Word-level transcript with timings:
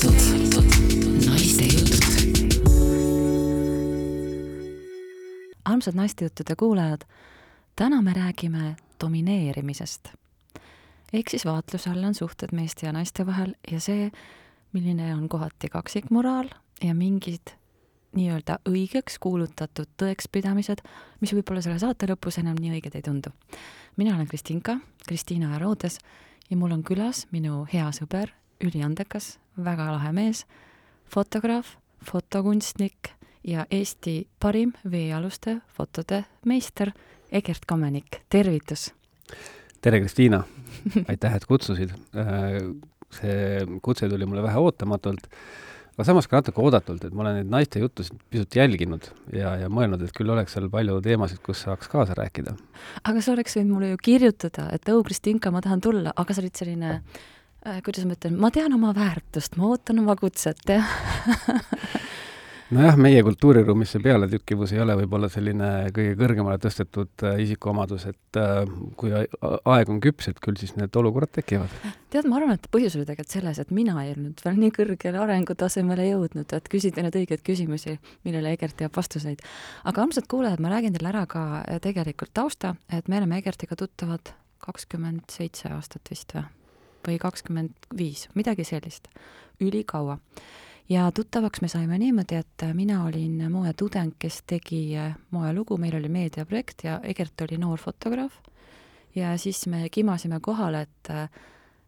tegelikult 0.00 0.66
naiste 1.26 1.64
jutud. 1.64 2.04
armsad 5.64 5.94
naistejuttude 5.94 6.56
kuulajad, 6.56 7.00
täna 7.76 8.02
me 8.02 8.12
räägime 8.12 8.76
domineerimisest. 9.00 10.08
ehk 11.12 11.30
siis 11.30 11.44
vaatluse 11.44 11.90
all 11.90 12.04
on 12.04 12.14
suhted 12.14 12.48
meeste 12.52 12.86
ja 12.86 12.92
naiste 12.92 13.26
vahel 13.26 13.54
ja 13.70 13.80
see, 13.80 14.10
milline 14.72 15.14
on 15.14 15.28
kohati 15.28 15.68
kaksikmoraal 15.68 16.48
ja 16.84 16.94
mingid 16.94 17.54
nii-öelda 18.14 18.58
õigeks 18.68 19.18
kuulutatud 19.20 19.88
tõekspidamised, 20.02 20.78
mis 21.20 21.32
võib-olla 21.34 21.62
selle 21.62 21.78
saate 21.78 22.06
lõpus 22.06 22.38
enam 22.38 22.56
nii 22.60 22.78
õiged 22.78 22.94
ei 22.94 23.02
tundu. 23.02 23.30
mina 23.96 24.14
olen 24.14 24.26
Kristinka, 24.26 24.78
Kristiina 25.08 25.54
Arodes 25.56 25.98
ja 26.50 26.56
mul 26.56 26.72
on 26.72 26.82
külas 26.82 27.26
minu 27.30 27.66
hea 27.72 27.90
sõber, 27.92 28.30
üliandekas, 28.64 29.36
väga 29.64 29.90
lahe 29.92 30.12
mees, 30.14 30.44
fotograaf, 31.10 31.76
fotokunstnik 32.04 33.12
ja 33.46 33.66
Eesti 33.70 34.26
parim 34.40 34.74
veealuste 34.90 35.58
fotode 35.74 36.24
meister 36.46 36.92
Egert 37.32 37.66
Kamenik, 37.68 38.22
tervitus! 38.30 38.90
tere, 39.82 40.00
Kristiina! 40.00 40.42
aitäh, 41.08 41.34
et 41.34 41.46
kutsusid. 41.46 41.94
see 43.14 43.64
kutse 43.82 44.08
tuli 44.08 44.26
mulle 44.26 44.42
vähe 44.44 44.60
ootamatult, 44.60 45.30
aga 45.94 46.04
samas 46.04 46.28
ka 46.28 46.42
natuke 46.42 46.60
oodatult, 46.60 47.06
et 47.06 47.14
ma 47.14 47.24
olen 47.24 47.38
neid 47.40 47.54
naiste 47.54 47.80
juttusid 47.80 48.18
pisut 48.30 48.58
jälginud 48.58 49.08
ja, 49.32 49.54
ja 49.62 49.70
mõelnud, 49.72 50.02
et 50.04 50.12
küll 50.16 50.28
oleks 50.34 50.54
seal 50.56 50.68
palju 50.72 51.00
teemasid, 51.04 51.40
kus 51.46 51.62
saaks 51.64 51.88
kaasa 51.88 52.18
rääkida. 52.18 52.56
aga 53.04 53.22
sa 53.24 53.32
oleks 53.32 53.56
võinud 53.56 53.74
mulle 53.76 53.94
ju 53.94 54.04
kirjutada, 54.10 54.68
et 54.74 54.92
oh, 54.92 55.02
Kristinka, 55.06 55.54
ma 55.54 55.64
tahan 55.64 55.80
tulla, 55.84 56.12
aga 56.16 56.36
sa 56.36 56.44
olid 56.44 56.60
selline 56.60 56.92
äh, 56.98 57.26
kuidas 57.84 58.06
ma 58.08 58.16
ütlen, 58.18 58.38
ma 58.40 58.52
tean 58.54 58.74
oma 58.76 58.94
väärtust, 58.96 59.58
ma 59.60 59.72
ootan 59.72 60.02
oma 60.04 60.16
kutset, 60.18 60.62
jah 60.68 60.88
nojah, 62.74 62.96
meie 63.00 63.20
kultuuriruumis 63.24 63.92
see 63.94 64.02
pealetükkivus 64.04 64.72
ei 64.74 64.80
ole 64.82 64.94
võib-olla 65.00 65.30
selline 65.32 65.68
kõige 65.94 66.16
kõrgemale 66.20 66.60
tõstetud 66.60 67.24
äh, 67.24 67.38
isikuomadus, 67.44 68.04
et 68.10 68.40
äh, 68.40 68.58
kui 69.00 69.12
aeg 69.14 69.92
on 69.92 70.00
küps, 70.04 70.28
et 70.30 70.40
küll 70.44 70.58
siis 70.60 70.74
need 70.76 70.96
olukorrad 71.00 71.32
tekivad. 71.38 71.72
tead, 72.12 72.28
ma 72.28 72.38
arvan, 72.40 72.58
et 72.58 72.68
põhjus 72.72 72.98
oli 72.98 73.06
tegelikult 73.08 73.38
selles, 73.38 73.62
et 73.62 73.72
mina 73.74 73.96
ei 74.04 74.12
olnud 74.16 74.42
veel 74.44 74.60
nii 74.60 74.74
kõrgele 74.76 75.22
arengutasemele 75.22 76.10
jõudnud, 76.10 76.56
et 76.58 76.68
küsida 76.72 77.04
neid 77.04 77.16
õigeid 77.22 77.44
küsimusi, 77.46 77.96
millele 78.28 78.52
Egert 78.56 78.76
teab 78.82 78.96
vastuseid. 78.96 79.40
aga 79.88 80.04
armsad 80.04 80.28
kuulajad, 80.28 80.60
ma 80.60 80.74
räägin 80.74 80.96
teile 80.96 81.12
ära 81.14 81.24
ka 81.30 81.46
äh, 81.62 81.80
tegelikult 81.84 82.34
tausta, 82.36 82.76
et 82.92 83.08
me 83.08 83.20
oleme 83.22 83.40
Egertiga 83.40 83.78
tuttavad 83.80 84.34
kakskümmend 84.64 85.28
seitse 85.32 85.72
aastat 85.72 86.12
vist 86.12 86.36
või? 86.36 86.44
Või 87.06 87.18
kakskümmend 87.18 87.90
viis, 87.96 88.28
midagi 88.34 88.64
sellist, 88.64 89.08
ülikaua. 89.60 90.18
Ja 90.88 91.10
tuttavaks 91.12 91.60
me 91.60 91.68
saime 91.68 91.98
niimoodi, 92.00 92.38
et 92.40 92.64
mina 92.72 93.02
olin 93.04 93.42
moetudeng, 93.52 94.14
kes 94.18 94.40
tegi 94.48 94.96
äh, 94.96 95.12
moelugu, 95.30 95.76
meil 95.76 95.98
oli 95.98 96.08
meediaprojekt 96.08 96.84
ja 96.86 97.00
Egert 97.04 97.40
oli 97.44 97.58
noor 97.60 97.78
fotograaf. 97.78 98.32
ja 99.14 99.36
siis 99.38 99.66
me 99.66 99.88
kimasime 99.90 100.40
kohale, 100.40 100.80
et 100.80 101.10
äh, 101.10 101.28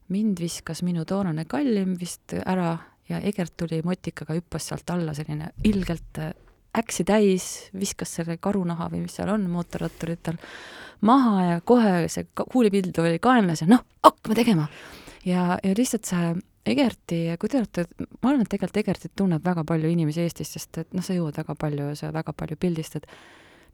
mind 0.08 0.40
viskas 0.40 0.82
minu 0.82 1.04
toonane 1.04 1.44
kallim 1.44 1.96
vist 2.00 2.34
ära 2.46 2.76
ja 3.08 3.20
Egert 3.20 3.56
tuli 3.56 3.82
motikaga, 3.82 4.34
hüppas 4.34 4.68
sealt 4.68 4.90
alla, 4.90 5.14
selline 5.14 5.52
ilgelt 5.64 6.18
äh, 6.18 6.34
äksi 6.78 7.04
täis, 7.04 7.46
viskas 7.74 8.14
selle 8.18 8.36
karunaha 8.38 8.90
või 8.92 9.04
mis 9.06 9.16
seal 9.18 9.32
on 9.32 9.48
mootorratturitel 9.50 10.38
maha 11.06 11.44
ja 11.44 11.60
kohe 11.64 12.06
see 12.12 12.28
kuulipilduv 12.36 13.08
oli 13.08 13.18
kaenlas 13.22 13.64
ja 13.64 13.70
noh, 13.70 13.82
hakkame 14.04 14.36
tegema. 14.38 14.68
ja, 15.24 15.58
ja 15.62 15.74
lihtsalt 15.76 16.08
see 16.08 16.34
Egerti, 16.70 17.22
kui 17.40 17.48
te 17.48 17.56
olete, 17.56 17.86
ma 18.20 18.30
arvan, 18.30 18.42
et 18.44 18.50
tegelikult 18.52 18.82
Egertit 18.82 19.12
tunneb 19.16 19.44
väga 19.44 19.62
palju 19.64 19.88
inimesi 19.88 20.20
Eestis, 20.20 20.50
sest 20.52 20.78
et 20.82 20.90
noh, 20.92 21.02
sa 21.02 21.16
jõuad 21.16 21.38
väga 21.40 21.56
palju 21.56 21.86
ja 21.88 21.94
sa 21.96 22.10
väga 22.12 22.34
palju 22.36 22.58
pildistad. 22.60 23.08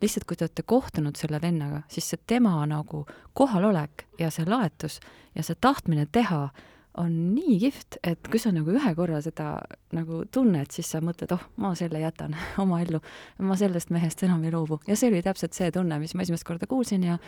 lihtsalt, 0.00 0.24
kui 0.28 0.36
te 0.36 0.44
olete 0.44 0.62
kohtunud 0.62 1.16
selle 1.16 1.40
vennaga, 1.42 1.82
siis 1.88 2.08
see 2.12 2.20
tema 2.26 2.54
nagu 2.68 3.06
kohalolek 3.34 4.06
ja 4.20 4.30
see 4.30 4.44
laetus 4.46 5.00
ja 5.34 5.42
see 5.42 5.56
tahtmine 5.60 6.06
teha 6.12 6.50
on 6.96 7.12
nii 7.34 7.58
kihvt, 7.60 7.98
et 8.06 8.30
kui 8.30 8.40
sa 8.40 8.52
nagu 8.54 8.72
ühe 8.72 8.92
korra 8.98 9.20
seda 9.24 9.56
nagu 9.96 10.22
tunned, 10.32 10.70
siis 10.72 10.90
sa 10.92 11.02
mõtled, 11.04 11.32
oh, 11.36 11.42
ma 11.62 11.74
selle 11.78 12.00
jätan 12.02 12.36
oma 12.62 12.80
ellu, 12.84 13.00
ma 13.44 13.58
sellest 13.58 13.92
mehest 13.94 14.24
enam 14.26 14.44
ei 14.44 14.54
loobu. 14.54 14.80
ja 14.88 14.96
see 14.96 15.10
oli 15.12 15.22
täpselt 15.24 15.56
see 15.56 15.70
tunne, 15.74 16.00
mis 16.02 16.16
ma 16.16 16.26
esimest 16.26 16.46
korda 16.48 16.68
kuulsin 16.70 17.04
ja 17.06 17.18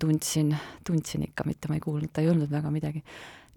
tundsin, 0.00 0.54
tundsin 0.86 1.26
ikka, 1.26 1.44
mitte 1.46 1.68
ma 1.68 1.78
ei 1.78 1.84
kuulnud, 1.84 2.12
ta 2.12 2.22
ei 2.22 2.30
öelnud 2.32 2.52
väga 2.52 2.70
midagi. 2.74 3.04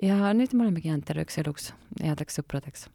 ja 0.01 0.33
nüüd 0.33 0.53
me 0.53 0.67
olemegi 0.67 0.91
jäänud 0.91 1.07
terveks 1.07 1.39
eluks 1.43 1.71
headeks 2.03 2.41
sõpradeks 2.41 2.89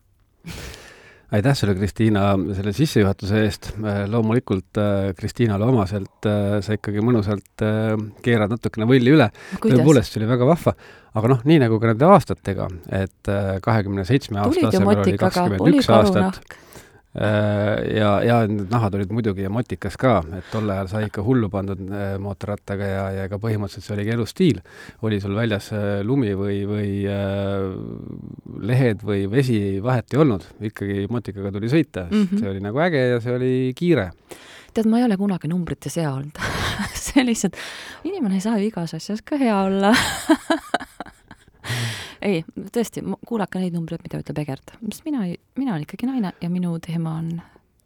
aitäh 1.32 1.56
sulle, 1.56 1.74
Kristiina, 1.74 2.24
selle 2.56 2.72
sissejuhatuse 2.76 3.44
eest. 3.46 3.70
loomulikult 4.12 4.80
äh, 4.80 5.12
Kristiinale 5.18 5.68
omaselt 5.68 6.28
äh, 6.28 6.58
sa 6.64 6.76
ikkagi 6.76 7.04
mõnusalt 7.04 7.64
äh, 7.64 7.94
keerad 8.24 8.52
natukene 8.52 8.88
võlli 8.88 9.14
üle. 9.14 9.30
tõepoolest, 9.62 10.12
see 10.12 10.22
oli 10.22 10.32
väga 10.32 10.48
vahva. 10.48 10.74
aga 11.12 11.32
noh, 11.34 11.46
nii 11.48 11.62
nagu 11.64 11.80
ka 11.80 11.92
nende 11.92 12.08
aastatega, 12.08 12.68
et 13.02 13.32
kahekümne 13.64 14.04
seitsme 14.08 14.40
aasta 14.44 14.70
asemel 14.70 15.02
oli 15.04 15.16
kakskümmend 15.20 15.74
üks 15.80 15.90
aastat 15.92 16.40
Äh, 16.46 16.71
ja, 17.12 18.10
ja 18.24 18.36
need 18.48 18.70
nahad 18.72 18.94
olid 18.96 19.10
muidugi 19.12 19.44
ja 19.44 19.50
motikas 19.52 19.98
ka, 20.00 20.14
et 20.38 20.46
tol 20.52 20.70
ajal 20.72 20.88
sai 20.88 21.02
ikka 21.10 21.24
hullu 21.26 21.50
pandud 21.52 21.82
äh, 21.92 22.14
mootorrattaga 22.22 22.88
ja, 22.88 23.02
ja 23.18 23.26
ka 23.28 23.36
põhimõtteliselt 23.42 23.84
see 23.84 23.96
oligi 23.98 24.14
elustiil. 24.14 24.62
oli 25.04 25.20
sul 25.20 25.36
väljas 25.36 25.68
äh, 25.76 26.00
lumi 26.08 26.32
või, 26.38 26.62
või 26.68 26.92
äh, 27.12 27.66
lehed 28.64 29.04
või 29.04 29.26
vesi, 29.30 29.58
vahet 29.84 30.14
ei 30.14 30.22
olnud, 30.24 30.46
ikkagi 30.70 31.04
motikaga 31.12 31.52
tuli 31.52 31.68
sõita 31.72 32.06
mm, 32.08 32.24
-hmm. 32.24 32.40
see 32.40 32.54
oli 32.54 32.64
nagu 32.64 32.80
äge 32.86 33.04
ja 33.10 33.20
see 33.20 33.36
oli 33.36 33.52
kiire. 33.76 34.12
tead, 34.72 34.88
ma 34.88 35.02
ei 35.02 35.04
ole 35.04 35.20
kunagi 35.20 35.52
numbrite 35.52 35.92
sea 35.92 36.14
olnud 36.14 36.40
see 37.04 37.26
lihtsalt, 37.28 37.60
inimene 38.08 38.40
ei 38.40 38.46
saa 38.46 38.56
ju 38.56 38.70
igas 38.70 38.96
asjas 38.96 39.20
ka 39.20 39.36
hea 39.36 39.58
olla 39.66 39.92
ei, 42.22 42.42
tõesti, 42.74 43.02
kuulake 43.28 43.62
neid 43.62 43.76
numbreid, 43.76 44.02
mida 44.06 44.20
ütleb 44.22 44.42
Egert, 44.44 44.74
sest 44.88 45.06
mina, 45.08 45.24
mina 45.58 45.74
olen 45.74 45.86
ikkagi 45.86 46.08
naine 46.08 46.34
ja 46.40 46.50
minu 46.52 46.76
teema 46.82 47.16
on 47.20 47.32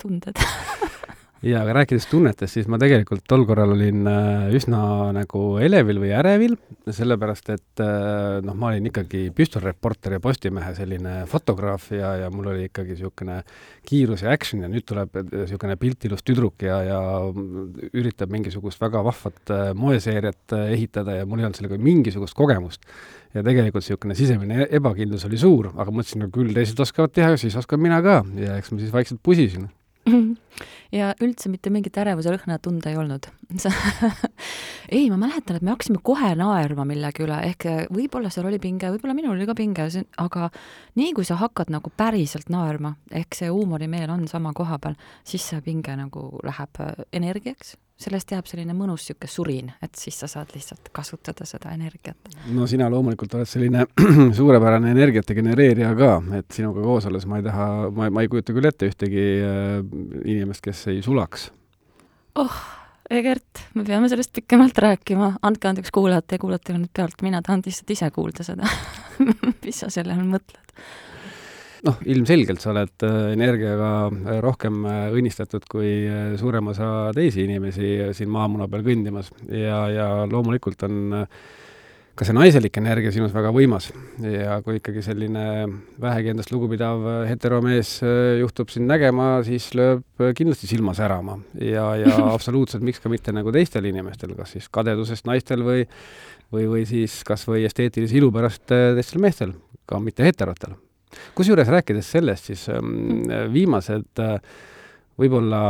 tunded 0.02 0.40
jaa, 1.46 1.62
aga 1.62 1.74
rääkides 1.80 2.06
tunnetest, 2.10 2.56
siis 2.56 2.68
ma 2.70 2.78
tegelikult 2.80 3.24
tol 3.28 3.44
korral 3.46 3.74
olin 3.74 4.06
äh, 4.10 4.46
üsna 4.56 4.80
nagu 5.14 5.42
elevil 5.62 6.00
või 6.02 6.10
ärevil, 6.16 6.56
sellepärast 6.86 7.50
et 7.54 7.82
äh, 7.82 8.38
noh, 8.44 8.56
ma 8.58 8.72
olin 8.72 8.88
ikkagi 8.90 9.26
püstolreporter 9.36 10.16
ja 10.16 10.22
Postimehe 10.22 10.72
selline 10.76 11.18
fotograaf 11.30 11.90
ja, 11.94 12.14
ja 12.22 12.30
mul 12.34 12.50
oli 12.52 12.66
ikkagi 12.70 12.96
niisugune 12.96 13.40
kiirus 13.86 14.24
ja 14.26 14.34
action 14.34 14.64
ja 14.64 14.70
nüüd 14.72 14.86
tuleb 14.88 15.14
niisugune 15.30 15.78
piltilus 15.80 16.26
tüdruk 16.26 16.66
ja, 16.66 16.80
ja 16.86 17.00
üritab 17.92 18.32
mingisugust 18.34 18.82
väga 18.82 19.04
vahvat 19.06 19.54
äh, 19.54 19.70
moeseeriat 19.78 20.56
ehitada 20.66 21.20
ja 21.20 21.28
mul 21.28 21.42
ei 21.42 21.48
olnud 21.48 21.60
sellega 21.60 21.78
mingisugust 21.80 22.36
kogemust. 22.38 22.86
Ja 23.36 23.42
tegelikult 23.46 23.84
niisugune 23.84 24.16
sisemine 24.18 24.62
e-, 24.64 24.70
ebakindlus 24.78 25.26
oli 25.28 25.38
suur, 25.38 25.70
aga 25.76 25.92
mõtlesin, 25.92 26.24
no 26.24 26.32
küll 26.32 26.54
teised 26.56 26.80
oskavad 26.80 27.12
teha, 27.14 27.36
siis 27.40 27.56
oskan 27.58 27.82
mina 27.82 28.00
ka. 28.04 28.22
Ja 28.40 28.56
eks 28.56 28.72
ma 28.72 28.80
siis 28.80 28.94
vaikselt 28.94 29.20
pusisin 29.26 29.68
ja 30.94 31.12
üldse 31.22 31.50
mitte 31.52 31.70
mingit 31.74 31.96
ärevuse 31.98 32.32
lõhna 32.34 32.58
tunda 32.62 32.90
ei 32.90 32.98
olnud. 33.00 33.28
Ei, 34.96 35.08
ma 35.10 35.18
mäletan, 35.18 35.58
et 35.58 35.64
me 35.66 35.72
hakkasime 35.72 35.98
kohe 36.06 36.32
naerma 36.38 36.84
millegi 36.86 37.24
üle, 37.24 37.38
ehk 37.48 37.66
võib-olla 37.94 38.30
seal 38.30 38.46
oli 38.50 38.60
pinge, 38.62 38.90
võib-olla 38.94 39.16
minul 39.18 39.34
oli 39.34 39.48
ka 39.48 39.56
pinge, 39.58 39.88
aga 40.22 40.50
nii 40.98 41.14
kui 41.16 41.26
sa 41.26 41.38
hakkad 41.40 41.72
nagu 41.74 41.90
päriselt 41.96 42.52
naerma, 42.52 42.94
ehk 43.10 43.38
see 43.38 43.50
huumorimeel 43.50 44.12
on 44.14 44.28
sama 44.30 44.54
koha 44.56 44.78
peal, 44.82 44.94
siis 45.26 45.46
see 45.50 45.62
pinge 45.66 45.96
nagu 45.98 46.28
läheb 46.46 46.82
energiaks 47.16 47.74
sellest 48.00 48.32
jääb 48.34 48.48
selline 48.48 48.74
mõnus 48.76 49.06
niisugune 49.06 49.30
surin, 49.30 49.68
et 49.82 49.94
siis 49.96 50.18
sa 50.20 50.28
saad 50.28 50.52
lihtsalt 50.54 50.90
kasutada 50.94 51.46
seda 51.48 51.72
energiat. 51.72 52.16
no 52.52 52.66
sina 52.68 52.90
loomulikult 52.92 53.34
oled 53.38 53.48
selline 53.48 53.86
suurepärane 54.38 54.92
energiate 54.92 55.34
genereerija 55.34 55.94
ka, 55.96 56.10
et 56.38 56.50
sinuga 56.52 56.84
koos 56.84 57.08
olles 57.08 57.26
ma 57.26 57.40
ei 57.40 57.46
taha, 57.46 57.68
ma, 57.96 58.10
ma 58.12 58.24
ei 58.24 58.32
kujuta 58.32 58.56
küll 58.56 58.68
ette 58.68 58.90
ühtegi 58.90 59.26
äh, 59.40 59.78
inimest, 60.24 60.64
kes 60.64 60.86
ei 60.92 61.00
sulaks. 61.04 61.50
oh, 62.36 62.60
Egert, 63.10 63.62
me 63.78 63.84
peame 63.86 64.10
sellest 64.10 64.32
pikemalt 64.34 64.78
rääkima, 64.82 65.36
andke 65.46 65.68
andeks 65.70 65.92
kuulajad, 65.94 66.26
te 66.26 66.40
kuulate 66.42 66.74
ju 66.74 66.82
nüüd 66.82 66.92
pealt, 66.92 67.20
mina 67.24 67.40
tahan 67.42 67.64
lihtsalt 67.64 67.96
ise 67.96 68.10
kuulda 68.12 68.44
seda 68.44 68.68
mis 69.64 69.80
sa 69.80 69.88
selle 69.92 70.16
all 70.16 70.28
mõtled 70.28 70.66
noh, 71.86 72.00
ilmselgelt 72.08 72.62
sa 72.62 72.72
oled 72.72 73.04
äh, 73.06 73.18
energiaga 73.34 73.90
äh, 74.08 74.40
rohkem 74.44 74.82
äh, 74.88 75.04
õnnistatud 75.14 75.66
kui 75.70 75.92
suurem 76.40 76.72
osa 76.72 77.12
teisi 77.16 77.46
inimesi 77.46 78.12
siin 78.16 78.32
maamuna 78.32 78.68
peal 78.70 78.84
kõndimas. 78.86 79.30
Ja, 79.50 79.86
ja 79.92 80.08
loomulikult 80.30 80.82
on 80.86 81.16
ka 82.16 82.24
see 82.24 82.32
naiselik 82.32 82.78
energia 82.80 83.12
sinus 83.12 83.34
väga 83.34 83.50
võimas. 83.52 83.90
Ja 84.24 84.56
kui 84.64 84.78
ikkagi 84.78 85.02
selline 85.04 85.42
vähegi 86.00 86.32
endast 86.32 86.52
lugupidav 86.54 87.04
heteromees 87.28 87.98
juhtub 88.40 88.72
sind 88.72 88.88
nägema, 88.88 89.42
siis 89.44 89.68
lööb 89.76 90.24
kindlasti 90.38 90.70
silma 90.70 90.96
särama. 90.96 91.36
Ja, 91.60 91.90
ja 92.00 92.16
absoluutselt 92.36 92.86
miks 92.86 93.04
ka 93.04 93.12
mitte 93.12 93.36
nagu 93.36 93.52
teistel 93.54 93.90
inimestel, 93.92 94.32
kas 94.38 94.56
siis 94.56 94.70
kadedusest 94.72 95.28
naistel 95.28 95.66
või 95.66 95.84
või, 96.54 96.64
või 96.70 96.88
siis 96.88 97.20
kas 97.26 97.44
või 97.48 97.66
esteetilise 97.66 98.16
ilu 98.20 98.32
pärast 98.32 98.64
teistel 98.70 99.22
meestel, 99.22 99.56
ka 99.84 99.98
mitte 100.00 100.24
heterotel 100.24 100.78
kusjuures 101.34 101.68
rääkides 101.72 102.10
sellest, 102.16 102.52
siis 102.52 102.68
ähm, 102.72 103.26
viimased 103.52 104.22
äh, 104.22 104.38
võib-olla 105.20 105.68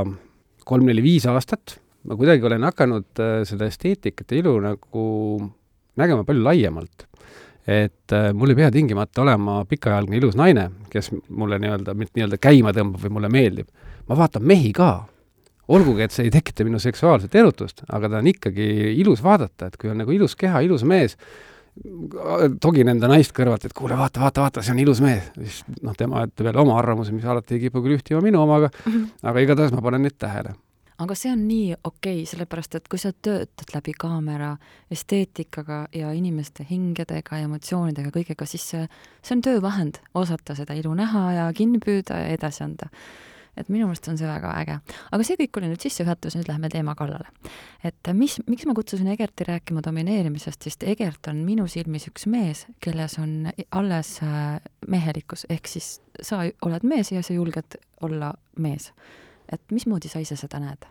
kolm-neli-viis 0.67 1.29
aastat 1.31 1.79
ma 2.07 2.17
kuidagi 2.19 2.47
olen 2.47 2.67
hakanud 2.67 3.23
äh, 3.23 3.41
seda 3.49 3.69
esteetikat 3.71 4.33
ja 4.33 4.41
ilu 4.41 4.55
nagu 4.63 5.07
nägema 5.99 6.25
palju 6.27 6.45
laiemalt. 6.45 7.07
et 7.67 8.13
äh, 8.15 8.31
mul 8.35 8.53
ei 8.53 8.61
pea 8.61 8.71
tingimata 8.71 9.25
olema 9.25 9.65
pikajalgne 9.67 10.21
ilus 10.21 10.37
naine, 10.39 10.69
kes 10.91 11.11
mulle 11.29 11.59
nii-öelda, 11.59 11.97
mind 11.99 12.13
nii-öelda 12.15 12.39
käima 12.39 12.71
tõmbab 12.77 13.03
või 13.03 13.17
mulle 13.19 13.31
meeldib. 13.33 13.69
ma 14.09 14.19
vaatan 14.19 14.47
mehi 14.47 14.73
ka. 14.73 15.07
olgugi, 15.69 16.03
et 16.07 16.15
see 16.15 16.29
ei 16.29 16.31
tekita 16.31 16.65
minu 16.65 16.79
seksuaalset 16.79 17.35
erutust, 17.35 17.83
aga 17.91 18.09
ta 18.09 18.21
on 18.23 18.31
ikkagi 18.31 18.95
ilus 19.03 19.23
vaadata, 19.23 19.67
et 19.67 19.77
kui 19.77 19.91
on 19.91 19.99
nagu 19.99 20.13
ilus 20.15 20.37
keha, 20.39 20.63
ilus 20.63 20.85
mees, 20.87 21.17
togin 22.61 22.89
enda 22.89 23.09
naist 23.11 23.35
kõrvalt, 23.37 23.67
et 23.69 23.75
kuule, 23.77 23.97
vaata, 23.99 24.21
vaata, 24.23 24.47
vaata, 24.47 24.63
see 24.65 24.75
on 24.75 24.85
ilus 24.85 25.03
mees. 25.05 25.31
siis 25.37 25.65
noh, 25.83 25.97
tema 25.99 26.25
ütleb 26.27 26.51
jälle 26.51 26.63
oma 26.63 26.79
arvamuse, 26.81 27.13
mis 27.13 27.25
alati 27.25 27.59
ei 27.59 27.67
kipu 27.67 27.83
küll 27.85 27.99
ühtima 27.99 28.23
minu 28.25 28.43
omaga 28.43 28.71
mm, 28.73 28.93
-hmm. 28.93 29.27
aga 29.31 29.45
igatahes 29.45 29.77
ma 29.77 29.83
panen 29.85 30.07
neid 30.07 30.17
tähele 30.19 30.55
aga 31.03 31.17
see 31.19 31.33
on 31.33 31.45
nii 31.49 31.75
okei 31.85 32.21
okay,, 32.23 32.27
sellepärast 32.29 32.79
et 32.79 32.89
kui 32.89 33.01
sa 33.01 33.13
töötad 33.13 33.73
läbi 33.75 33.93
kaamera 33.99 34.55
esteetikaga 34.91 35.87
ja 35.95 36.13
inimeste 36.17 36.67
hingedega 36.71 37.41
ja 37.41 37.49
emotsioonidega, 37.49 38.13
kõigega, 38.15 38.49
siis 38.49 38.65
see, 38.71 38.89
see 39.23 39.37
on 39.37 39.45
töövahend, 39.45 40.01
osata 40.15 40.57
seda 40.57 40.77
ilu 40.79 40.95
näha 40.97 41.27
ja 41.37 41.47
kinni 41.57 41.81
püüda 41.85 42.23
ja 42.23 42.37
edasi 42.37 42.65
anda. 42.65 42.89
Et 43.57 43.69
minu 43.73 43.89
meelest 43.89 44.09
on 44.13 44.19
see 44.21 44.29
väga 44.29 44.55
äge. 44.61 44.79
aga 45.13 45.27
see 45.27 45.39
kõik 45.43 45.61
oli 45.61 45.73
nüüd 45.73 45.83
sissejuhatus, 45.83 46.39
nüüd 46.39 46.49
lähme 46.51 46.71
teema 46.73 46.95
kallale. 46.95 47.29
et 47.85 48.13
mis, 48.15 48.39
miks 48.47 48.67
ma 48.67 48.75
kutsusin 48.75 49.09
Egerti 49.17 49.49
rääkima 49.49 49.85
domineerimisest, 49.85 50.63
sest 50.63 50.83
Egert 50.83 51.29
on 51.33 51.45
minu 51.45 51.67
silmis 51.67 52.09
üks 52.11 52.27
mees, 52.27 52.67
kelles 52.81 53.19
on 53.19 53.53
alles 53.71 54.17
äh, 54.23 54.59
mehelikkus, 54.87 55.47
ehk 55.49 55.69
siis 55.71 56.01
sa 56.23 56.45
oled 56.63 56.85
mees 56.85 57.13
ja 57.13 57.23
sa 57.23 57.37
julged 57.37 57.79
olla 58.05 58.33
mees 58.57 58.93
et 59.53 59.63
mismoodi 59.73 60.11
sa 60.11 60.23
ise 60.23 60.37
seda 60.39 60.61
näed? 60.63 60.87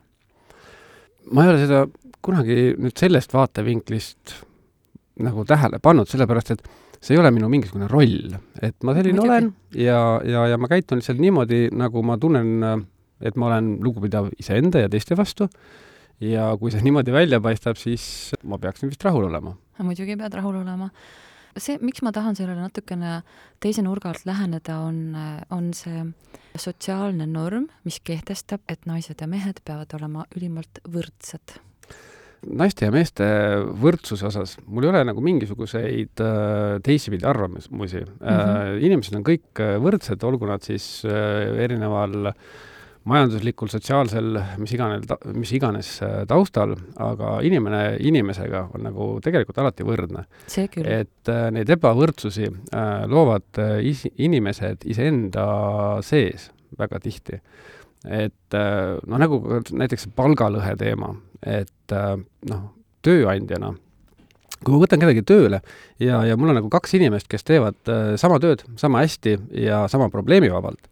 ma 1.33 1.43
ei 1.43 1.51
ole 1.51 1.61
seda 1.63 1.85
kunagi 2.25 2.75
nüüd 2.77 2.93
sellest 2.99 3.33
vaatevinklist 3.33 4.35
nagu 5.25 5.45
tähele 5.47 5.79
pannud, 5.81 6.09
sellepärast 6.09 6.51
et 6.53 6.67
see 7.01 7.15
ei 7.15 7.21
ole 7.21 7.31
minu 7.35 7.49
mingisugune 7.51 7.89
roll, 7.91 8.35
et 8.61 8.75
ma 8.83 8.95
selline 8.97 9.19
Muidugi. 9.19 9.31
olen 9.31 9.49
ja, 9.81 9.99
ja, 10.25 10.45
ja 10.53 10.59
ma 10.61 10.69
käitun 10.71 11.01
lihtsalt 11.01 11.21
niimoodi, 11.21 11.67
nagu 11.75 12.03
ma 12.05 12.17
tunnen, 12.21 12.85
et 13.21 13.37
ma 13.39 13.51
olen 13.51 13.75
lugupidav 13.83 14.31
iseenda 14.39 14.85
ja 14.85 14.91
teiste 14.91 15.17
vastu 15.17 15.49
ja 16.23 16.49
kui 16.59 16.73
see 16.73 16.83
niimoodi 16.87 17.15
välja 17.15 17.41
paistab, 17.43 17.79
siis 17.81 18.33
ma 18.43 18.59
peaksin 18.61 18.91
vist 18.91 19.03
rahul 19.05 19.29
olema. 19.29 19.55
muidugi 19.83 20.17
pead 20.19 20.39
rahul 20.41 20.61
olema 20.63 20.89
see, 21.57 21.77
miks 21.83 22.03
ma 22.03 22.11
tahan 22.15 22.35
sellele 22.37 22.59
natukene 22.59 23.21
teise 23.63 23.83
nurga 23.85 24.11
alt 24.11 24.25
läheneda, 24.27 24.79
on, 24.83 25.15
on 25.53 25.71
see 25.77 26.03
sotsiaalne 26.59 27.27
norm, 27.29 27.69
mis 27.87 27.99
kehtestab, 28.03 28.63
et 28.71 28.85
naised 28.89 29.21
ja 29.21 29.27
mehed 29.31 29.61
peavad 29.67 29.95
olema 29.97 30.25
ülimalt 30.35 30.83
võrdsed 30.91 31.59
naiste 32.45 32.87
ja 32.87 32.93
meeste 32.93 33.25
võrdsuse 33.81 34.27
osas 34.29 34.55
mul 34.65 34.85
ei 34.85 34.91
ole 34.93 35.03
nagu 35.09 35.23
mingisuguseid 35.25 36.23
äh, 36.23 36.77
teisipidi 36.85 37.25
arvamusi 37.25 37.71
mm. 37.71 37.81
-hmm. 37.81 38.29
Äh, 38.35 38.85
inimesed 38.85 39.17
on 39.17 39.25
kõik 39.25 39.65
võrdsed, 39.81 40.23
olgu 40.23 40.47
nad 40.49 40.63
siis 40.63 41.03
äh, 41.05 41.55
erineval 41.65 42.31
äh, 42.31 42.39
majanduslikul, 43.05 43.69
sotsiaalsel, 43.69 44.39
mis 44.61 44.73
iganes, 44.73 45.05
mis 45.37 45.51
iganes 45.55 45.91
äh, 46.03 46.15
taustal, 46.29 46.73
aga 47.01 47.37
inimene 47.45 47.81
inimesega 48.01 48.65
on 48.73 48.85
nagu 48.87 49.09
tegelikult 49.23 49.61
alati 49.61 49.85
võrdne. 49.85 50.25
et 51.01 51.31
äh, 51.31 51.45
neid 51.53 51.69
ebavõrdsusi 51.77 52.49
äh, 52.49 53.05
loovad 53.11 53.61
äh, 53.61 53.77
is-, 53.91 54.07
inimesed 54.17 54.87
iseenda 54.89 55.45
sees 56.05 56.49
väga 56.79 56.99
tihti. 57.03 57.41
et 58.05 58.57
äh, 58.57 58.97
noh, 59.05 59.21
nagu 59.21 59.41
näiteks 59.69 60.09
palgalõhe 60.17 60.75
teema, 60.77 61.13
et 61.41 61.95
äh, 61.95 62.13
noh, 62.49 62.69
tööandjana 63.05 63.75
kui 64.65 64.73
ma 64.73 64.81
võtan 64.81 65.01
kedagi 65.01 65.23
tööle 65.27 65.61
ja, 66.01 66.21
ja 66.25 66.35
mul 66.39 66.51
on 66.51 66.59
nagu 66.59 66.71
kaks 66.73 66.95
inimest, 66.97 67.29
kes 67.31 67.45
teevad 67.47 67.77
äh, 67.91 68.15
sama 68.21 68.39
tööd 68.43 68.63
sama 68.81 69.03
hästi 69.03 69.37
ja 69.65 69.85
sama 69.91 70.09
probleemivabalt, 70.13 70.89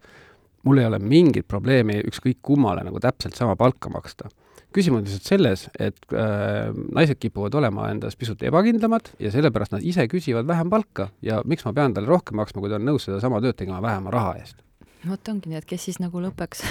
mul 0.66 0.80
ei 0.80 0.88
ole 0.88 1.00
mingit 1.02 1.48
probleemi 1.50 2.00
ükskõik 2.04 2.40
kummale 2.44 2.84
nagu 2.86 3.00
täpselt 3.02 3.36
sama 3.38 3.56
palka 3.56 3.90
maksta. 3.92 4.30
küsimus 4.74 4.98
on 4.98 5.06
lihtsalt 5.06 5.28
selles, 5.28 5.68
et 5.78 6.12
äh, 6.12 6.70
naised 6.94 7.18
kipuvad 7.22 7.54
olema 7.54 7.88
endas 7.90 8.16
pisut 8.16 8.42
ebakindlamad 8.42 9.12
ja 9.22 9.30
sellepärast 9.30 9.72
nad 9.76 9.82
ise 9.82 10.06
küsivad 10.10 10.46
vähem 10.46 10.70
palka 10.70 11.08
ja 11.22 11.42
miks 11.44 11.64
ma 11.64 11.72
pean 11.72 11.94
talle 11.94 12.10
rohkem 12.10 12.36
maksma, 12.36 12.60
kui 12.60 12.70
ta 12.70 12.80
on 12.80 12.86
nõus 12.86 13.08
sedasama 13.08 13.42
tööd 13.42 13.58
tegema 13.58 13.82
vähema 13.82 14.10
raha 14.14 14.36
eest. 14.40 14.62
vot 15.08 15.28
ongi 15.28 15.50
nii, 15.50 15.58
et 15.62 15.68
kes 15.68 15.90
siis 15.90 16.00
nagu 16.02 16.20
lõpuks 16.20 16.64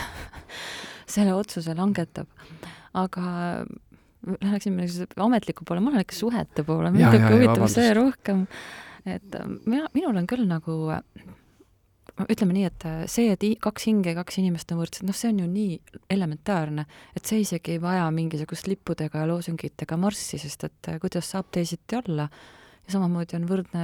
selle 1.16 1.36
otsuse 1.36 1.76
langetab. 1.76 2.28
Aga 2.94 3.66
läheksime 4.24 4.88
ametliku 5.26 5.66
poole, 5.68 5.84
ma 5.84 5.94
lähen 5.94 6.06
ikka 6.06 6.16
suhete 6.16 6.64
poole, 6.68 6.92
mind 6.94 7.20
ikka 7.20 7.32
huvitab 7.36 7.68
see 7.72 7.94
rohkem, 7.98 8.46
et 9.06 9.40
äh, 9.40 9.48
mina, 9.66 9.90
minul 9.96 10.20
on 10.22 10.30
küll 10.30 10.46
nagu 10.48 10.78
ütleme 12.14 12.54
nii, 12.54 12.66
et 12.70 12.86
äh, 12.86 13.04
see, 13.10 13.32
et 13.34 13.44
kaks 13.62 13.88
hinge 13.90 14.12
ja 14.12 14.18
kaks 14.20 14.38
inimest 14.42 14.72
on 14.74 14.82
võrdsed, 14.84 15.06
noh, 15.08 15.18
see 15.18 15.32
on 15.34 15.42
ju 15.42 15.48
nii 15.50 15.78
elementaarne, 16.14 16.86
et 17.18 17.30
see 17.30 17.42
isegi 17.42 17.76
ei 17.76 17.82
vaja 17.82 18.06
mingisugust 18.14 18.70
lippudega 18.70 19.24
ja 19.24 19.30
loosungitega 19.30 19.98
marssi, 20.00 20.40
sest 20.42 20.68
et 20.70 20.92
äh, 20.92 21.00
kuidas 21.02 21.32
saab 21.34 21.50
teisiti 21.54 21.98
olla. 22.04 22.30
Ja 22.84 22.96
samamoodi 22.96 23.38
on 23.38 23.48
võrdne 23.48 23.84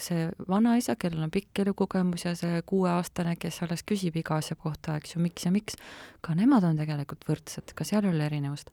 see 0.00 0.28
vanaisa, 0.48 0.96
kellel 1.00 1.26
on 1.26 1.32
pikk 1.34 1.62
elukogemus 1.64 2.24
ja 2.28 2.34
see 2.38 2.62
kuueaastane, 2.68 3.34
kes 3.40 3.62
alles 3.66 3.82
küsib 3.86 4.16
iga 4.20 4.38
asja 4.38 4.56
kohta, 4.60 4.96
eks 5.00 5.16
ju, 5.16 5.22
miks 5.24 5.46
ja 5.46 5.52
miks, 5.54 5.78
ka 6.24 6.36
nemad 6.38 6.66
on 6.68 6.78
tegelikult 6.80 7.26
võrdsed, 7.28 7.74
ka 7.74 7.86
seal 7.86 8.06
ei 8.06 8.14
ole 8.14 8.26
erinevust. 8.30 8.70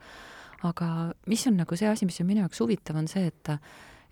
aga 0.66 1.14
mis 1.30 1.48
on 1.48 1.58
nagu 1.58 1.76
see 1.78 1.90
asi, 1.90 2.06
mis 2.06 2.22
on 2.22 2.28
minu 2.30 2.42
jaoks 2.46 2.62
huvitav, 2.64 2.98
on 2.98 3.08
see, 3.12 3.28
et 3.28 3.58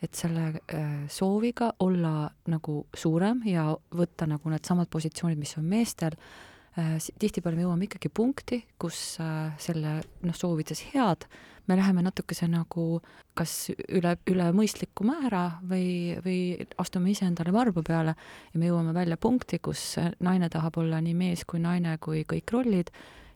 et 0.03 0.13
selle 0.13 0.59
äh, 0.75 1.05
sooviga 1.09 1.71
olla 1.79 2.27
nagu 2.51 2.85
suurem 2.93 3.39
ja 3.47 3.69
võtta 3.95 4.27
nagu 4.27 4.49
needsamad 4.51 4.89
positsioonid, 4.91 5.39
mis 5.39 5.55
on 5.57 5.65
meestel, 5.65 6.13
äh, 6.13 6.54
tihtipeale 6.75 7.55
me 7.55 7.63
jõuame 7.63 7.87
ikkagi 7.87 8.09
punkti, 8.11 8.61
kus 8.79 9.17
äh, 9.23 9.53
selle 9.61 9.99
noh, 10.27 10.35
soovides 10.35 10.81
head, 10.91 11.27
me 11.67 11.77
läheme 11.79 12.03
natukese 12.05 12.47
nagu 12.51 12.99
kas 13.37 13.71
üle, 13.87 14.15
üle 14.29 14.49
mõistliku 14.55 15.07
määra 15.07 15.45
või, 15.65 16.15
või 16.25 16.39
astume 16.81 17.13
iseendale 17.13 17.53
varba 17.55 17.83
peale 17.85 18.15
ja 18.53 18.61
me 18.61 18.69
jõuame 18.69 18.95
välja 18.95 19.17
punkti, 19.17 19.59
kus 19.63 19.95
naine 20.19 20.49
tahab 20.53 20.81
olla 20.83 21.01
nii 21.01 21.15
mees 21.17 21.45
kui 21.47 21.63
naine 21.63 21.97
kui 22.03 22.25
kõik 22.27 22.53
rollid 22.53 22.91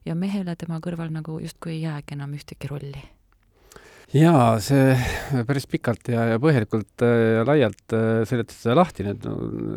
ja 0.05 0.15
mehele 0.15 0.55
tema 0.59 0.81
kõrval 0.83 1.13
nagu 1.13 1.39
justkui 1.39 1.77
ei 1.77 1.87
jäägi 1.87 2.19
enam 2.19 2.35
ühtegi 2.37 2.69
rolli 2.71 3.07
jaa, 4.15 4.57
see 4.63 4.93
päris 5.47 5.67
pikalt 5.69 6.09
ja, 6.11 6.25
ja 6.33 6.41
põhjalikult 6.41 7.03
äh, 7.05 7.15
ja 7.37 7.43
laialt 7.47 7.95
äh, 7.95 8.21
seletas 8.29 8.61
seda 8.63 8.77
lahti, 8.79 9.05
nüüd 9.05 9.25
no, 9.27 9.35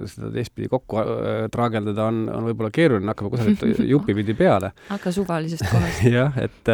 seda 0.09 0.31
teistpidi 0.35 0.71
kokku 0.73 1.01
äh, 1.03 1.43
traageldada 1.53 2.07
on, 2.09 2.23
on 2.33 2.47
võib-olla 2.49 2.73
keeruline, 2.75 3.11
hakkame 3.12 3.33
kusagilt 3.35 3.83
jupipidi 3.93 4.37
peale. 4.39 4.73
hakka 4.89 5.12
suvalisest 5.15 5.67
kohast 5.69 6.07
jah, 6.17 6.39
et 6.41 6.73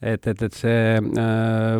et, 0.00 0.26
et, 0.32 0.42
et 0.46 0.54
see 0.56 1.00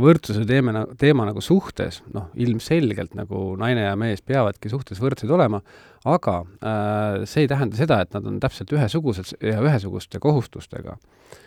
võrdsuse 0.03 0.43
teema, 0.45 0.85
teema 1.01 1.25
nagu 1.25 1.41
suhtes, 1.41 2.03
noh, 2.13 2.29
ilmselgelt 2.37 3.15
nagu 3.17 3.55
naine 3.59 3.87
ja 3.87 3.95
mees 3.97 4.21
peavadki 4.21 4.69
suhtes 4.69 5.01
võrdsed 5.01 5.33
olema, 5.33 5.63
aga 6.05 6.37
äh, 6.65 7.25
see 7.29 7.45
ei 7.45 7.51
tähenda 7.51 7.77
seda, 7.77 8.01
et 8.05 8.15
nad 8.17 8.27
on 8.27 8.39
täpselt 8.41 8.73
ühesugused 8.73 9.35
ja 9.45 9.61
ühesuguste 9.61 10.21
kohustustega 10.23 10.97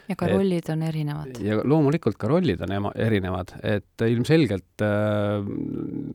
ja 0.10 0.16
ka 0.20 0.28
rollid 0.28 0.68
on 0.72 0.84
erinevad. 0.84 1.40
ja 1.44 1.60
loomulikult 1.64 2.18
ka 2.20 2.28
rollid 2.28 2.62
on 2.66 2.74
ema, 2.76 2.92
erinevad, 3.00 3.54
et 3.64 4.04
ilmselgelt 4.04 4.84
äh, 4.84 5.46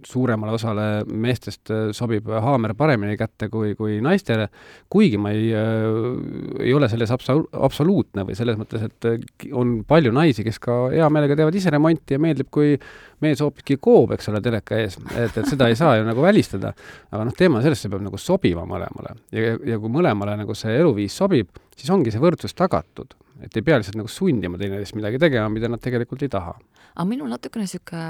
suuremale 0.07 0.55
osale 0.59 0.87
meestest 1.09 1.73
äh, 1.73 1.89
sobib 1.97 2.29
haamer 2.29 2.75
paremini 2.79 3.17
kätte 3.21 3.49
kui, 3.53 3.75
kui 3.79 3.99
naistele, 4.05 4.49
kuigi 4.93 5.21
ma 5.21 5.33
ei 5.37 5.49
äh,, 5.57 6.69
ei 6.69 6.75
ole 6.77 6.91
selles 6.93 7.13
absa-, 7.15 7.41
absoluutne 7.57 8.27
või 8.29 8.37
selles 8.39 8.61
mõttes, 8.61 8.85
et 8.91 9.09
äh, 9.09 9.51
on 9.57 9.79
palju 9.89 10.13
naisi, 10.15 10.45
kes 10.47 10.61
ka 10.63 10.81
hea 10.93 11.09
meelega 11.13 11.39
teevad 11.39 11.57
ise 11.57 11.73
remonti 11.73 12.19
ja 12.19 12.23
meeldib, 12.23 12.53
kui 12.53 12.77
mees 13.25 13.41
hoopiski 13.43 13.79
koob, 13.83 14.13
eks 14.15 14.29
ole, 14.31 14.43
teleka 14.45 14.79
ees, 14.79 14.99
et, 15.17 15.33
et 15.33 15.49
seda 15.49 15.71
ei 15.71 15.79
saa 15.79 15.97
ju 15.99 16.05
nagu 16.07 16.23
välistada. 16.23 16.75
aga 17.11 17.25
noh, 17.25 17.35
teema 17.35 17.59
on 17.59 17.67
selles, 17.67 17.81
see 17.83 17.91
peab 17.91 18.05
nagu 18.05 18.21
sobima 18.29 18.65
mõlemale. 18.69 19.17
Ja, 19.35 19.55
ja 19.57 19.79
kui 19.81 19.93
mõlemale 19.93 20.37
nagu 20.41 20.57
see 20.59 20.77
eluviis 20.79 21.17
sobib, 21.17 21.57
siis 21.77 21.91
ongi 21.95 22.13
see 22.15 22.23
võrdsus 22.23 22.57
tagatud. 22.59 23.17
Et 23.39 23.55
ei 23.55 23.63
pea 23.63 23.77
lihtsalt 23.79 23.99
nagu 24.01 24.11
sundima 24.11 24.59
teineteist 24.59 24.97
midagi 24.99 25.21
tegema, 25.23 25.51
mida 25.53 25.71
nad 25.71 25.83
tegelikult 25.83 26.25
ei 26.27 26.33
taha. 26.33 26.57
aga 26.99 27.05
minul 27.07 27.29
natukene 27.31 27.63
niisugune 27.63 28.07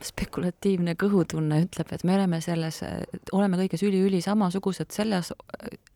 spekulatiivne 0.00 0.94
kõhutunne 0.96 1.58
ütleb, 1.66 1.90
et 1.92 2.04
me 2.08 2.14
oleme 2.14 2.40
selles, 2.40 2.78
oleme 3.36 3.58
kõiges 3.60 3.84
üli-üli 3.84 4.22
samasugused, 4.24 4.88
selles 4.94 5.34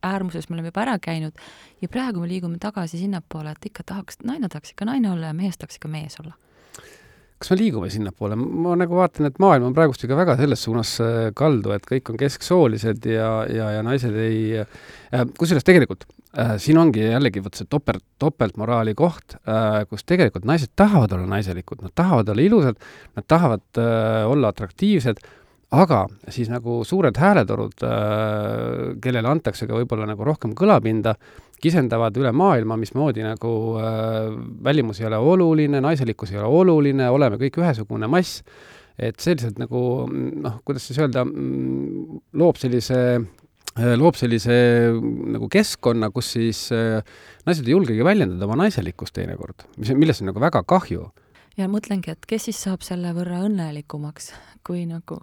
äärmuses 0.04 0.50
me 0.50 0.58
oleme 0.58 0.68
juba 0.68 0.84
ära 0.84 0.98
käinud 1.00 1.40
ja 1.80 1.88
praegu 1.88 2.20
me 2.20 2.28
liigume 2.28 2.60
tagasi 2.60 3.00
sinnapoole, 3.00 3.56
et 3.56 3.70
ikka 3.72 3.86
tahaks, 3.94 4.20
naine 4.24 4.52
tahaks 4.52 4.74
ikka 4.74 4.90
naine 4.90 5.14
olla 5.14 5.32
ja 5.32 5.38
mees 5.40 5.56
tahaks 5.56 5.80
ikka 5.80 5.88
mees 5.88 6.20
olla 6.20 6.36
kas 7.40 7.54
me 7.54 7.56
liigume 7.56 7.88
sinnapoole, 7.88 8.36
ma 8.36 8.74
nagu 8.76 8.98
vaatan, 8.98 9.30
et 9.30 9.38
maailm 9.40 9.70
on 9.70 9.76
praegust 9.76 10.04
ikka 10.04 10.16
väga 10.18 10.36
selles 10.36 10.60
suunas 10.66 10.92
äh, 11.00 11.30
kaldu, 11.36 11.72
et 11.72 11.86
kõik 11.88 12.12
on 12.12 12.18
kesksoolised 12.20 13.08
ja, 13.08 13.30
ja, 13.48 13.70
ja 13.78 13.84
naised 13.86 14.16
ei 14.20 14.42
äh,, 14.60 15.24
kusjuures 15.38 15.64
tegelikult 15.64 16.04
äh, 16.36 16.58
siin 16.60 16.80
ongi 16.82 17.06
jällegi 17.06 17.40
vot 17.44 17.56
see 17.56 17.68
topelt, 17.72 18.04
topeltmoraali 18.20 18.92
koht 18.98 19.38
äh,, 19.40 19.82
kus 19.88 20.04
tegelikult 20.04 20.44
naised 20.48 20.74
tahavad 20.76 21.16
olla 21.16 21.30
naiselikud, 21.32 21.80
nad 21.86 21.96
tahavad 21.96 22.28
olla 22.34 22.44
ilusad, 22.44 22.88
nad 23.16 23.28
tahavad 23.32 23.80
äh, 23.80 24.28
olla 24.28 24.52
atraktiivsed, 24.52 25.24
aga 25.80 26.04
siis 26.28 26.52
nagu 26.52 26.82
suured 26.84 27.16
hääletorud 27.24 27.88
äh,, 27.88 27.94
kellele 29.00 29.32
antakse 29.32 29.70
ka 29.70 29.80
võib-olla 29.80 30.12
nagu 30.12 30.28
rohkem 30.28 30.52
kõlapinda, 30.58 31.16
kisendavad 31.62 32.16
üle 32.20 32.32
maailma, 32.36 32.78
mismoodi 32.80 33.24
nagu 33.24 33.52
äh, 33.80 34.30
välimus 34.64 35.00
ei 35.02 35.08
ole 35.10 35.20
oluline, 35.20 35.82
naiselikkus 35.84 36.34
ei 36.34 36.40
ole 36.40 36.50
oluline, 36.62 37.08
oleme 37.12 37.40
kõik 37.40 37.60
ühesugune 37.60 38.08
mass, 38.10 38.42
et 39.00 39.20
selliselt 39.20 39.60
nagu 39.60 39.82
noh, 40.10 40.60
kuidas 40.66 40.88
siis 40.88 41.00
öelda, 41.00 41.24
loob 41.24 42.60
sellise 42.60 42.98
äh, 43.16 43.94
loob 43.96 44.18
sellise 44.18 44.56
nagu 45.36 45.48
keskkonna, 45.52 46.10
kus 46.14 46.34
siis 46.36 46.66
äh, 46.74 47.00
naised 47.46 47.68
ei 47.68 47.76
julgegi 47.76 48.04
väljendada 48.06 48.48
oma 48.48 48.58
naiselikkust 48.64 49.14
teinekord, 49.16 49.66
mis, 49.78 49.92
millest 49.96 50.24
on 50.24 50.32
nagu 50.32 50.42
väga 50.42 50.64
kahju. 50.68 51.10
ja 51.58 51.68
mõtlengi, 51.70 52.12
et 52.14 52.26
kes 52.28 52.48
siis 52.48 52.60
saab 52.66 52.84
selle 52.86 53.14
võrra 53.16 53.44
õnnelikumaks, 53.46 54.32
kui 54.66 54.86
nagu 54.88 55.22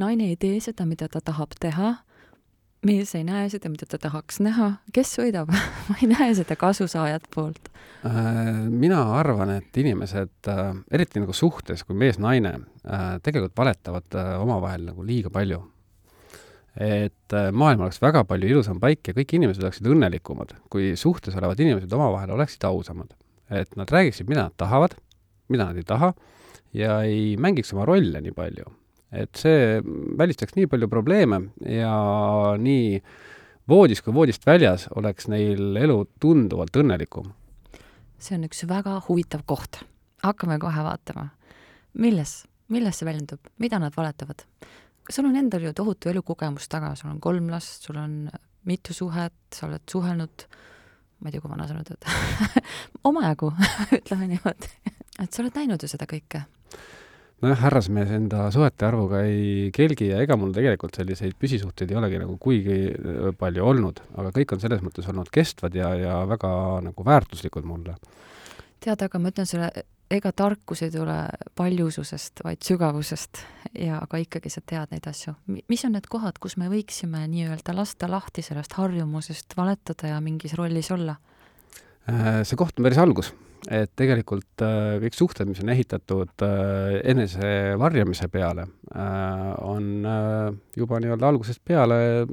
naine 0.00 0.30
ei 0.30 0.38
tee 0.40 0.60
seda, 0.62 0.86
mida 0.88 1.08
ta 1.08 1.22
tahab 1.24 1.56
teha, 1.60 1.96
mees 2.86 3.12
ei 3.16 3.24
näe 3.26 3.48
seda, 3.52 3.70
mida 3.72 3.86
ta 3.88 3.98
tahaks 4.00 4.40
näha, 4.44 4.70
kes 4.94 5.12
võidab 5.20 5.50
ma 5.88 5.98
ei 6.00 6.08
näe 6.10 6.30
seda 6.38 6.56
kasusaajat 6.58 7.28
poolt. 7.34 7.68
Äh, 8.06 8.54
mina 8.72 9.02
arvan, 9.18 9.52
et 9.58 9.76
inimesed, 9.80 10.32
äh, 10.48 10.62
eriti 10.92 11.20
nagu 11.20 11.36
suhtes, 11.36 11.84
kui 11.84 11.98
mees-naine, 12.00 12.54
äh, 12.86 13.10
tegelikult 13.24 13.56
valetavad 13.60 14.18
omavahel 14.40 14.88
nagu 14.92 15.04
liiga 15.06 15.32
palju. 15.32 15.66
et 16.80 17.34
maailm 17.50 17.80
oleks 17.82 17.98
väga 18.00 18.20
palju 18.24 18.46
ilusam 18.46 18.78
paik 18.80 19.08
ja 19.10 19.12
kõik 19.12 19.32
inimesed 19.34 19.64
oleksid 19.64 19.88
õnnelikumad, 19.90 20.52
kui 20.70 20.92
suhtes 20.96 21.34
olevad 21.34 21.58
inimesed 21.60 21.92
omavahel 21.92 22.30
oleksid 22.30 22.62
ausamad. 22.64 23.10
et 23.50 23.74
nad 23.76 23.90
räägiksid, 23.90 24.28
mida 24.30 24.46
nad 24.46 24.54
tahavad, 24.56 24.94
mida 25.48 25.66
nad 25.66 25.76
ei 25.76 25.82
taha 25.82 26.12
ja 26.72 27.00
ei 27.02 27.34
mängiks 27.36 27.74
oma 27.74 27.84
rolle 27.90 28.22
nii 28.22 28.32
palju 28.32 28.70
et 29.12 29.36
see 29.36 29.80
välistaks 30.18 30.54
nii 30.56 30.68
palju 30.70 30.88
probleeme 30.90 31.40
ja 31.66 31.94
nii 32.58 33.00
voodis 33.70 34.02
kui 34.02 34.14
voodist 34.14 34.46
väljas 34.46 34.86
oleks 34.98 35.28
neil 35.30 35.76
elu 35.78 36.04
tunduvalt 36.22 36.76
õnnelikum. 36.82 37.32
see 38.18 38.36
on 38.36 38.46
üks 38.46 38.64
väga 38.68 39.00
huvitav 39.08 39.42
koht. 39.46 39.82
hakkame 40.22 40.58
kohe 40.58 40.84
vaatama. 40.84 41.28
milles, 41.92 42.44
milles 42.68 42.98
see 42.98 43.06
väljendub, 43.06 43.40
mida 43.58 43.78
nad 43.78 43.96
valetavad? 43.96 44.46
sul 45.10 45.26
on 45.26 45.36
endal 45.36 45.62
ju 45.62 45.72
tohutu 45.74 46.08
elukogemus 46.08 46.68
taga, 46.68 46.94
sul 46.94 47.10
on 47.10 47.20
kolm 47.20 47.50
last, 47.50 47.82
sul 47.82 47.96
on 47.96 48.30
mitu 48.64 48.94
suhet, 48.94 49.34
sa 49.54 49.66
oled 49.66 49.82
suhelnud, 49.90 50.46
ma 51.20 51.28
ei 51.28 51.32
tea, 51.32 51.40
kui 51.40 51.50
vana 51.50 51.66
sa 51.66 51.74
nüüd 51.74 51.90
oled 51.90 52.64
omajagu 53.10 53.52
ütleme 53.98 54.30
niimoodi. 54.30 54.70
et 55.18 55.32
sa 55.32 55.42
oled 55.42 55.56
näinud 55.56 55.82
ju 55.82 55.90
seda 55.90 56.06
kõike 56.06 56.44
nojah, 57.42 57.60
härrasmees 57.64 58.10
enda 58.16 58.46
suhete 58.54 58.86
arvuga 58.88 59.22
ei 59.26 59.70
kelgi 59.74 60.10
ja 60.10 60.20
ega 60.24 60.36
mul 60.40 60.52
tegelikult 60.56 60.96
selliseid 60.98 61.36
püsisuhteid 61.40 61.92
ei 61.92 62.00
olegi 62.00 62.20
nagu 62.22 62.36
kuigi 62.42 62.80
äh, 62.90 63.30
palju 63.38 63.68
olnud, 63.72 64.02
aga 64.20 64.32
kõik 64.36 64.56
on 64.56 64.64
selles 64.64 64.82
mõttes 64.84 65.08
olnud 65.10 65.30
kestvad 65.32 65.76
ja, 65.78 65.94
ja 65.98 66.18
väga 66.28 66.50
nagu 66.88 67.06
väärtuslikud 67.06 67.68
mulle. 67.68 67.96
tead, 68.80 69.02
aga 69.06 69.20
ma 69.20 69.32
ütlen 69.32 69.48
sulle, 69.48 69.70
ega 70.10 70.32
tarkus 70.36 70.82
ei 70.82 70.92
tule 70.92 71.16
paljususest, 71.56 72.44
vaid 72.44 72.62
sügavusest 72.66 73.42
ja 73.78 74.00
aga 74.02 74.20
ikkagi 74.20 74.50
sa 74.52 74.60
tead 74.60 74.92
neid 74.92 75.06
asju. 75.06 75.34
mis 75.68 75.84
on 75.84 75.96
need 75.96 76.08
kohad, 76.10 76.38
kus 76.42 76.56
me 76.60 76.68
võiksime 76.72 77.24
nii-öelda 77.30 77.74
lasta 77.76 78.10
lahti 78.10 78.42
sellest 78.42 78.76
harjumusest 78.78 79.56
valetada 79.56 80.14
ja 80.14 80.20
mingis 80.20 80.56
rollis 80.58 80.90
olla? 80.90 81.16
Äh, 82.08 82.42
see 82.48 82.58
koht 82.58 82.78
on 82.78 82.86
päris 82.86 83.00
algus. 83.00 83.32
Et 83.68 83.90
tegelikult 83.92 84.62
äh, 84.64 84.96
kõik 85.02 85.16
suhted, 85.16 85.48
mis 85.50 85.60
on 85.60 85.68
ehitatud 85.68 86.44
äh, 86.46 86.96
enese 87.12 87.76
varjamise 87.80 88.30
peale 88.32 88.68
on 88.90 89.84
juba 90.74 90.98
nii-öelda 90.98 91.28
algusest 91.28 91.60
peale 91.62 92.24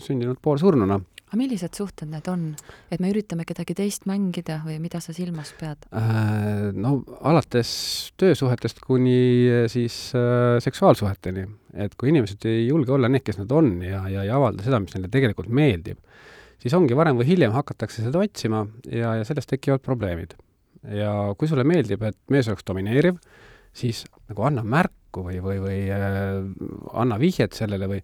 sündinud 0.00 0.38
poolsurnuna. 0.40 0.96
aga 1.26 1.36
millised 1.36 1.76
suhted 1.76 2.08
need 2.08 2.30
on, 2.32 2.46
et 2.88 3.02
me 3.04 3.10
üritame 3.12 3.44
kedagi 3.44 3.74
teist 3.76 4.06
mängida 4.08 4.62
või 4.64 4.78
mida 4.80 5.02
sa 5.04 5.12
silmas 5.12 5.50
pead? 5.58 5.84
No 6.72 7.02
alates 7.20 7.74
töösuhetest 8.16 8.80
kuni 8.80 9.68
siis 9.68 9.98
seksuaalsuheteni, 10.64 11.44
et 11.76 11.98
kui 12.00 12.08
inimesed 12.14 12.48
ei 12.48 12.64
julge 12.70 12.96
olla 12.96 13.12
need, 13.12 13.26
kes 13.26 13.42
nad 13.42 13.52
on 13.52 13.82
ja, 13.84 14.06
ja 14.08 14.24
ei 14.24 14.32
avalda 14.32 14.64
seda, 14.64 14.80
mis 14.80 14.96
neile 14.96 15.12
tegelikult 15.12 15.52
meeldib, 15.52 16.00
siis 16.62 16.74
ongi 16.74 16.96
varem 16.98 17.18
või 17.20 17.28
hiljem 17.30 17.54
hakatakse 17.54 18.04
seda 18.04 18.22
otsima 18.22 18.66
ja, 18.86 19.14
ja 19.18 19.24
sellest 19.26 19.50
tekivad 19.50 19.84
probleemid 19.84 20.36
ja 20.94 21.12
kui 21.38 21.50
sulle 21.50 21.66
meeldib, 21.66 22.02
et 22.06 22.18
mees 22.32 22.48
oleks 22.50 22.66
domineeriv, 22.66 23.18
siis 23.76 24.04
nagu 24.30 24.44
anna 24.46 24.64
märku 24.64 25.24
või, 25.26 25.40
või, 25.42 25.60
või 25.62 25.78
äh, 25.92 26.42
anna 26.98 27.18
vihjet 27.20 27.56
sellele 27.58 27.88
või 27.90 28.02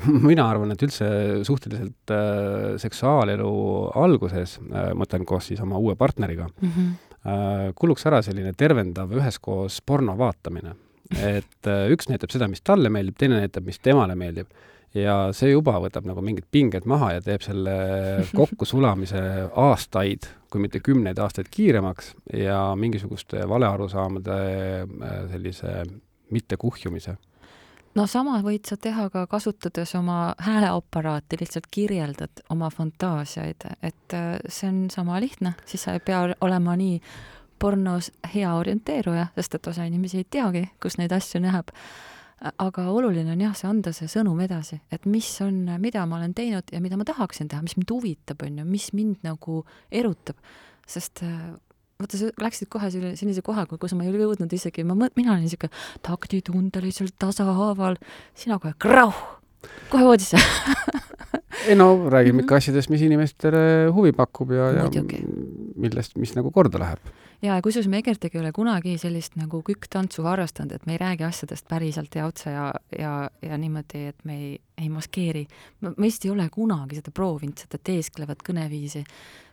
mina 0.30 0.46
arvan, 0.50 0.72
et 0.74 0.82
üldse 0.86 1.06
suhteliselt 1.46 2.14
äh, 2.14 2.76
seksuaalelu 2.80 3.50
alguses 3.98 4.58
äh,, 4.62 4.92
mõtlen 4.98 5.26
koos 5.28 5.50
siis 5.50 5.62
oma 5.64 5.80
uue 5.82 5.96
partneriga 5.98 6.48
mm, 6.48 6.70
-hmm. 6.70 6.92
äh, 7.20 7.64
kuluks 7.78 8.06
ära 8.08 8.22
selline 8.26 8.54
tervendav 8.56 9.12
üheskoos 9.16 9.80
porno 9.86 10.16
vaatamine. 10.18 10.76
et 11.10 11.66
äh, 11.66 11.88
üks 11.90 12.08
näitab 12.08 12.30
seda, 12.30 12.48
mis 12.48 12.62
talle 12.62 12.90
meeldib, 12.90 13.18
teine 13.18 13.40
näitab, 13.42 13.66
mis 13.66 13.78
temale 13.82 14.14
meeldib 14.14 14.46
ja 14.94 15.14
see 15.36 15.52
juba 15.52 15.76
võtab 15.82 16.06
nagu 16.08 16.22
mingid 16.24 16.46
pinged 16.50 16.86
maha 16.88 17.14
ja 17.16 17.24
teeb 17.24 17.44
selle 17.44 17.74
kokkusulamise 18.40 19.22
aastaid, 19.54 20.28
kui 20.50 20.62
mitte 20.64 20.82
kümneid 20.84 21.18
aastaid 21.22 21.50
kiiremaks 21.50 22.14
ja 22.36 22.60
mingisuguste 22.76 23.46
valearusaamade 23.48 24.38
äh, 24.82 25.18
sellise 25.32 25.82
mittekuhjumise. 26.30 27.16
No 27.94 28.04
sama 28.06 28.36
võid 28.38 28.68
sa 28.70 28.76
teha 28.78 29.08
ka 29.10 29.24
kasutades 29.26 29.96
oma 29.98 30.36
hääleaparaati, 30.38 31.40
lihtsalt 31.40 31.66
kirjeldad 31.74 32.44
oma 32.54 32.68
fantaasiaid, 32.70 33.66
et 33.82 34.14
äh, 34.14 34.38
see 34.46 34.70
on 34.70 34.84
sama 34.94 35.18
lihtne, 35.22 35.56
siis 35.66 35.86
sa 35.86 35.96
ei 35.98 36.04
pea 36.04 36.22
olema 36.40 36.76
nii 36.78 37.00
pornos 37.60 38.12
hea 38.34 38.52
orienteeruja, 38.56 39.26
sest 39.34 39.58
et 39.58 39.66
osa 39.66 39.84
inimesi 39.84 40.22
ei 40.22 40.26
teagi, 40.30 40.64
kus 40.82 40.96
neid 40.98 41.12
asju 41.12 41.42
näeb 41.44 41.74
aga 42.40 42.86
oluline 42.88 43.34
on 43.34 43.42
jah, 43.42 43.54
see 43.56 43.68
anda 43.68 43.92
see 43.92 44.08
sõnum 44.08 44.38
edasi, 44.40 44.80
et 44.92 45.04
mis 45.08 45.28
on, 45.44 45.66
mida 45.82 46.06
ma 46.08 46.16
olen 46.16 46.32
teinud 46.36 46.72
ja 46.72 46.80
mida 46.80 46.96
ma 46.96 47.04
tahaksin 47.08 47.50
teha, 47.52 47.60
mis 47.64 47.76
mind 47.76 47.92
huvitab, 47.92 48.44
on 48.46 48.62
ju, 48.62 48.68
mis 48.68 48.90
mind 48.96 49.26
nagu 49.26 49.60
erutab. 49.92 50.38
sest 50.90 51.22
äh, 51.22 51.52
vaata, 52.00 52.18
sa 52.18 52.30
läksid 52.40 52.70
kohe 52.72 52.88
selle, 52.90 53.12
sellise 53.18 53.44
koha, 53.46 53.66
kus 53.70 53.94
ma 53.94 54.06
ei 54.06 54.12
ole 54.12 54.24
jõudnud 54.24 54.56
isegi, 54.56 54.86
ma 54.88 54.96
mina 54.96 55.34
olin 55.36 55.44
niisugune 55.44 55.70
taktitundeliselt 56.06 57.14
tasahaaval, 57.20 58.00
sina 58.34 58.58
kohe 58.62 58.72
krauh, 58.80 59.20
kohe 59.92 60.08
voodisse. 60.08 60.40
Ei 61.68 61.76
no 61.76 61.92
räägime 62.08 62.46
ikka 62.46 62.56
asjadest, 62.56 62.88
mis 62.88 63.02
inimestele 63.04 63.90
huvi 63.92 64.14
pakub 64.16 64.54
ja, 64.56 64.70
ja 64.80 64.86
millest, 64.88 66.16
mis 66.16 66.32
nagu 66.38 66.48
korda 66.54 66.80
läheb 66.80 67.10
ja, 67.42 67.56
kusjuures 67.62 67.88
me 67.90 68.00
Egertiga 68.00 68.38
ei 68.38 68.42
ole 68.44 68.52
kunagi 68.56 68.96
sellist 69.00 69.36
nagu 69.40 69.62
kükktantsu 69.66 70.24
harrastanud, 70.26 70.74
et 70.76 70.86
me 70.86 70.96
ei 70.96 71.00
räägi 71.00 71.26
asjadest 71.26 71.68
päriselt 71.68 72.14
ja 72.16 72.26
otse 72.28 72.52
ja, 72.54 72.70
ja, 72.98 73.14
ja 73.42 73.58
niimoodi, 73.58 74.06
et 74.12 74.24
me 74.28 74.36
ei, 74.36 74.50
ei 74.78 74.88
maskeeri. 74.92 75.46
me 75.80 75.94
vist 76.00 76.24
ei 76.24 76.32
ole 76.34 76.48
kunagi 76.52 77.00
seda 77.00 77.12
proovinud, 77.14 77.58
seda 77.64 77.80
teesklevat 77.84 78.44
kõneviisi, 78.46 79.04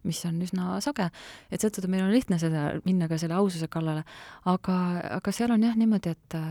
mis 0.08 0.24
on 0.30 0.42
üsna 0.44 0.80
sage, 0.84 1.10
et 1.52 1.62
seetõttu 1.62 1.92
meil 1.92 2.06
on 2.06 2.16
lihtne 2.16 2.40
seda, 2.40 2.70
minna 2.86 3.10
ka 3.12 3.20
selle 3.20 3.38
aususe 3.40 3.68
kallale, 3.72 4.04
aga, 4.46 4.80
aga 5.20 5.36
seal 5.36 5.56
on 5.56 5.64
jah 5.68 5.78
niimoodi, 5.80 6.16
et 6.16 6.42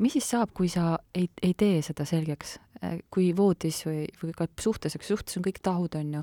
mis 0.00 0.14
siis 0.16 0.28
saab, 0.30 0.52
kui 0.56 0.70
sa 0.72 0.96
ei, 1.16 1.28
ei 1.42 1.54
tee 1.58 1.80
seda 1.84 2.04
selgeks, 2.08 2.56
äh, 2.82 2.98
kui 3.12 3.30
voodis 3.36 3.80
või, 3.86 4.04
või 4.22 4.34
ka 4.36 4.48
suhtes, 4.60 4.96
eks 4.96 5.10
suhtes 5.12 5.38
on 5.40 5.44
kõik 5.46 5.60
tahud, 5.64 5.98
on 5.98 6.14
ju, 6.18 6.22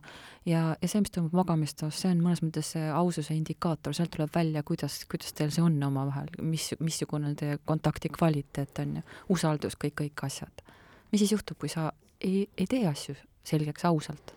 ja, 0.52 0.64
ja 0.80 0.90
see, 0.90 1.04
mis 1.04 1.14
toimub 1.16 1.36
magamistoas, 1.36 2.00
see 2.02 2.14
on 2.14 2.24
mõnes 2.26 2.44
mõttes 2.46 2.74
see 2.76 2.88
aususe 2.90 3.36
indikaator, 3.38 3.96
sealt 3.98 4.14
tuleb 4.16 4.32
välja, 4.36 4.64
kuidas, 4.68 5.02
kuidas 5.12 5.36
teil 5.38 5.54
see 5.56 5.66
on 5.66 5.78
omavahel, 5.90 6.32
mis, 6.44 6.72
missugune 6.80 7.32
on 7.32 7.38
teie 7.40 7.60
kontakti 7.66 8.12
kvaliteet, 8.16 8.84
on 8.84 9.00
ju, 9.00 9.06
usaldus, 9.38 9.80
kõik, 9.82 9.98
kõik 10.04 10.28
asjad. 10.30 10.66
mis 11.12 11.24
siis 11.24 11.36
juhtub, 11.36 11.60
kui 11.62 11.72
sa 11.72 11.92
ei, 12.22 12.46
ei 12.58 12.68
tee 12.70 12.86
asju 12.90 13.18
selgeks 13.46 13.86
ausalt? 13.88 14.36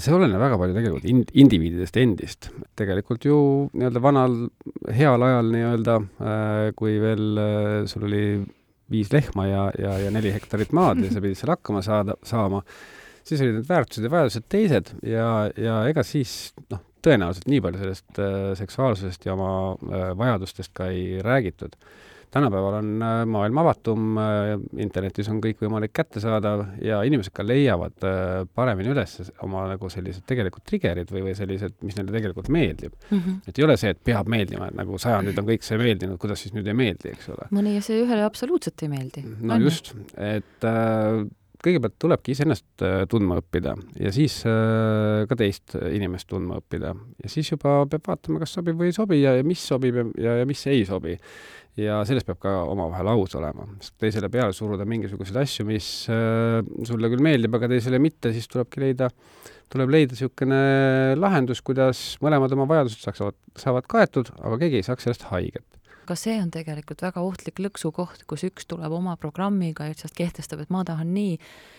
see 0.00 0.14
oleneb 0.16 0.40
väga 0.40 0.56
palju 0.60 0.76
tegelikult 0.76 1.06
ind-, 1.12 1.32
indiviididest 1.36 1.98
endist. 2.00 2.48
tegelikult 2.78 3.26
ju 3.26 3.36
nii-öelda 3.74 4.00
vanal 4.00 4.36
heal 4.96 5.26
ajal 5.26 5.50
nii-öelda, 5.52 5.96
äh, 6.24 6.70
kui 6.78 6.96
veel 7.02 7.42
äh, 7.42 7.74
sul 7.90 8.06
oli 8.08 8.24
viis 8.90 9.12
lehma 9.12 9.46
ja, 9.46 9.64
ja, 9.78 9.96
ja 10.04 10.10
neli 10.14 10.32
hektarit 10.34 10.74
maad 10.76 11.02
ja 11.04 11.12
sa 11.12 11.22
pidid 11.22 11.38
seal 11.38 11.54
hakkama 11.54 11.82
saada, 11.86 12.16
saama, 12.26 12.62
siis 13.26 13.42
olid 13.44 13.60
need 13.60 13.68
väärtused 13.70 14.06
ja 14.06 14.12
vajadused 14.12 14.46
teised 14.52 14.94
ja, 15.06 15.26
ja 15.56 15.80
ega 15.90 16.04
siis 16.06 16.52
noh, 16.72 16.82
tõenäoliselt 17.04 17.48
nii 17.50 17.62
palju 17.64 17.80
sellest 17.80 18.20
äh, 18.20 18.36
seksuaalsusest 18.60 19.26
ja 19.26 19.36
oma 19.36 19.52
äh, 19.72 20.10
vajadustest 20.18 20.74
ka 20.76 20.90
ei 20.92 21.20
räägitud 21.24 21.76
tänapäeval 22.30 22.74
on 22.78 23.02
äh, 23.02 23.26
maailm 23.26 23.58
avatum, 23.58 24.18
äh, 24.18 24.52
internetis 24.82 25.28
on 25.32 25.40
kõikvõimalik 25.42 25.92
kättesaadav 25.96 26.64
ja 26.84 27.00
inimesed 27.06 27.34
ka 27.34 27.44
leiavad 27.46 28.06
äh, 28.06 28.44
paremini 28.54 28.92
üles 28.94 29.18
oma 29.46 29.66
nagu 29.72 29.90
sellised 29.92 30.26
tegelikult 30.30 30.66
trigger'id 30.68 31.10
või, 31.10 31.24
või 31.28 31.34
sellised, 31.38 31.80
mis 31.86 31.98
neile 31.98 32.14
tegelikult 32.14 32.52
meeldib 32.52 32.94
mm. 32.94 33.18
-hmm. 33.18 33.42
et 33.50 33.58
ei 33.58 33.66
ole 33.66 33.76
see, 33.80 33.90
et 33.94 34.04
peab 34.04 34.30
meeldima, 34.30 34.70
et 34.70 34.78
nagu 34.78 35.00
sajandid 35.02 35.42
on 35.42 35.50
kõik 35.50 35.66
see 35.66 35.80
meeldinud, 35.80 36.20
kuidas 36.22 36.44
siis 36.44 36.54
nüüd 36.54 36.70
ei 36.70 36.78
meeldi, 36.84 37.14
eks 37.16 37.34
ole. 37.34 37.50
mõni 37.50 37.76
see 37.82 38.04
ühele 38.04 38.24
absoluutselt 38.26 38.86
ei 38.86 38.94
meeldi. 38.94 39.26
no 39.40 39.58
on 39.58 39.66
just, 39.66 39.94
et 40.14 40.70
äh, 40.70 41.26
kõigepealt 41.60 41.98
tulebki 42.00 42.32
iseennast 42.32 42.84
tundma 43.12 43.36
õppida 43.42 43.74
ja 44.00 44.12
siis 44.14 44.38
äh, 44.48 45.26
ka 45.28 45.36
teist 45.36 45.74
inimest 45.76 46.30
tundma 46.30 46.62
õppida 46.62 46.94
ja 46.94 47.32
siis 47.32 47.50
juba 47.52 47.82
peab 47.90 48.06
vaatama, 48.06 48.40
kas 48.40 48.54
sobib 48.56 48.78
või 48.80 48.92
ei 48.92 48.96
sobi 48.96 49.20
ja, 49.20 49.34
ja 49.36 49.46
mis 49.46 49.66
sobib 49.66 49.98
ja, 49.98 50.06
ja, 50.16 50.36
ja 50.40 50.48
mis 50.48 50.62
ei 50.70 50.86
sobi 50.88 51.18
ja 51.78 52.00
sellest 52.06 52.26
peab 52.28 52.40
ka 52.42 52.52
omavahel 52.70 53.12
aus 53.12 53.34
olema, 53.38 53.66
sest 53.80 53.96
teisele 54.02 54.30
peale 54.32 54.54
suruda 54.56 54.86
mingisuguseid 54.88 55.38
asju, 55.42 55.66
mis 55.68 55.88
äh, 56.10 56.60
sulle 56.88 57.10
küll 57.12 57.22
meeldib, 57.24 57.54
aga 57.56 57.70
teisele 57.70 58.00
mitte, 58.02 58.32
siis 58.34 58.48
tulebki 58.50 58.82
leida, 58.82 59.10
tuleb 59.70 59.92
leida 59.94 60.16
niisugune 60.16 60.60
lahendus, 61.18 61.62
kuidas 61.62 62.02
mõlemad 62.24 62.54
oma 62.56 62.66
vajadused 62.70 63.06
saaksid, 63.06 63.38
saavad 63.60 63.90
kaetud, 63.90 64.32
aga 64.40 64.58
keegi 64.64 64.80
ei 64.80 64.86
saaks 64.86 65.06
sellest 65.06 65.28
haiget. 65.30 65.66
Aga 66.00 66.16
see 66.18 66.38
on 66.42 66.48
tegelikult 66.50 67.04
väga 67.04 67.22
ohtlik 67.22 67.60
lõksukoht, 67.62 68.24
kus 68.26 68.42
üks 68.48 68.66
tuleb 68.66 68.90
oma 68.96 69.14
programmiga 69.20 69.86
ja 69.86 69.92
lihtsalt 69.92 70.16
kehtestab, 70.18 70.64
et 70.64 70.72
ma 70.74 70.80
tahan 70.82 71.12
nii. 71.14 71.36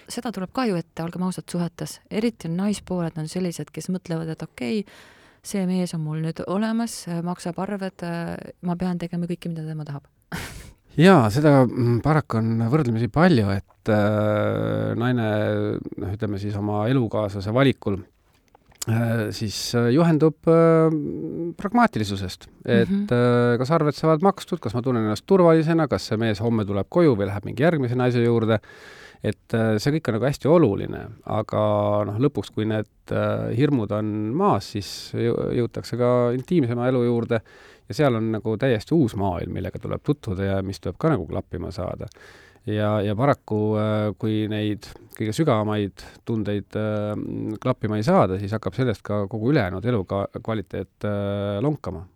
seda 0.08 0.32
tuleb 0.32 0.54
ka 0.56 0.70
ju 0.70 0.78
ette, 0.80 1.04
olgem 1.04 1.26
ausad, 1.28 1.50
suhetes, 1.52 2.00
eriti 2.08 2.48
on 2.48 2.56
naispooled 2.62 3.18
on 3.20 3.28
sellised, 3.28 3.74
kes 3.76 3.90
mõtlevad, 3.92 4.32
et 4.32 4.46
okei 4.46 4.86
okay,, 4.86 5.20
see 5.44 5.66
mees 5.70 5.94
on 5.98 6.04
mul 6.06 6.22
nüüd 6.24 6.44
olemas, 6.48 7.06
maksab 7.26 7.60
arved, 7.64 8.06
ma 8.62 8.76
pean 8.80 9.02
tegema 9.02 9.30
kõike, 9.30 9.50
mida 9.50 9.66
tema 9.66 9.86
tahab 9.88 10.06
jaa, 11.00 11.26
seda 11.34 11.62
mm, 11.66 12.00
paraku 12.06 12.40
on 12.42 12.64
võrdlemisi 12.72 13.10
palju, 13.14 13.52
et 13.56 13.92
äh, 13.94 14.94
naine, 15.00 15.28
noh, 15.80 16.16
ütleme 16.16 16.42
siis 16.42 16.56
oma 16.60 16.84
elukaaslase 16.92 17.54
valikul 17.56 18.00
äh, 18.90 19.30
siis 19.36 19.60
äh, 19.80 19.92
juhendub 19.96 20.52
äh, 20.52 20.94
pragmaatilisusest, 21.58 22.50
et 22.66 22.90
mm 22.90 23.06
-hmm. 23.08 23.14
äh, 23.16 23.58
kas 23.62 23.72
arved 23.72 23.96
saavad 23.96 24.26
makstud, 24.26 24.60
kas 24.60 24.76
ma 24.76 24.82
tunnen 24.82 25.06
ennast 25.08 25.26
turvalisena, 25.26 25.88
kas 25.88 26.12
see 26.12 26.18
mees 26.18 26.42
homme 26.44 26.66
tuleb 26.66 26.90
koju 26.90 27.16
või 27.16 27.32
läheb 27.32 27.46
mingi 27.46 27.64
järgmise 27.64 27.96
naise 27.96 28.24
juurde 28.24 28.60
äh,, 28.60 29.02
et 29.22 29.56
äh, 29.58 29.76
see 29.82 29.96
kõik 29.96 30.10
on 30.10 30.18
nagu 30.18 30.28
hästi 30.28 30.50
oluline, 30.50 31.02
aga 31.30 31.64
noh, 32.10 32.20
lõpuks, 32.26 32.52
kui 32.56 32.66
need 32.70 33.14
äh, 33.14 33.52
hirmud 33.58 33.94
on 33.94 34.14
maas, 34.38 34.72
siis 34.76 35.12
jõutakse 35.14 36.00
ka 36.00 36.12
intiimsema 36.38 36.90
elu 36.90 37.04
juurde 37.06 37.42
ja 37.88 37.98
seal 37.98 38.18
on 38.18 38.32
nagu 38.34 38.56
täiesti 38.62 38.96
uus 38.98 39.16
maailm, 39.20 39.54
millega 39.58 39.82
tuleb 39.82 40.02
tutvuda 40.06 40.56
ja 40.56 40.62
mis 40.66 40.82
tuleb 40.82 40.98
ka 41.02 41.14
nagu 41.14 41.28
klappima 41.30 41.70
saada. 41.76 42.10
ja, 42.66 42.96
ja 43.06 43.16
paraku, 43.18 43.62
äh, 43.78 44.08
kui 44.18 44.48
neid 44.50 44.90
kõige 45.18 45.36
sügavamaid 45.38 46.02
tundeid 46.26 46.74
klappima 47.62 48.00
ei 48.00 48.06
saada, 48.08 48.40
siis 48.42 48.54
hakkab 48.56 48.74
sellest 48.74 49.04
ka 49.06 49.28
kogu 49.30 49.52
ülejäänud 49.52 49.86
elu 49.86 50.06
kvaliteet 50.42 51.06
lonkama 51.62 52.08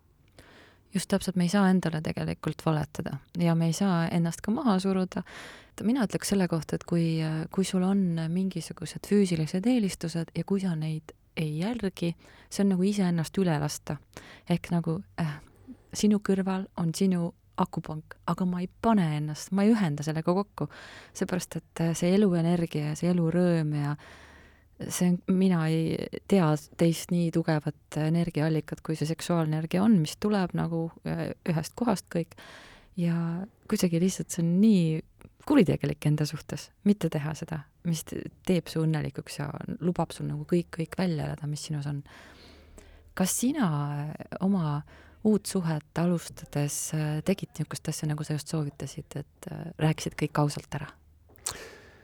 just 0.96 1.12
täpselt, 1.12 1.36
me 1.36 1.46
ei 1.46 1.52
saa 1.52 1.68
endale 1.70 2.02
tegelikult 2.02 2.64
valetada 2.66 3.20
ja 3.40 3.56
me 3.56 3.70
ei 3.70 3.75
saa 3.75 4.08
ennast 4.08 4.42
ka 4.42 4.52
maha 4.56 4.80
suruda 4.80 5.24
mina 5.84 6.06
ütleks 6.08 6.32
selle 6.32 6.48
kohta, 6.48 6.78
et 6.78 6.86
kui, 6.88 7.20
kui 7.52 7.66
sul 7.68 7.84
on 7.84 8.22
mingisugused 8.32 9.08
füüsilised 9.10 9.68
eelistused 9.68 10.32
ja 10.36 10.44
kui 10.48 10.62
sa 10.64 10.75
neid 10.80 11.12
ei 11.36 11.58
järgi, 11.60 12.14
see 12.50 12.64
on 12.64 12.72
nagu 12.75 12.86
iseennast 12.88 13.38
üle 13.42 13.58
lasta. 13.60 13.98
ehk 14.50 14.72
nagu 14.72 15.02
äh, 15.20 15.40
sinu 15.94 16.22
kõrval 16.24 16.68
on 16.78 16.94
sinu 16.96 17.34
akupank, 17.58 18.16
aga 18.28 18.46
ma 18.48 18.62
ei 18.64 18.70
pane 18.82 19.06
ennast, 19.18 19.52
ma 19.52 19.64
ei 19.64 19.74
ühenda 19.74 20.04
sellega 20.04 20.34
kokku. 20.34 20.70
seepärast, 21.14 21.56
et 21.56 21.84
see 21.96 22.14
eluenergia 22.16 22.92
ja 22.92 22.96
see 22.96 23.12
elurõõm 23.12 23.75
ja 23.75 23.96
see 24.79 25.13
on, 25.13 25.17
mina 25.38 25.65
ei 25.72 26.22
tea 26.27 26.48
teist 26.77 27.13
nii 27.13 27.32
tugevat 27.36 28.00
energiaallikat, 28.02 28.82
kui 28.86 28.97
see 29.00 29.08
seksuaalenergia 29.10 29.84
on, 29.84 30.00
mis 30.04 30.17
tuleb 30.19 30.56
nagu 30.58 30.88
äh, 31.08 31.30
ühest 31.47 31.76
kohast 31.80 32.10
kõik 32.13 32.36
ja 33.00 33.15
kuidagi 33.69 34.02
lihtsalt 34.04 34.34
see 34.34 34.43
on 34.43 34.56
nii 34.62 34.88
kuritegelik 35.45 36.06
enda 36.10 36.26
suhtes, 36.26 36.69
mitte 36.89 37.10
teha 37.13 37.34
seda, 37.38 37.60
mis 37.86 38.02
teeb 38.08 38.69
su 38.71 38.82
õnnelikuks 38.82 39.39
ja 39.39 39.50
lubab 39.86 40.13
sul 40.15 40.28
nagu 40.32 40.45
kõik, 40.50 40.71
kõik 40.80 40.97
välja 40.97 41.28
elada, 41.30 41.47
mis 41.50 41.67
sinus 41.67 41.86
on. 41.89 42.02
kas 43.13 43.36
sina 43.39 43.67
oma 44.41 44.82
uut 45.26 45.45
suhet 45.45 46.02
alustades 46.02 46.80
äh, 46.93 47.21
tegid 47.26 47.54
niisugust 47.56 47.89
asja, 47.89 48.10
nagu 48.10 48.26
sa 48.26 48.38
just 48.38 48.52
soovitasid, 48.52 49.17
et 49.21 49.50
äh, 49.52 49.65
rääkisid 49.82 50.17
kõik 50.19 50.41
ausalt 50.41 50.78
ära? 50.78 50.89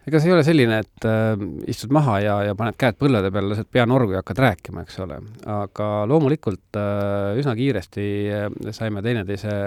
Ega 0.07 0.19
see 0.19 0.31
ei 0.31 0.35
ole 0.35 0.43
selline, 0.45 0.81
et 0.81 1.07
äh, 1.07 1.45
istud 1.71 1.93
maha 1.93 2.19
ja, 2.23 2.35
ja 2.49 2.57
paned 2.57 2.77
käed 2.79 2.97
põlvede 3.01 3.31
peale, 3.33 3.51
lased 3.53 3.69
pea 3.71 3.85
norgu 3.89 4.15
ja 4.15 4.23
hakkad 4.23 4.43
rääkima, 4.45 4.85
eks 4.85 4.99
ole. 5.05 5.19
aga 5.45 5.89
loomulikult 6.09 6.79
äh, 6.79 7.39
üsna 7.41 7.55
kiiresti 7.57 8.07
äh, 8.33 8.47
saime 8.75 9.03
teineteise 9.05 9.57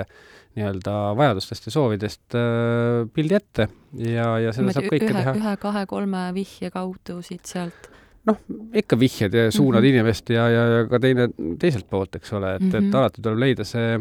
nii-öelda 0.55 0.95
vajadustest 1.19 1.67
ja 1.67 1.75
soovidest 1.75 2.37
äh, 2.39 3.03
pildi 3.15 3.39
ette 3.39 3.69
ja, 3.99 4.37
ja 4.43 4.55
seda 4.55 4.75
saab 4.75 4.87
kõike 4.91 5.11
ühe, 5.11 5.19
teha. 5.19 5.35
ühe-kahe-kolme 5.41 6.29
vihje 6.37 6.71
kaudu 6.75 7.19
siit-sealt 7.27 7.91
noh, 8.29 8.39
ikka 8.77 8.99
vihjed 8.99 9.35
ja 9.35 9.49
suunad 9.51 9.83
mm 9.83 9.87
-hmm. 9.87 9.95
inimest 9.95 10.31
ja, 10.31 10.49
ja, 10.49 10.67
ja 10.79 10.85
ka 10.91 11.01
teine 11.01 11.29
teiselt 11.59 11.89
poolt, 11.91 12.15
eks 12.17 12.33
ole, 12.33 12.55
et 12.57 12.63
mm, 12.63 12.71
-hmm. 12.71 12.77
et 12.77 12.85
mhm. 12.85 12.97
alati 12.97 13.23
tuleb 13.23 13.39
leida 13.39 13.65
see 13.65 13.99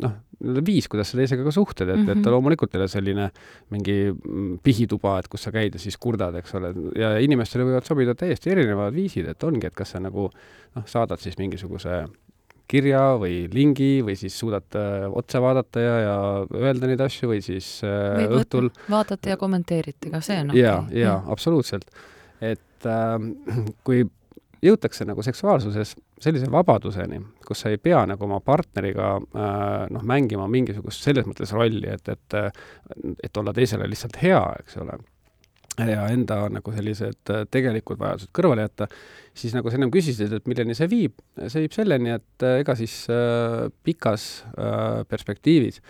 noh, 0.00 0.16
viis, 0.66 0.88
kuidas 0.90 1.12
sa 1.12 1.18
teisega 1.20 1.44
ka 1.44 1.52
suhtled, 1.54 1.88
et 1.88 1.96
mm, 1.96 2.06
-hmm. 2.06 2.10
et 2.10 2.22
ta 2.22 2.30
mhm. 2.30 2.34
loomulikult 2.36 2.74
ei 2.74 2.80
ole 2.80 2.88
selline 2.88 3.28
mingi 3.70 3.98
pihituba, 4.62 5.18
et 5.18 5.28
kus 5.28 5.44
sa 5.46 5.52
käid 5.52 5.76
ja 5.76 5.82
siis 5.82 5.96
kurdad, 6.00 6.34
eks 6.40 6.54
ole, 6.58 6.72
ja 6.98 7.16
inimestele 7.18 7.68
võivad 7.68 7.86
sobida 7.88 8.14
täiesti 8.14 8.50
erinevad 8.54 8.94
viisid, 8.94 9.28
et 9.28 9.44
ongi, 9.44 9.66
et 9.66 9.76
kas 9.76 9.96
sa 9.96 10.00
nagu 10.00 10.30
noh, 10.74 10.86
saadad 10.86 11.20
siis 11.20 11.38
mingisuguse 11.38 12.04
kirja 12.70 13.02
või 13.18 13.48
lingi 13.50 13.98
või 14.06 14.14
siis 14.18 14.36
suudad 14.38 14.78
äh, 14.78 15.08
otsa 15.10 15.40
vaadata 15.42 15.82
ja, 15.82 15.96
ja 16.04 16.14
öelda 16.54 16.90
neid 16.90 17.02
asju 17.02 17.32
või 17.32 17.42
siis 17.42 17.80
äh, 17.86 18.20
või 18.20 18.40
õhtul 18.40 18.70
vaatate 18.90 19.34
ja 19.34 19.40
kommenteerite, 19.40 20.12
ka 20.12 20.22
see 20.24 20.38
on 20.44 20.54
okei 20.54 20.62
okay.. 20.62 20.68
jaa, 20.68 20.80
jaa, 20.94 21.18
absoluutselt. 21.34 21.90
et 22.40 22.86
äh, 22.86 23.18
kui 23.86 24.04
jõutakse 24.62 25.06
nagu 25.08 25.22
seksuaalsuses 25.24 25.94
sellise 26.20 26.50
vabaduseni, 26.52 27.20
kus 27.46 27.64
sa 27.64 27.72
ei 27.72 27.78
pea 27.78 28.02
nagu 28.08 28.26
oma 28.26 28.40
partneriga 28.44 29.14
äh, 29.16 29.86
noh, 29.94 30.04
mängima 30.06 30.48
mingisugust 30.50 31.06
selles 31.06 31.28
mõttes 31.28 31.54
rolli, 31.56 31.88
et, 31.88 32.08
et 32.08 32.38
et 33.24 33.40
olla 33.40 33.54
teisele 33.56 33.88
lihtsalt 33.88 34.20
hea, 34.22 34.42
eks 34.60 34.76
ole 34.82 34.98
ja 35.88 36.04
enda 36.12 36.42
nagu 36.52 36.72
sellised 36.74 37.32
äh, 37.32 37.44
tegelikud 37.50 38.00
vajadused 38.00 38.32
kõrvale 38.36 38.66
jätta, 38.66 38.88
siis 39.36 39.54
nagu 39.56 39.70
sa 39.70 39.78
ennem 39.78 39.92
küsisid, 39.94 40.32
et 40.36 40.48
milleni 40.50 40.76
see 40.76 40.88
viib, 40.90 41.16
see 41.46 41.64
viib 41.64 41.76
selleni, 41.76 42.14
et 42.18 42.46
äh, 42.46 42.60
ega 42.64 42.76
siis 42.78 43.02
äh, 43.12 43.68
pikas 43.86 44.28
äh, 44.50 45.02
perspektiivis 45.10 45.80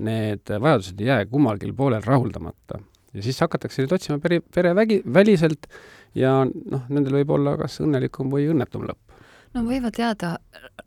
need 0.00 0.48
vajadused 0.48 1.00
ei 1.00 1.10
jää 1.10 1.26
kummalgi 1.30 1.72
poolel 1.76 2.04
rahuldamata. 2.06 2.80
ja 3.14 3.22
siis 3.22 3.40
hakatakse 3.42 3.82
neid 3.82 3.92
otsima 3.92 4.18
pere, 4.22 4.40
perevägi, 4.54 5.02
väliselt 5.04 5.66
ja 6.14 6.40
noh, 6.46 6.88
nendel 6.88 7.20
võib 7.20 7.36
olla 7.38 7.56
kas 7.60 7.80
õnnelikum 7.84 8.32
või 8.32 8.48
õnnetum 8.52 8.86
lõpp. 8.88 9.10
No 9.50 9.64
võivad 9.66 9.96
jääda 9.98 10.36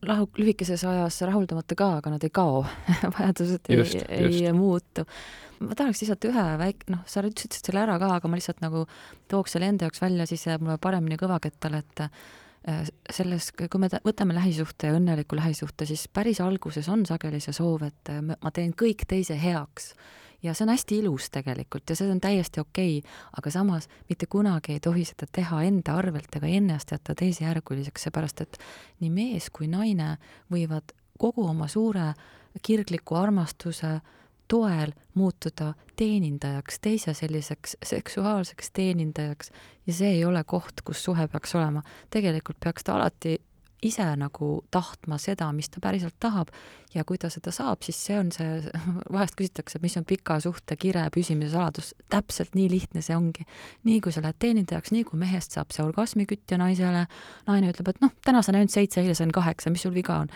rahu, 0.07 0.29
lühikeses 0.39 0.86
ajas 0.88 1.17
rahuldamata 1.27 1.75
ka, 1.75 1.89
aga 1.99 2.13
nad 2.13 2.23
ei 2.23 2.31
kao. 2.31 2.62
Vajadused 3.17 3.67
just, 3.75 3.97
ei, 4.07 4.45
ei 4.45 4.53
muutu. 4.55 5.03
Ma 5.63 5.75
tahaks 5.79 5.99
lihtsalt 6.03 6.27
ühe 6.29 6.45
väik-, 6.59 6.86
noh, 6.91 7.01
sa 7.07 7.23
ütlesid 7.23 7.59
selle 7.59 7.83
ära 7.83 7.97
ka, 7.99 8.13
aga 8.17 8.31
ma 8.31 8.39
lihtsalt 8.39 8.63
nagu 8.63 8.86
tooks 9.31 9.55
selle 9.55 9.67
enda 9.71 9.88
jaoks 9.88 10.03
välja, 10.03 10.27
siis 10.27 10.47
jääb 10.47 10.63
mulle 10.63 10.79
paremini 10.81 11.19
kõvakettale, 11.19 11.83
et 11.83 12.03
äh, 12.05 12.88
selles, 13.12 13.51
kui 13.55 13.83
me 13.83 13.91
võtame 14.03 14.36
lähisuhte 14.36 14.93
õnneliku 14.95 15.39
lähisuhte, 15.39 15.88
siis 15.88 16.07
päris 16.07 16.39
alguses 16.43 16.88
on 16.91 17.03
sageli 17.07 17.43
see 17.43 17.55
soov, 17.55 17.83
et 17.88 18.12
äh, 18.12 18.23
ma 18.23 18.55
teen 18.55 18.71
kõik 18.79 19.03
teise 19.12 19.36
heaks. 19.39 19.91
Ja 20.43 20.53
see 20.53 20.65
on 20.65 20.73
hästi 20.73 20.97
ilus 20.99 21.29
tegelikult 21.34 21.89
ja 21.89 21.95
see 21.95 22.12
on 22.12 22.21
täiesti 22.21 22.62
okei 22.62 22.97
okay,, 22.99 23.12
aga 23.38 23.51
samas 23.51 23.89
mitte 24.10 24.25
kunagi 24.25 24.77
ei 24.77 24.79
tohi 24.79 25.06
seda 25.08 25.27
teha 25.32 25.62
enda 25.63 25.95
arvelt 25.97 26.36
ega 26.36 26.47
ennast 26.47 26.91
jätta 26.91 27.15
teisejärguliseks, 27.15 28.08
seepärast 28.08 28.41
et 28.41 28.60
nii 28.99 29.10
mees 29.13 29.49
kui 29.49 29.67
naine 29.67 30.17
võivad 30.51 30.95
kogu 31.19 31.47
oma 31.47 31.67
suure 31.67 32.13
kirgliku 32.62 33.15
armastuse 33.15 33.99
toel 34.47 34.91
muutuda 35.13 35.73
teenindajaks, 35.95 36.79
teise 36.79 37.13
selliseks 37.13 37.77
seksuaalseks 37.86 38.71
teenindajaks 38.73 39.51
ja 39.88 39.93
see 39.93 40.12
ei 40.17 40.25
ole 40.25 40.43
koht, 40.43 40.84
kus 40.86 41.03
suhe 41.03 41.27
peaks 41.27 41.56
olema. 41.56 41.82
tegelikult 42.10 42.60
peaks 42.60 42.84
ta 42.84 42.95
alati 42.95 43.38
ise 43.84 44.06
nagu 44.19 44.50
tahtma 44.72 45.17
seda, 45.22 45.50
mis 45.56 45.69
ta 45.72 45.82
päriselt 45.84 46.15
tahab 46.22 46.52
ja 46.93 47.04
kui 47.08 47.19
ta 47.22 47.30
seda 47.34 47.52
saab, 47.54 47.84
siis 47.86 48.00
see 48.08 48.17
on 48.19 48.32
see, 48.36 48.62
vahest 49.15 49.38
küsitakse, 49.39 49.82
mis 49.84 49.98
on 50.00 50.08
pika 50.08 50.39
suhte 50.43 50.78
kire 50.80 51.06
püsimise 51.13 51.54
saladus, 51.56 51.93
täpselt 52.13 52.58
nii 52.58 52.69
lihtne 52.72 53.04
see 53.06 53.17
ongi. 53.17 53.48
nii 53.88 54.02
kui 54.04 54.15
sa 54.15 54.24
lähed 54.24 54.39
teenindajaks, 54.39 54.93
nii 54.96 55.06
kui 55.10 55.19
mehest 55.19 55.58
saab 55.58 55.74
see 55.76 55.86
orgasmikütja 55.86 56.60
naisele, 56.62 57.06
naine 57.48 57.72
ütleb, 57.74 57.93
et 57.93 58.04
noh, 58.04 58.13
täna 58.26 58.43
sain 58.46 58.60
ainult 58.60 58.74
seitse, 58.74 59.02
eile 59.02 59.15
sain 59.17 59.34
kaheksa, 59.34 59.74
mis 59.74 59.86
sul 59.88 59.96
viga 59.96 60.24
on? 60.26 60.34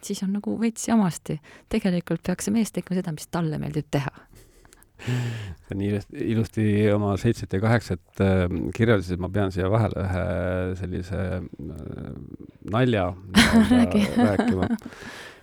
siis 0.00 0.22
on 0.24 0.32
nagu 0.32 0.54
veits 0.60 0.88
jamasti. 0.88 1.40
tegelikult 1.68 2.22
peaks 2.26 2.46
see 2.48 2.54
mees 2.54 2.72
tegema 2.72 2.96
seda, 2.96 3.12
mis 3.12 3.28
talle 3.28 3.58
meeldib 3.60 3.90
teha 3.92 4.12
sa 5.66 5.76
nii 5.78 6.00
ilusti 6.32 6.64
oma 6.94 7.14
seitset 7.20 7.52
ja 7.56 7.60
kaheksat 7.62 8.22
äh, 8.24 8.46
kirjeldasid, 8.76 9.20
ma 9.22 9.30
pean 9.32 9.52
siia 9.54 9.70
vahele 9.72 10.04
ühe 10.04 10.24
sellise 10.80 11.20
äh, 11.40 11.44
nalja 12.74 13.10
rääkima. 14.30 14.70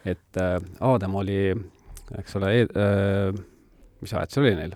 et 0.06 0.42
äh, 0.42 0.58
Aadam 0.80 1.16
oli, 1.22 1.40
eks 2.20 2.38
ole 2.40 2.52
mis 4.02 4.14
aed 4.14 4.34
see 4.34 4.44
oli 4.44 4.56
neil? 4.58 4.76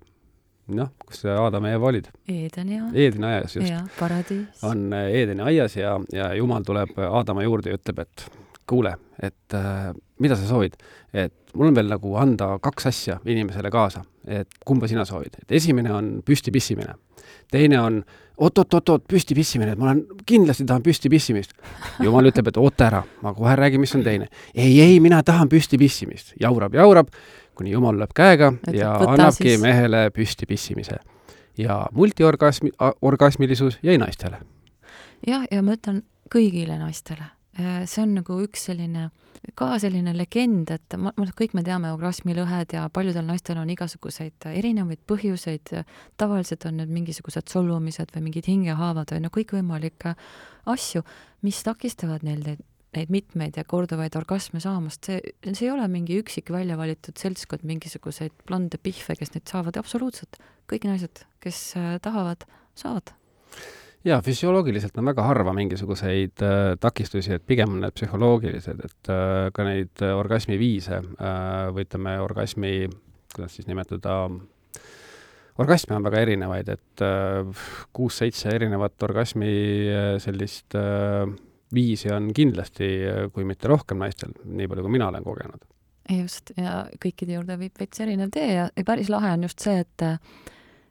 noh, 0.72 0.92
kus 1.04 1.26
Aadam 1.28 1.66
ja 1.68 1.76
Eeva 1.76 1.90
olid? 1.90 2.06
Eedeni 2.32 2.78
aias. 2.80 2.94
Eedeni 2.96 3.28
aias, 3.28 3.56
just. 3.58 3.68
on 4.64 4.86
Eedeni 4.96 5.44
aias 5.44 5.76
ja, 5.76 5.98
ja 6.16 6.32
Jumal 6.38 6.64
tuleb 6.68 6.96
Aadama 7.10 7.44
juurde 7.44 7.74
ja 7.74 7.80
ütleb, 7.80 8.06
et 8.06 8.30
kuule, 8.72 8.96
et 9.22 9.56
äh, 9.58 9.92
mida 10.24 10.38
sa 10.40 10.48
soovid, 10.48 10.78
et 11.14 11.34
mul 11.56 11.72
on 11.72 11.78
veel 11.78 11.92
nagu 11.92 12.16
anda 12.20 12.54
kaks 12.64 12.90
asja 12.92 13.20
inimesele 13.28 13.72
kaasa, 13.74 14.04
et 14.28 14.60
kumba 14.66 14.90
sina 14.90 15.06
soovid, 15.08 15.42
et 15.44 15.56
esimene 15.60 15.92
on 15.94 16.12
püsti 16.26 16.54
pissimine, 16.54 16.96
teine 17.52 17.80
on 17.82 18.02
oot-oot-oot-oot, 18.42 19.04
püsti 19.10 19.36
pissimine, 19.38 19.76
et 19.76 19.82
ma 19.82 19.90
olen, 19.90 20.02
kindlasti 20.26 20.66
tahan 20.70 20.86
püsti 20.86 21.12
pissimist. 21.14 21.54
jumal 22.02 22.32
ütleb, 22.32 22.50
et 22.50 22.58
oota 22.58 22.88
ära, 22.88 23.02
ma 23.22 23.34
kohe 23.38 23.56
räägin, 23.60 23.84
mis 23.84 23.94
on 23.98 24.06
teine. 24.06 24.30
ei, 24.56 24.80
ei, 24.82 25.00
mina 25.00 25.22
tahan 25.24 25.50
püsti 25.50 25.78
pissimist, 25.82 26.34
jaurab, 26.42 26.78
jaurab, 26.78 27.12
kuni 27.58 27.74
jumal 27.76 28.00
lööb 28.00 28.16
käega 28.18 28.54
et 28.68 28.80
ja 28.80 28.94
annabki 28.96 29.54
siis... 29.56 29.62
mehele 29.62 30.08
püsti 30.16 30.48
pissimise. 30.50 30.98
ja 31.58 31.84
multiorgasmi, 31.92 32.72
orgasmilisus 33.02 33.80
jäi 33.84 34.00
naistele. 34.02 34.42
jah, 35.28 35.46
ja 35.52 35.62
ma 35.62 35.78
ütlen 35.78 36.02
kõigile 36.32 36.80
naistele 36.80 37.30
see 37.90 38.04
on 38.04 38.16
nagu 38.20 38.38
üks 38.44 38.66
selline, 38.70 39.10
ka 39.58 39.68
selline 39.82 40.14
legend, 40.16 40.72
et 40.74 40.96
ma, 41.00 41.14
ma, 41.18 41.28
kõik 41.38 41.56
me 41.58 41.64
teame 41.66 41.92
orgasmilõhed 41.96 42.76
ja 42.76 42.88
paljudel 42.94 43.26
naistel 43.28 43.60
on 43.62 43.70
igasuguseid 43.74 44.48
erinevaid 44.52 45.02
põhjuseid, 45.10 45.74
tavaliselt 46.22 46.68
on 46.70 46.82
need 46.82 46.92
mingisugused 46.94 47.52
solvumised 47.52 48.14
või 48.16 48.28
mingid 48.30 48.50
hingehaavad 48.52 49.16
või 49.16 49.24
no 49.26 49.32
kõikvõimalikke 49.34 50.16
asju, 50.72 51.06
mis 51.46 51.62
takistavad 51.66 52.26
neil 52.28 52.44
neid, 52.46 52.64
neid 52.98 53.14
mitmeid 53.14 53.58
ja 53.58 53.66
korduvaid 53.68 54.16
orgasme 54.20 54.62
saamast, 54.64 55.08
see, 55.08 55.34
see 55.54 55.68
ei 55.68 55.74
ole 55.74 55.88
mingi 55.92 56.20
üksik 56.22 56.52
välja 56.54 56.78
valitud 56.80 57.18
seltskond 57.18 57.64
mingisuguseid 57.68 58.36
blonde 58.48 58.82
pihve, 58.82 59.16
kes 59.20 59.34
neid 59.36 59.48
saavad, 59.50 59.80
absoluutselt, 59.80 60.42
kõik 60.70 60.90
naised, 60.90 61.24
kes 61.44 61.64
äh, 61.80 61.96
tahavad, 62.04 62.46
saavad 62.80 63.16
jaa, 64.06 64.22
füsioloogiliselt 64.22 64.98
on 64.98 65.10
väga 65.12 65.26
harva 65.26 65.54
mingisuguseid 65.54 66.42
äh, 66.46 66.60
takistusi, 66.80 67.36
et 67.36 67.46
pigem 67.48 67.76
on 67.76 67.84
need 67.86 67.96
psühholoogilised, 67.98 68.82
et 68.86 69.12
äh, 69.14 69.50
ka 69.54 69.66
neid 69.68 70.04
äh, 70.06 70.16
orgasmi 70.18 70.58
viise 70.62 71.02
äh, 71.02 71.68
või 71.74 71.86
ütleme, 71.86 72.16
orgasmi, 72.24 72.74
kuidas 73.36 73.58
siis 73.58 73.70
nimetada, 73.70 74.18
orgasme 75.62 75.98
on 75.98 76.08
väga 76.08 76.24
erinevaid, 76.26 76.72
et 76.74 77.06
äh, 77.06 77.66
kuus-seitse 77.94 78.56
erinevat 78.56 79.08
orgasmi 79.10 79.52
äh, 79.90 80.14
sellist 80.24 80.78
viisi 81.72 82.10
on 82.12 82.34
kindlasti, 82.36 82.88
kui 83.32 83.46
mitte 83.48 83.70
rohkem 83.72 84.02
naistel, 84.02 84.34
nii 84.44 84.68
palju 84.68 84.84
kui 84.84 84.92
mina 84.98 85.08
olen 85.08 85.24
kogenud. 85.24 85.68
just, 86.12 86.52
ja 86.58 86.82
kõikide 87.00 87.38
juurde 87.38 87.56
viib 87.62 87.78
veits 87.80 88.02
erinev 88.04 88.34
tee 88.34 88.50
ja, 88.58 88.66
päris 88.86 89.08
lahe 89.14 89.30
on 89.38 89.46
just 89.48 89.64
see, 89.64 89.86
et 89.86 90.04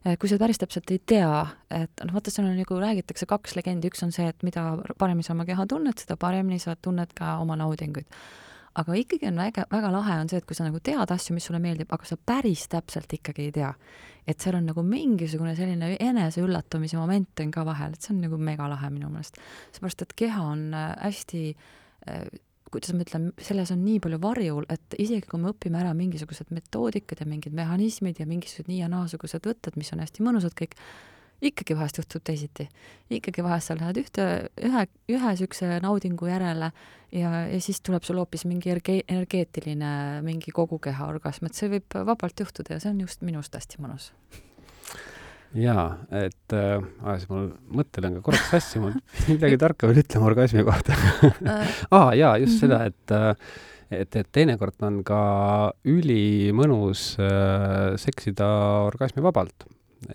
kui 0.00 0.30
sa 0.30 0.38
päris 0.40 0.60
täpselt 0.60 0.90
ei 0.94 1.00
tea, 1.06 1.32
et 1.76 2.04
noh, 2.06 2.14
vaata, 2.14 2.32
seal 2.32 2.48
on 2.48 2.56
nagu 2.56 2.76
räägitakse 2.80 3.28
kaks 3.28 3.56
legendi, 3.58 3.90
üks 3.92 4.00
on 4.06 4.14
see, 4.16 4.28
et 4.32 4.46
mida 4.46 4.62
paremini 4.98 5.26
sa 5.26 5.34
oma 5.34 5.44
keha 5.48 5.66
tunned, 5.68 5.98
seda 6.00 6.16
paremini 6.20 6.60
sa 6.62 6.76
tunned 6.76 7.12
ka 7.16 7.36
oma 7.42 7.58
naudinguid. 7.60 8.08
aga 8.80 8.94
ikkagi 8.94 9.26
on 9.26 9.40
väga, 9.42 9.64
väga 9.70 9.88
lahe 9.92 10.16
on 10.22 10.28
see, 10.30 10.38
et 10.38 10.46
kui 10.46 10.56
sa 10.56 10.64
nagu 10.64 10.78
tead 10.80 11.10
asju, 11.12 11.34
mis 11.34 11.44
sulle 11.44 11.58
meeldib, 11.60 11.90
aga 11.92 12.06
sa 12.06 12.16
päris 12.16 12.68
täpselt 12.70 13.12
ikkagi 13.12 13.50
ei 13.50 13.52
tea. 13.52 13.74
et 14.26 14.40
seal 14.40 14.56
on 14.56 14.68
nagu 14.70 14.82
mingisugune 14.86 15.56
selline 15.58 15.96
eneseüllatumise 16.00 16.96
moment 16.96 17.40
on 17.44 17.50
ka 17.50 17.64
vahel, 17.66 17.92
et 17.92 18.00
see 18.00 18.14
on 18.14 18.22
nagu 18.24 18.38
megalahe 18.38 18.90
minu 18.94 19.10
meelest. 19.12 19.36
seepärast, 19.74 20.02
et 20.02 20.16
keha 20.16 20.44
on 20.54 20.70
äh, 20.72 20.94
hästi 21.02 21.44
äh, 22.08 22.24
kuidas 22.70 22.94
ma 22.94 23.04
ütlen, 23.04 23.30
selles 23.42 23.72
on 23.74 23.84
nii 23.84 24.00
palju 24.02 24.18
varjul, 24.22 24.66
et 24.70 24.96
isegi 24.98 25.26
kui 25.28 25.40
me 25.42 25.52
õpime 25.52 25.80
ära 25.82 25.92
mingisugused 25.96 26.52
metoodikad 26.54 27.22
ja 27.22 27.28
mingid 27.28 27.54
mehhanismid 27.56 28.20
ja 28.22 28.26
mingisugused 28.30 28.70
nii 28.70 28.82
ja 28.84 28.90
naasugused 28.92 29.46
võtted, 29.46 29.78
mis 29.80 29.90
on 29.94 30.02
hästi 30.04 30.26
mõnusad 30.26 30.54
kõik, 30.58 30.76
ikkagi 31.50 31.76
vahest 31.76 31.98
juhtub 31.98 32.24
teisiti. 32.24 32.68
ikkagi 33.10 33.42
vahest 33.44 33.70
sa 33.70 33.76
lähed 33.78 34.00
ühte, 34.02 34.26
ühe, 34.60 34.86
ühe 35.08 35.32
niisuguse 35.32 35.80
naudingu 35.82 36.28
järele 36.28 36.70
ja, 37.12 37.30
ja 37.48 37.60
siis 37.60 37.80
tuleb 37.80 38.04
sul 38.04 38.20
hoopis 38.20 38.44
mingi 38.46 38.70
erge-, 38.70 39.02
energeetiline 39.08 40.20
mingi 40.26 40.52
kogu 40.54 40.78
keha 40.78 41.08
orgasm, 41.08 41.48
et 41.48 41.58
see 41.58 41.72
võib 41.72 41.98
vabalt 42.06 42.44
juhtuda 42.44 42.76
ja 42.76 42.84
see 42.84 42.92
on 42.92 43.02
just 43.06 43.24
minu 43.26 43.40
arust 43.40 43.56
hästi 43.56 43.82
mõnus 43.82 44.12
jaa, 45.58 45.86
et 46.14 46.54
äh, 46.54 46.78
ajas 47.02 47.26
mul 47.30 47.48
mõttelõng 47.74 48.20
korraks 48.22 48.52
sassi, 48.52 48.82
mul 48.82 48.94
midagi 49.26 49.58
tarka 49.58 49.90
veel 49.90 50.04
ütlema 50.04 50.30
orgasmi 50.30 50.62
kohta 50.66 50.94
äh. 50.94 51.74
aa, 51.90 52.14
jaa, 52.14 52.36
just 52.42 52.56
-hmm. 52.56 52.62
seda, 52.62 52.84
et 52.86 53.16
äh, 53.16 53.34
et, 53.90 54.16
et 54.16 54.28
teinekord 54.32 54.86
on 54.86 55.00
ka 55.06 55.20
ülimõnus 55.88 57.16
äh, 57.18 57.96
seksida 58.00 58.48
orgasmivabalt. 58.86 59.66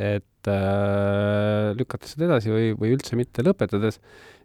et 0.01 0.47
äh, 0.49 1.75
lükates 1.77 2.15
seda 2.15 2.25
edasi 2.31 2.49
või, 2.49 2.71
või 2.79 2.95
üldse 2.95 3.17
mitte 3.19 3.43
lõpetades 3.45 3.99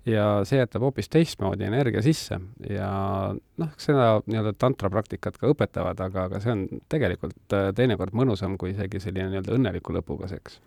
ja 0.09 0.27
see 0.49 0.61
jätab 0.61 0.85
hoopis 0.87 1.11
teistmoodi 1.13 1.67
energia 1.67 2.03
sisse. 2.05 2.41
Ja 2.71 2.91
noh, 3.35 3.73
seda 3.81 4.11
nii-öelda 4.25 4.55
tantrapraktikat 4.59 5.39
ka 5.41 5.51
õpetavad, 5.53 6.01
aga, 6.07 6.27
aga 6.31 6.41
see 6.43 6.55
on 6.55 6.67
tegelikult 6.93 7.57
äh, 7.57 7.71
teinekord 7.77 8.17
mõnusam 8.17 8.57
kui 8.61 8.75
isegi 8.75 9.03
selline 9.03 9.29
nii-öelda 9.33 9.57
õnneliku 9.59 9.97
lõpuga 9.97 10.31
seks 10.31 10.61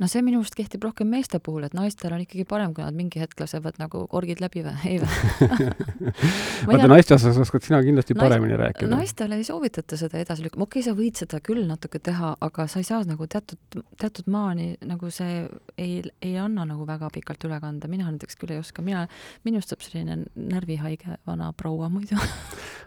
no 0.00 0.08
see 0.08 0.22
minu 0.24 0.40
arust 0.40 0.56
kehtib 0.56 0.84
rohkem 0.86 1.10
meeste 1.12 1.38
puhul, 1.44 1.66
et 1.66 1.74
naistel 1.76 2.14
on 2.16 2.22
ikkagi 2.24 2.46
parem, 2.48 2.72
kui 2.74 2.84
nad 2.84 2.96
mingi 2.96 3.20
hetk 3.20 3.42
lasevad 3.42 3.76
nagu 3.80 4.04
korgid 4.10 4.40
läbi 4.42 4.62
või, 4.64 4.74
ei 4.88 5.00
või? 5.02 5.68
vaata, 6.68 6.88
naiste 6.90 7.16
osas 7.18 7.38
oskad 7.42 7.66
sina 7.66 7.82
kindlasti 7.84 8.16
paremini 8.16 8.54
nais, 8.54 8.62
rääkida. 8.62 8.90
naistele 8.92 9.38
ei 9.40 9.46
soovitata 9.46 9.98
seda 10.00 10.20
edasi 10.22 10.46
lükkama, 10.46 10.66
okei 10.68 10.80
okay,, 10.80 10.88
sa 10.88 10.96
võid 10.98 11.20
seda 11.20 11.42
küll 11.44 11.66
natuke 11.68 12.00
teha, 12.02 12.32
aga 12.48 12.66
sa 12.72 12.80
ei 12.80 12.88
saa 12.88 13.02
nagu 13.08 13.28
teatud, 13.30 13.82
teatud 14.00 14.32
maani 14.32 14.72
nagu 14.88 15.12
see 15.12 15.44
ei, 15.76 16.00
ei 16.24 16.34
anna 16.40 16.66
nagu 16.68 16.88
väga 16.88 17.12
pikalt 17.12 17.44
üle 17.48 17.60
kanda, 17.62 17.90
mina 17.92 18.08
näiteks 18.08 18.40
küll 18.40 18.56
ei 18.56 18.62
oska, 18.62 18.84
mina, 18.86 19.04
minust 19.44 19.74
saab 19.74 19.84
selline 19.84 20.22
närvihaige 20.32 21.20
vana 21.28 21.52
proua 21.56 21.92
muidu 21.92 22.16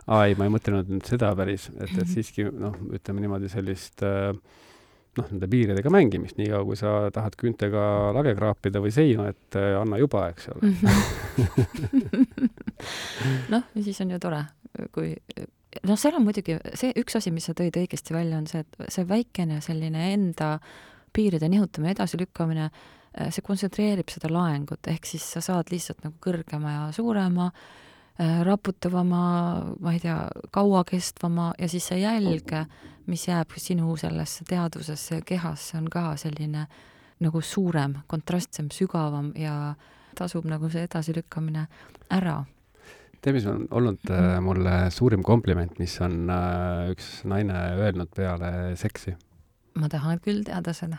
aa 0.09 0.25
ei, 0.25 0.35
ma 0.37 0.47
ei 0.47 0.53
mõtelnud 0.53 0.89
nüüd 0.89 1.07
seda 1.09 1.31
päris, 1.37 1.69
et, 1.77 1.91
et 1.93 2.09
siiski 2.15 2.49
noh, 2.49 2.77
ütleme 2.97 3.23
niimoodi 3.23 3.49
sellist 3.51 4.01
äh, 4.05 4.33
noh, 5.19 5.27
nende 5.31 5.49
piiridega 5.51 5.91
mängimist, 5.93 6.37
niikaua 6.39 6.65
kui 6.67 6.77
sa 6.79 6.95
tahad 7.13 7.37
küüntega 7.39 7.83
lage 8.15 8.35
kraapida 8.37 8.81
või 8.83 8.93
seina, 8.95 9.29
et 9.31 9.57
äh, 9.59 9.73
anna 9.79 9.99
juba, 10.01 10.27
eks 10.33 10.49
ole. 10.53 10.71
Noh, 13.53 13.63
ja 13.75 13.83
siis 13.85 14.01
on 14.03 14.11
ju 14.13 14.19
tore, 14.21 14.41
kui 14.95 15.13
noh, 15.85 15.97
seal 15.99 16.17
on 16.17 16.25
muidugi 16.25 16.57
see 16.77 16.91
üks 16.99 17.17
asi, 17.19 17.31
mis 17.35 17.47
sa 17.47 17.55
tõid 17.57 17.77
õigesti 17.79 18.15
välja, 18.15 18.41
on 18.41 18.49
see, 18.51 18.65
et 18.65 18.91
see 18.91 19.07
väikene 19.09 19.61
selline 19.63 20.11
enda 20.13 20.57
piiride 21.15 21.47
nihutamine, 21.51 21.95
edasilükkamine, 21.95 22.69
äh, 22.69 23.31
see 23.31 23.45
kontsentreerib 23.45 24.11
seda 24.11 24.31
laengut, 24.33 24.83
ehk 24.91 25.07
siis 25.09 25.25
sa 25.37 25.43
saad 25.43 25.71
lihtsalt 25.73 26.03
nagu 26.05 26.19
kõrgema 26.23 26.77
ja 26.77 26.85
suurema 26.95 27.51
Äh, 27.53 27.84
raputavama, 28.19 29.21
ma 29.79 29.93
ei 29.93 29.99
tea, 29.99 30.27
kauakestvama 30.55 31.53
ja 31.59 31.67
siis 31.67 31.87
see 31.91 31.99
jälg, 31.99 32.53
mis 33.11 33.27
jääb 33.27 33.51
sinu 33.59 33.95
sellesse 33.99 34.45
teadvusesse 34.47 35.19
ja 35.19 35.25
kehasse, 35.25 35.77
on 35.77 35.89
ka 35.91 36.13
selline 36.17 36.67
nagu 37.19 37.41
suurem, 37.41 37.97
kontrastsem, 38.07 38.69
sügavam 38.71 39.31
ja 39.39 39.75
tasub 40.15 40.47
nagu 40.47 40.69
see 40.71 40.85
edasilükkamine 40.87 41.67
ära. 42.11 42.43
tead, 43.21 43.33
mis 43.35 43.45
on 43.49 43.67
olnud 43.71 44.11
äh, 44.13 44.39
mulle 44.39 44.91
suurim 44.93 45.23
kompliment, 45.23 45.79
mis 45.79 45.97
on 46.01 46.29
äh, 46.29 46.91
üks 46.93 47.23
naine 47.27 47.57
öelnud 47.75 48.11
peale 48.15 48.75
seksi? 48.79 49.15
ma 49.75 49.89
tahan 49.91 50.23
küll 50.23 50.43
teada 50.47 50.73
seda. 50.73 50.97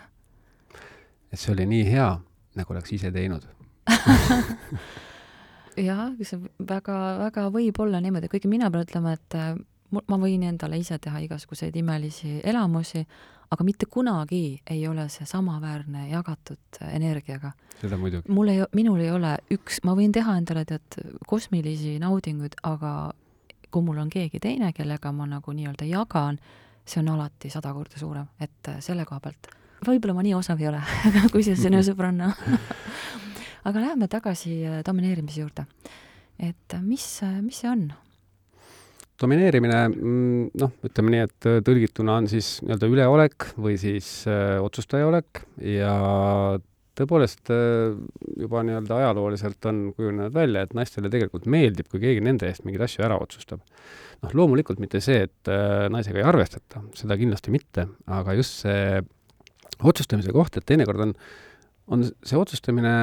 et 1.32 1.40
see 1.40 1.52
oli 1.54 1.66
nii 1.66 1.84
hea, 1.90 2.10
nagu 2.56 2.76
oleks 2.76 2.92
ise 2.92 3.12
teinud 3.12 3.48
jah, 5.76 6.10
see 6.22 6.40
väga, 6.68 6.96
väga 7.26 7.48
võib 7.54 7.80
olla 7.84 8.00
niimoodi, 8.02 8.30
kuigi 8.32 8.50
mina 8.50 8.70
pean 8.72 8.86
ütlema, 8.86 9.14
et 9.16 9.36
äh, 9.38 9.54
ma 9.92 10.18
võin 10.20 10.44
endale 10.48 10.78
ise 10.80 10.98
teha 11.02 11.20
igasuguseid 11.26 11.76
imelisi 11.76 12.40
elamusi, 12.44 13.04
aga 13.50 13.64
mitte 13.64 13.86
kunagi 13.90 14.60
ei 14.70 14.86
ole 14.88 15.06
see 15.12 15.26
samaväärne 15.28 16.08
jagatud 16.10 16.80
energiaga. 16.90 17.52
seda 17.80 17.98
muidugi. 18.00 18.32
mul 18.32 18.48
ei, 18.50 18.64
minul 18.74 19.00
ei 19.00 19.10
ole 19.10 19.36
üks, 19.54 19.82
ma 19.84 19.94
võin 19.94 20.12
teha 20.12 20.38
endale 20.40 20.64
tead 20.64 20.98
kosmilisi 21.26 21.98
naudinguid, 22.02 22.58
aga 22.62 23.12
kui 23.70 23.82
mul 23.82 23.98
on 24.02 24.10
keegi 24.10 24.40
teine, 24.40 24.72
kellega 24.72 25.12
ma 25.12 25.26
nagu 25.30 25.52
nii-öelda 25.52 25.86
jagan, 25.86 26.40
see 26.86 27.02
on 27.02 27.12
alati 27.14 27.50
sada 27.50 27.72
korda 27.74 28.00
suurem, 28.00 28.26
et 28.40 28.72
äh, 28.72 28.80
selle 28.80 29.06
koha 29.06 29.20
pealt 29.20 29.52
võib-olla 29.86 30.16
ma 30.16 30.24
nii 30.24 30.34
osav 30.34 30.60
ei 30.62 30.70
ole 30.70 30.80
kui 31.32 31.44
see 31.46 31.56
sinu 31.58 31.82
sõbranna 31.88 32.32
aga 33.66 33.82
läheme 33.82 34.08
tagasi 34.10 34.60
äh, 34.64 34.82
domineerimise 34.86 35.42
juurde. 35.42 35.66
et 36.38 36.74
äh, 36.74 36.82
mis, 36.82 37.06
mis 37.42 37.62
see 37.62 37.70
on? 37.70 37.88
domineerimine, 39.16 39.78
mm, 39.88 40.48
noh, 40.60 40.72
ütleme 40.84 41.14
nii, 41.14 41.24
et 41.24 41.50
tõlgituna 41.64 42.18
on 42.20 42.26
siis 42.28 42.58
nii-öelda 42.62 42.90
üleolek 42.92 43.50
või 43.56 43.78
siis 43.80 44.10
äh, 44.28 44.58
otsustajaolek 44.62 45.40
ja 45.72 45.92
tõepoolest 46.96 47.50
juba 48.40 48.62
nii-öelda 48.64 49.00
ajalooliselt 49.02 49.66
on 49.68 49.80
kujunenud 49.96 50.32
välja, 50.32 50.62
et 50.64 50.72
naistele 50.76 51.10
tegelikult 51.12 51.48
meeldib, 51.52 51.88
kui 51.92 52.00
keegi 52.00 52.22
nende 52.24 52.48
eest 52.48 52.64
mingeid 52.64 52.86
asju 52.86 53.04
ära 53.04 53.18
otsustab. 53.20 53.64
noh, 54.22 54.32
loomulikult 54.32 54.80
mitte 54.80 55.00
see, 55.04 55.26
et 55.26 55.50
äh, 55.52 55.88
naisega 55.92 56.22
ei 56.22 56.28
arvestata, 56.28 56.84
seda 56.96 57.18
kindlasti 57.20 57.52
mitte, 57.52 57.88
aga 58.08 58.36
just 58.36 58.62
see 58.64 59.02
otsustamise 59.84 60.32
koht, 60.32 60.56
et 60.56 60.64
teinekord 60.68 61.02
on, 61.08 61.16
on 61.92 62.04
see 62.04 62.38
otsustamine 62.40 62.94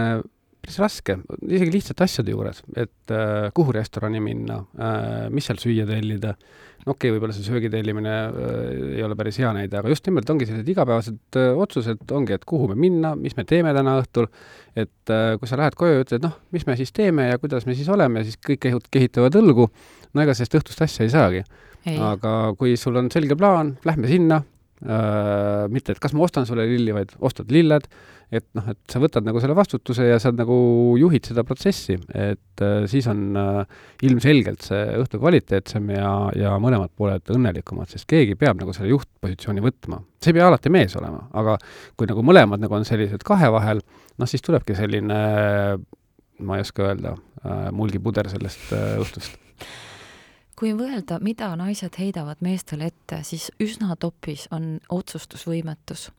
päris 0.64 0.80
raske, 0.80 1.18
isegi 1.44 1.74
lihtsate 1.74 2.06
asjade 2.06 2.32
juures, 2.32 2.62
et 2.80 3.12
äh, 3.12 3.50
kuhu 3.56 3.74
restorani 3.76 4.22
minna 4.24 4.62
äh,, 4.80 5.26
mis 5.34 5.50
seal 5.50 5.60
süüa 5.60 5.86
tellida, 5.90 6.38
no 6.86 6.94
okei 6.94 7.10
okay,, 7.10 7.14
võib-olla 7.16 7.36
see 7.36 7.44
söögi 7.44 7.72
tellimine 7.74 8.14
äh, 8.14 8.54
ei 9.00 9.04
ole 9.04 9.18
päris 9.20 9.42
hea 9.42 9.52
näide, 9.56 9.82
aga 9.82 9.92
just 9.92 10.08
nimelt 10.08 10.32
ongi 10.32 10.48
sellised 10.48 10.72
igapäevased 10.72 11.40
äh, 11.42 11.50
otsused, 11.66 12.06
ongi, 12.16 12.38
et 12.38 12.48
kuhu 12.48 12.70
me 12.72 12.78
minna, 12.80 13.12
mis 13.20 13.36
me 13.36 13.44
teeme 13.50 13.76
täna 13.76 13.98
õhtul, 14.00 14.30
et 14.72 15.12
äh, 15.12 15.34
kui 15.42 15.52
sa 15.52 15.60
lähed 15.60 15.76
koju 15.80 15.98
ja 15.98 16.08
ütled, 16.08 16.30
noh, 16.30 16.40
mis 16.56 16.64
me 16.70 16.80
siis 16.80 16.96
teeme 16.96 17.28
ja 17.28 17.44
kuidas 17.44 17.68
me 17.68 17.76
siis 17.76 17.92
oleme, 17.92 18.24
siis 18.24 18.40
kõik 18.40 18.64
kehitavad 18.88 19.36
õlgu, 19.44 19.68
no 20.14 20.24
ega 20.24 20.38
sellest 20.38 20.62
õhtust 20.62 20.88
asja 20.88 21.04
ei 21.04 21.14
saagi. 21.14 21.46
aga 21.84 22.54
kui 22.56 22.78
sul 22.80 22.96
on 22.96 23.12
selge 23.12 23.36
plaan, 23.36 23.76
lähme 23.84 24.08
sinna, 24.08 24.40
Äh, 24.84 25.70
mitte, 25.72 25.94
et 25.94 26.02
kas 26.04 26.12
ma 26.12 26.26
ostan 26.26 26.48
sulle 26.48 26.66
lilli, 26.68 26.92
vaid 26.92 27.14
ostad 27.24 27.52
lilled, 27.56 27.86
et 28.34 28.46
noh, 28.58 28.66
et 28.74 28.80
sa 28.92 29.02
võtad 29.02 29.26
nagu 29.26 29.42
selle 29.42 29.56
vastutuse 29.58 30.06
ja 30.08 30.20
sa 30.22 30.32
nagu 30.34 30.56
juhid 31.00 31.30
seda 31.30 31.46
protsessi, 31.48 31.98
et 32.14 32.64
äh, 32.64 32.86
siis 32.92 33.08
on 33.12 33.38
äh, 33.40 33.82
ilmselgelt 34.08 34.66
see 34.66 34.82
õhtu 35.02 35.22
kvaliteetsem 35.22 35.92
ja, 35.96 36.14
ja 36.38 36.56
mõlemad 36.62 36.94
pooled 36.98 37.34
õnnelikumad, 37.36 37.92
sest 37.92 38.08
keegi 38.10 38.38
peab 38.40 38.62
nagu 38.62 38.76
selle 38.76 38.92
juhtpositsiooni 38.94 39.64
võtma. 39.64 40.02
see 40.24 40.34
ei 40.34 40.40
pea 40.40 40.48
alati 40.50 40.74
mees 40.74 40.96
olema, 41.00 41.28
aga 41.34 41.58
kui 42.00 42.10
nagu 42.10 42.26
mõlemad 42.26 42.64
nagu 42.64 42.80
on 42.80 42.88
sellised 42.88 43.26
kahe 43.28 43.52
vahel, 43.54 43.84
noh 44.18 44.30
siis 44.30 44.46
tulebki 44.46 44.78
selline, 44.78 45.22
ma 46.44 46.60
ei 46.60 46.66
oska 46.66 46.90
öelda, 46.90 47.16
mulgipuder 47.76 48.30
sellest 48.32 48.70
õhtust 48.74 49.40
kui 50.64 50.72
võelda, 50.78 51.18
mida 51.20 51.50
naised 51.60 51.98
heidavad 52.00 52.40
meestele 52.46 52.88
ette, 52.92 53.18
siis 53.28 53.50
üsna 53.60 53.98
topis 54.00 54.46
on 54.56 54.78
otsustusvõimetus. 54.88 56.10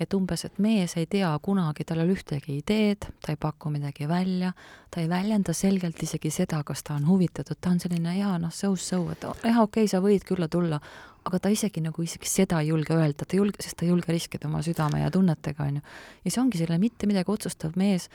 Et 0.00 0.14
umbes, 0.16 0.44
et 0.46 0.58
mees 0.62 0.96
ei 0.96 1.06
tea 1.10 1.30
kunagi, 1.42 1.84
tal 1.84 2.00
ei 2.00 2.06
ole 2.06 2.16
ühtegi 2.16 2.56
ideed, 2.58 3.06
ta 3.20 3.34
ei 3.34 3.38
paku 3.40 3.72
midagi 3.72 4.08
välja, 4.08 4.52
ta 4.90 5.02
ei 5.02 5.08
väljenda 5.10 5.54
selgelt 5.56 6.02
isegi 6.02 6.32
seda, 6.34 6.62
kas 6.66 6.82
ta 6.86 6.96
on 6.96 7.06
huvitatud, 7.08 7.58
ta 7.60 7.72
on 7.74 7.80
selline 7.82 8.16
jaa, 8.18 8.38
noh, 8.42 8.52
so-so, 8.54 9.02
et 9.12 9.26
jah, 9.26 9.34
okei 9.36 9.84
okay,, 9.84 9.90
sa 9.90 10.02
võid 10.04 10.24
külla 10.28 10.48
tulla, 10.48 10.80
aga 11.28 11.42
ta 11.44 11.52
isegi 11.52 11.84
nagu 11.84 12.02
isegi 12.02 12.30
seda 12.30 12.62
ei 12.64 12.72
julge 12.72 12.96
öelda, 12.96 13.26
ta 13.26 13.36
ei 13.36 13.42
julge, 13.42 13.60
sest 13.64 13.78
ta 13.80 13.86
ei 13.86 13.92
julge 13.92 14.12
riskida 14.16 14.48
oma 14.48 14.64
südame 14.66 15.04
ja 15.04 15.12
tunnetega, 15.12 15.68
on 15.68 15.80
ju. 15.80 15.86
ja 16.24 16.34
see 16.34 16.42
ongi 16.42 16.60
selline 16.62 16.80
mitte 16.80 17.10
midagi 17.10 17.32
otsustav 17.32 17.76
mees, 17.80 18.08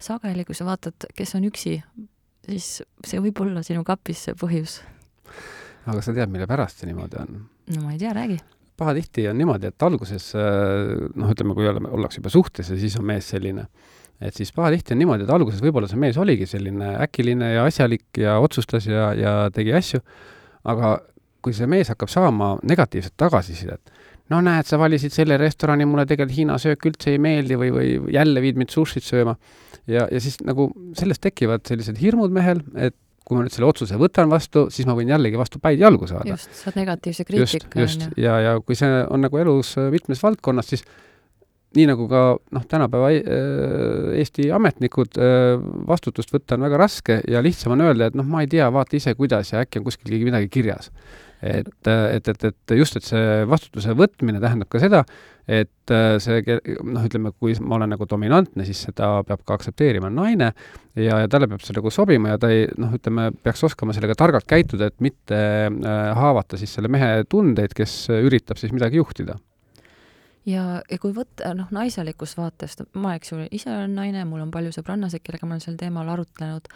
sageli, 0.00 0.44
kui 0.48 0.56
sa 0.56 0.68
vaatad, 0.68 1.10
kes 1.16 1.34
on 1.40 1.48
üksi, 1.48 1.78
siis 2.48 2.70
see 3.06 3.24
võib 3.24 3.40
olla 3.44 3.64
sinu 3.64 3.84
kapis 3.84 4.28
see 4.28 4.36
põhjus 4.38 4.80
aga 5.88 6.02
sa 6.04 6.14
tead, 6.14 6.32
mille 6.32 6.48
pärast 6.50 6.80
see 6.80 6.90
niimoodi 6.90 7.20
on? 7.20 7.44
no 7.74 7.84
ma 7.84 7.94
ei 7.94 8.00
tea, 8.00 8.12
räägi. 8.16 8.40
Pahatihti 8.80 9.28
on 9.30 9.38
niimoodi, 9.40 9.70
et 9.70 9.86
alguses 9.86 10.30
äh, 10.38 11.06
noh, 11.14 11.32
ütleme, 11.32 11.56
kui 11.56 11.68
oleme, 11.70 11.92
ollakse 11.94 12.20
juba 12.22 12.32
suhtes 12.32 12.72
ja 12.72 12.78
siis 12.80 12.96
on 13.00 13.06
mees 13.10 13.28
selline, 13.34 13.66
et 14.20 14.36
siis 14.36 14.52
pahatihti 14.56 14.96
on 14.96 15.02
niimoodi, 15.04 15.26
et 15.26 15.34
alguses 15.34 15.62
võib-olla 15.64 15.90
see 15.90 16.00
mees 16.00 16.18
oligi 16.20 16.48
selline 16.50 16.94
äkiline 17.06 17.54
ja 17.54 17.64
asjalik 17.68 18.20
ja 18.20 18.38
otsustas 18.42 18.88
ja, 18.90 19.10
ja 19.16 19.34
tegi 19.54 19.74
asju, 19.76 20.02
aga 20.70 20.98
kui 21.40 21.56
see 21.56 21.68
mees 21.70 21.88
hakkab 21.92 22.10
saama 22.12 22.54
negatiivset 22.68 23.14
tagasisidet, 23.20 23.92
no 24.30 24.40
näed, 24.44 24.68
sa 24.68 24.78
valisid 24.80 25.14
selle 25.14 25.38
restorani, 25.40 25.86
mulle 25.88 26.06
tegelikult 26.08 26.36
Hiina 26.36 26.58
söök 26.62 26.90
üldse 26.90 27.14
ei 27.14 27.20
meeldi 27.22 27.58
või, 27.58 27.72
või 27.74 28.14
jälle 28.14 28.42
viid 28.44 28.60
mind 28.60 28.72
sushit 28.74 29.06
sööma. 29.06 29.36
ja, 29.90 30.06
ja 30.10 30.20
siis 30.20 30.38
nagu 30.46 30.70
sellest 30.98 31.22
tekivad 31.24 31.64
sellised 31.66 31.98
hirmud 32.00 32.32
mehel, 32.34 32.62
et 32.76 32.96
kui 33.30 33.38
ma 33.38 33.44
nüüd 33.46 33.54
selle 33.54 33.68
otsuse 33.70 33.98
võtan 34.00 34.30
vastu, 34.30 34.66
siis 34.74 34.88
ma 34.88 34.96
võin 34.98 35.12
jällegi 35.12 35.38
vastu 35.38 35.62
päid 35.62 35.78
jalgu 35.78 36.08
saada. 36.10 36.26
just, 36.34 36.50
saad 36.58 36.74
negatiivse 36.80 37.24
kriitika. 37.28 37.78
just, 37.78 38.02
just, 38.02 38.18
ja, 38.18 38.40
ja 38.42 38.56
kui 38.58 38.78
see 38.78 39.04
on 39.06 39.22
nagu 39.22 39.38
elus 39.38 39.76
mitmes 39.94 40.22
valdkonnas, 40.24 40.74
siis 40.74 40.82
nii 41.78 41.86
nagu 41.86 42.08
ka 42.10 42.22
noh, 42.56 42.64
tänapäeva 42.66 43.12
äh, 43.14 44.18
Eesti 44.18 44.48
ametnikud, 44.54 45.18
äh, 45.22 45.62
vastutust 45.86 46.34
võtta 46.34 46.58
on 46.58 46.66
väga 46.66 46.80
raske 46.82 47.20
ja 47.30 47.42
lihtsam 47.44 47.76
on 47.76 47.84
öelda, 47.86 48.10
et 48.10 48.18
noh, 48.18 48.26
ma 48.26 48.42
ei 48.42 48.50
tea, 48.50 48.66
vaata 48.74 48.98
ise, 48.98 49.14
kuidas 49.18 49.52
ja 49.54 49.62
äkki 49.62 49.78
on 49.78 49.86
kuskil 49.86 50.10
keegi 50.10 50.26
midagi 50.26 50.50
kirjas. 50.50 50.90
Et, 51.42 51.68
et, 51.88 52.28
et, 52.28 52.44
et 52.44 52.74
just, 52.76 52.96
et 52.96 53.06
see 53.06 53.44
vastutuse 53.48 53.94
võtmine 53.96 54.40
tähendab 54.42 54.70
ka 54.70 54.80
seda, 54.82 55.02
et 55.50 55.92
äh, 55.94 56.14
see, 56.22 56.42
noh, 56.86 57.04
ütleme, 57.06 57.32
kui 57.40 57.56
ma 57.64 57.78
olen 57.78 57.94
nagu 57.94 58.06
dominantne, 58.08 58.66
siis 58.68 58.84
seda 58.86 59.12
peab 59.26 59.42
ka 59.46 59.56
aktsepteerima 59.58 60.10
naine 60.12 60.52
ja, 60.94 61.20
ja 61.22 61.28
talle 61.30 61.48
peab 61.50 61.64
see 61.64 61.76
nagu 61.76 61.92
sobima 61.94 62.34
ja 62.34 62.40
ta 62.40 62.52
ei, 62.52 62.66
noh, 62.80 62.92
ütleme, 62.96 63.30
peaks 63.42 63.64
oskama 63.66 63.96
sellega 63.96 64.18
targalt 64.18 64.48
käituda, 64.50 64.90
et 64.90 65.00
mitte 65.04 65.38
äh, 65.40 66.00
haavata 66.16 66.60
siis 66.60 66.76
selle 66.76 66.92
mehe 66.92 67.24
tundeid, 67.30 67.74
kes 67.76 68.02
üritab 68.20 68.60
siis 68.60 68.74
midagi 68.76 69.00
juhtida. 69.00 69.40
Ja, 70.48 70.80
ja 70.88 70.96
kui 71.00 71.12
võtta 71.14 71.52
noh, 71.56 71.68
naiselikust 71.74 72.38
vaatest, 72.38 72.86
ma, 72.96 73.14
eks 73.18 73.32
ju, 73.34 73.42
ise 73.52 73.68
olen 73.72 73.92
naine, 73.98 74.24
mul 74.28 74.40
on 74.46 74.52
palju 74.54 74.72
sõbrannasid, 74.76 75.22
kellega 75.24 75.48
ma 75.48 75.56
olen 75.56 75.64
sel 75.64 75.76
teemal 75.80 76.08
arutlenud, 76.14 76.70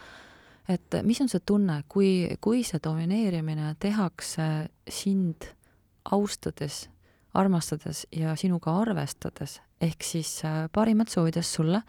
et 0.69 0.97
mis 1.03 1.21
on 1.21 1.29
see 1.29 1.43
tunne, 1.45 1.83
kui, 1.89 2.37
kui 2.41 2.63
see 2.63 2.81
domineerimine 2.83 3.75
tehakse 3.79 4.69
sind 4.89 5.49
austades 6.11 6.85
armastades 7.35 8.05
ja 8.15 8.35
sinuga 8.39 8.73
arvestades, 8.81 9.59
ehk 9.83 10.03
siis 10.03 10.37
äh, 10.47 10.65
parimat 10.73 11.11
soovides 11.11 11.51
sulle, 11.57 11.81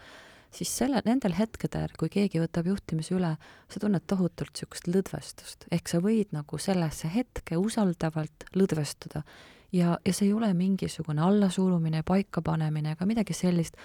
siis 0.53 0.71
selle, 0.79 1.01
nendel 1.05 1.35
hetkedel, 1.37 1.91
kui 1.99 2.09
keegi 2.11 2.41
võtab 2.41 2.69
juhtimise 2.71 3.15
üle, 3.17 3.33
sa 3.71 3.81
tunned 3.83 4.05
tohutult 4.09 4.53
niisugust 4.53 4.89
lõdvestust, 4.91 5.67
ehk 5.71 5.91
sa 5.91 6.01
võid 6.03 6.33
nagu 6.35 6.59
sellesse 6.61 7.11
hetke 7.13 7.59
usaldavalt 7.59 8.47
lõdvestuda. 8.55 9.23
ja, 9.71 9.97
ja 10.05 10.13
see 10.13 10.29
ei 10.29 10.33
ole 10.33 10.53
mingisugune 10.53 11.21
allasurumine, 11.21 12.03
paikapanemine 12.03 12.95
ega 12.95 13.05
midagi 13.05 13.33
sellist, 13.35 13.75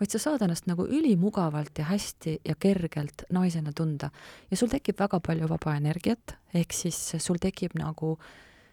vaid 0.00 0.10
sa 0.14 0.18
saad 0.18 0.42
ennast 0.42 0.66
nagu 0.66 0.86
ülimugavalt 0.88 1.78
ja 1.78 1.84
hästi 1.90 2.38
ja 2.48 2.54
kergelt 2.58 3.26
naisena 3.32 3.72
tunda. 3.72 4.10
ja 4.50 4.56
sul 4.56 4.68
tekib 4.68 4.98
väga 4.98 5.20
palju 5.20 5.48
vaba 5.48 5.76
energiat, 5.76 6.36
ehk 6.54 6.72
siis 6.72 7.14
sul 7.18 7.38
tekib 7.42 7.76
nagu 7.78 8.16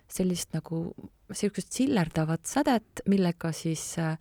sellist 0.10 0.54
nagu 0.54 0.90
niisugust 1.30 1.72
sillerdavat 1.72 2.46
sädet, 2.50 3.04
millega 3.06 3.52
siis 3.54 3.94
äh, 4.02 4.18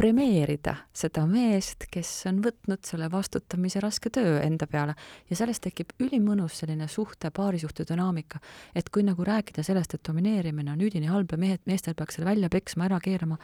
premeerida 0.00 0.74
seda 0.96 1.26
meest, 1.28 1.84
kes 1.92 2.08
on 2.30 2.38
võtnud 2.44 2.80
selle 2.88 3.10
vastutamise 3.12 3.82
raske 3.84 4.08
töö 4.12 4.38
enda 4.40 4.64
peale 4.70 4.94
ja 5.28 5.36
sellest 5.36 5.66
tekib 5.66 5.92
ülimõnus 6.00 6.60
selline 6.62 6.88
suhte, 6.88 7.28
paarisuhte 7.36 7.84
dünaamika. 7.88 8.40
et 8.74 8.88
kui 8.88 9.04
nagu 9.04 9.24
rääkida 9.24 9.62
sellest, 9.66 9.94
et 9.94 10.04
domineerimine 10.08 10.72
on 10.72 10.80
üdini 10.80 11.10
halb 11.12 11.32
ja 11.32 11.38
mehed, 11.38 11.60
meestel 11.66 11.94
peaks 11.94 12.16
selle 12.16 12.30
välja 12.30 12.48
peksma, 12.48 12.88
ära 12.88 13.00
keerama, 13.00 13.36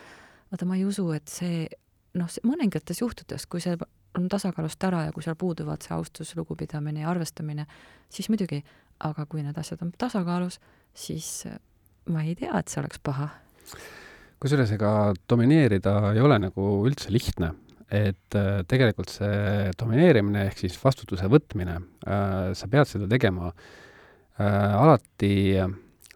vaata 0.50 0.68
ma 0.68 0.76
ei 0.76 0.84
usu, 0.88 1.10
et 1.12 1.28
see 1.28 1.66
noh, 2.16 2.32
mõningates 2.46 3.00
juhtudes, 3.02 3.46
kui 3.50 3.62
see 3.62 3.76
on 4.16 4.28
tasakaalust 4.32 4.82
ära 4.88 5.06
ja 5.06 5.14
kui 5.14 5.24
seal 5.24 5.36
puuduvad 5.38 5.84
see 5.84 5.94
austus, 5.96 6.32
lugupidamine 6.38 7.04
ja 7.04 7.10
arvestamine, 7.12 7.66
siis 8.12 8.30
muidugi, 8.32 8.62
aga 9.04 9.26
kui 9.28 9.44
need 9.44 9.58
asjad 9.60 9.82
on 9.84 9.92
tasakaalus, 9.98 10.58
siis 10.96 11.46
ma 12.12 12.24
ei 12.24 12.36
tea, 12.38 12.54
et 12.56 12.72
see 12.72 12.80
oleks 12.80 13.02
paha. 13.04 13.28
kusjuures 14.40 14.72
ega 14.76 14.90
domineerida 15.28 15.94
ei 16.14 16.20
ole 16.24 16.38
nagu 16.40 16.66
üldse 16.88 17.12
lihtne, 17.12 17.52
et 17.92 18.36
äh, 18.36 18.62
tegelikult 18.68 19.12
see 19.12 19.72
domineerimine 19.78 20.46
ehk 20.48 20.64
siis 20.64 20.76
vastutuse 20.82 21.28
võtmine 21.30 21.76
äh,, 21.78 22.52
sa 22.58 22.68
pead 22.70 22.88
seda 22.90 23.06
tegema 23.10 23.52
äh, 23.52 24.72
alati 24.74 25.34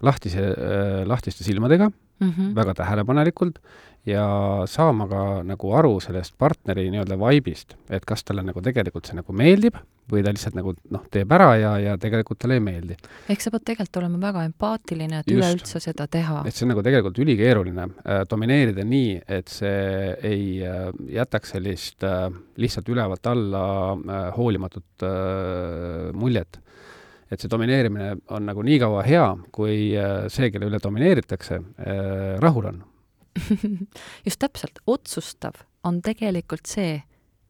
lahtise 0.03 0.47
äh,, 0.51 1.03
lahtiste 1.07 1.47
silmadega 1.47 1.91
mm, 1.91 2.31
-hmm. 2.31 2.55
väga 2.57 2.75
tähelepanelikult 2.75 3.61
ja 4.09 4.25
saama 4.71 5.07
ka 5.09 5.23
nagu 5.45 5.73
aru 5.77 5.99
sellest 6.01 6.37
partneri 6.41 6.89
nii-öelda 6.93 7.19
vibe'ist, 7.21 7.77
et 7.93 8.07
kas 8.09 8.25
talle 8.25 8.45
nagu 8.47 8.63
tegelikult 8.65 9.09
see 9.09 9.19
nagu 9.19 9.35
meeldib 9.37 9.77
või 10.11 10.25
ta 10.25 10.33
lihtsalt 10.35 10.57
nagu 10.59 10.73
noh, 10.91 11.03
teeb 11.13 11.33
ära 11.37 11.51
ja, 11.61 11.75
ja 11.79 11.97
tegelikult 12.01 12.41
talle 12.41 12.57
ei 12.59 12.65
meeldi. 12.65 12.97
ehk 13.31 13.45
sa 13.45 13.53
pead 13.53 13.67
tegelikult 13.69 14.01
olema 14.01 14.23
väga 14.25 14.47
empaatiline, 14.49 15.21
et 15.21 15.31
üleüldse 15.35 15.83
seda 15.85 16.09
teha. 16.11 16.43
et 16.49 16.57
see 16.57 16.65
on 16.67 16.73
nagu 16.75 16.85
tegelikult 16.87 17.21
ülikeeruline 17.23 17.87
äh, 17.87 18.23
domineerida 18.31 18.87
nii, 18.89 19.21
et 19.29 19.53
see 19.53 20.17
ei 20.33 20.49
äh, 20.65 20.89
jätaks 21.21 21.55
sellist 21.57 22.09
äh, 22.09 22.27
lihtsalt 22.61 22.89
ülevalt 22.89 23.31
alla 23.31 23.65
äh, 23.93 24.27
hoolimatut 24.39 25.07
äh, 25.07 26.11
muljet 26.17 26.63
et 27.31 27.39
see 27.39 27.51
domineerimine 27.51 28.17
on 28.35 28.49
nagu 28.49 28.63
nii 28.67 28.81
kaua 28.83 29.05
hea, 29.07 29.27
kui 29.55 29.93
äh, 29.95 30.25
see, 30.33 30.51
kelle 30.51 30.67
üle 30.67 30.81
domineeritakse, 30.83 31.61
äh, 31.85 32.41
rahul 32.43 32.73
on 32.73 32.81
just 34.27 34.41
täpselt, 34.43 34.83
otsustav 34.91 35.63
on 35.87 36.01
tegelikult 36.05 36.69
see, 36.69 36.99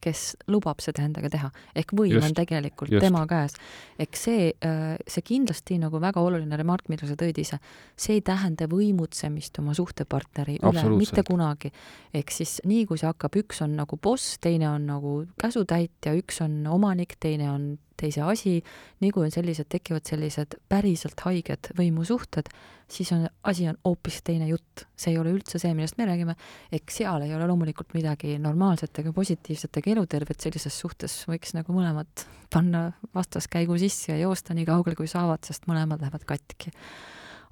kes 0.01 0.21
lubab 0.49 0.81
seda 0.81 1.03
endaga 1.05 1.29
teha. 1.29 1.51
ehk 1.77 1.93
võim 1.93 2.14
just, 2.14 2.31
on 2.31 2.37
tegelikult 2.38 2.88
just. 2.88 3.05
tema 3.05 3.27
käes. 3.29 3.57
eks 4.01 4.23
see, 4.29 4.47
äh, 4.64 4.95
see 5.05 5.25
kindlasti 5.27 5.77
nagu 5.83 6.01
väga 6.01 6.23
oluline 6.25 6.57
remark, 6.57 6.88
mida 6.88 7.09
sa 7.09 7.19
tõid 7.21 7.37
ise, 7.43 7.59
see 8.01 8.16
ei 8.16 8.25
tähenda 8.25 8.69
võimutsemist 8.71 9.61
oma 9.61 9.75
suhtepartneri 9.77 10.57
üle, 10.64 10.87
mitte 10.97 11.25
kunagi. 11.29 11.73
ehk 12.16 12.33
siis 12.33 12.59
nii, 12.64 12.87
kui 12.88 13.01
see 13.01 13.11
hakkab, 13.11 13.37
üks 13.43 13.61
on 13.66 13.77
nagu 13.81 14.01
boss, 14.01 14.38
teine 14.40 14.71
on 14.73 14.88
nagu 14.88 15.14
käsutäitja, 15.40 16.16
üks 16.16 16.40
on 16.47 16.62
omanik, 16.71 17.19
teine 17.21 17.53
on 17.53 17.71
teise 18.01 18.25
asi, 18.25 18.57
nii 19.05 19.13
kui 19.15 19.27
on 19.27 19.33
sellised, 19.35 19.69
tekivad 19.71 20.09
sellised 20.09 20.57
päriselt 20.71 21.21
haiged 21.27 21.71
võimusuhted, 21.79 22.51
siis 22.91 23.13
on, 23.15 23.27
asi 23.47 23.69
on 23.71 23.79
hoopis 23.87 24.21
teine 24.27 24.49
jutt. 24.51 24.87
see 24.97 25.15
ei 25.15 25.19
ole 25.21 25.33
üldse 25.37 25.61
see, 25.63 25.73
millest 25.77 25.99
me 26.01 26.09
räägime, 26.09 26.37
eks 26.73 27.01
seal 27.01 27.25
ei 27.27 27.35
ole 27.37 27.47
loomulikult 27.51 27.95
midagi 27.95 28.39
normaalset 28.43 29.03
ega 29.03 29.13
positiivset 29.17 29.81
ega 29.81 29.95
elutervet, 29.95 30.41
sellises 30.41 30.81
suhtes 30.81 31.17
võiks 31.31 31.55
nagu 31.57 31.77
mõlemad 31.77 32.27
panna 32.53 32.91
vastaskäigu 33.15 33.79
sisse 33.79 34.13
ja 34.13 34.19
joosta 34.25 34.57
nii 34.57 34.67
kaugele, 34.69 34.99
kui 34.99 35.11
saavad, 35.11 35.45
sest 35.47 35.69
mõlemad 35.71 36.03
lähevad 36.03 36.27
katki. 36.27 36.73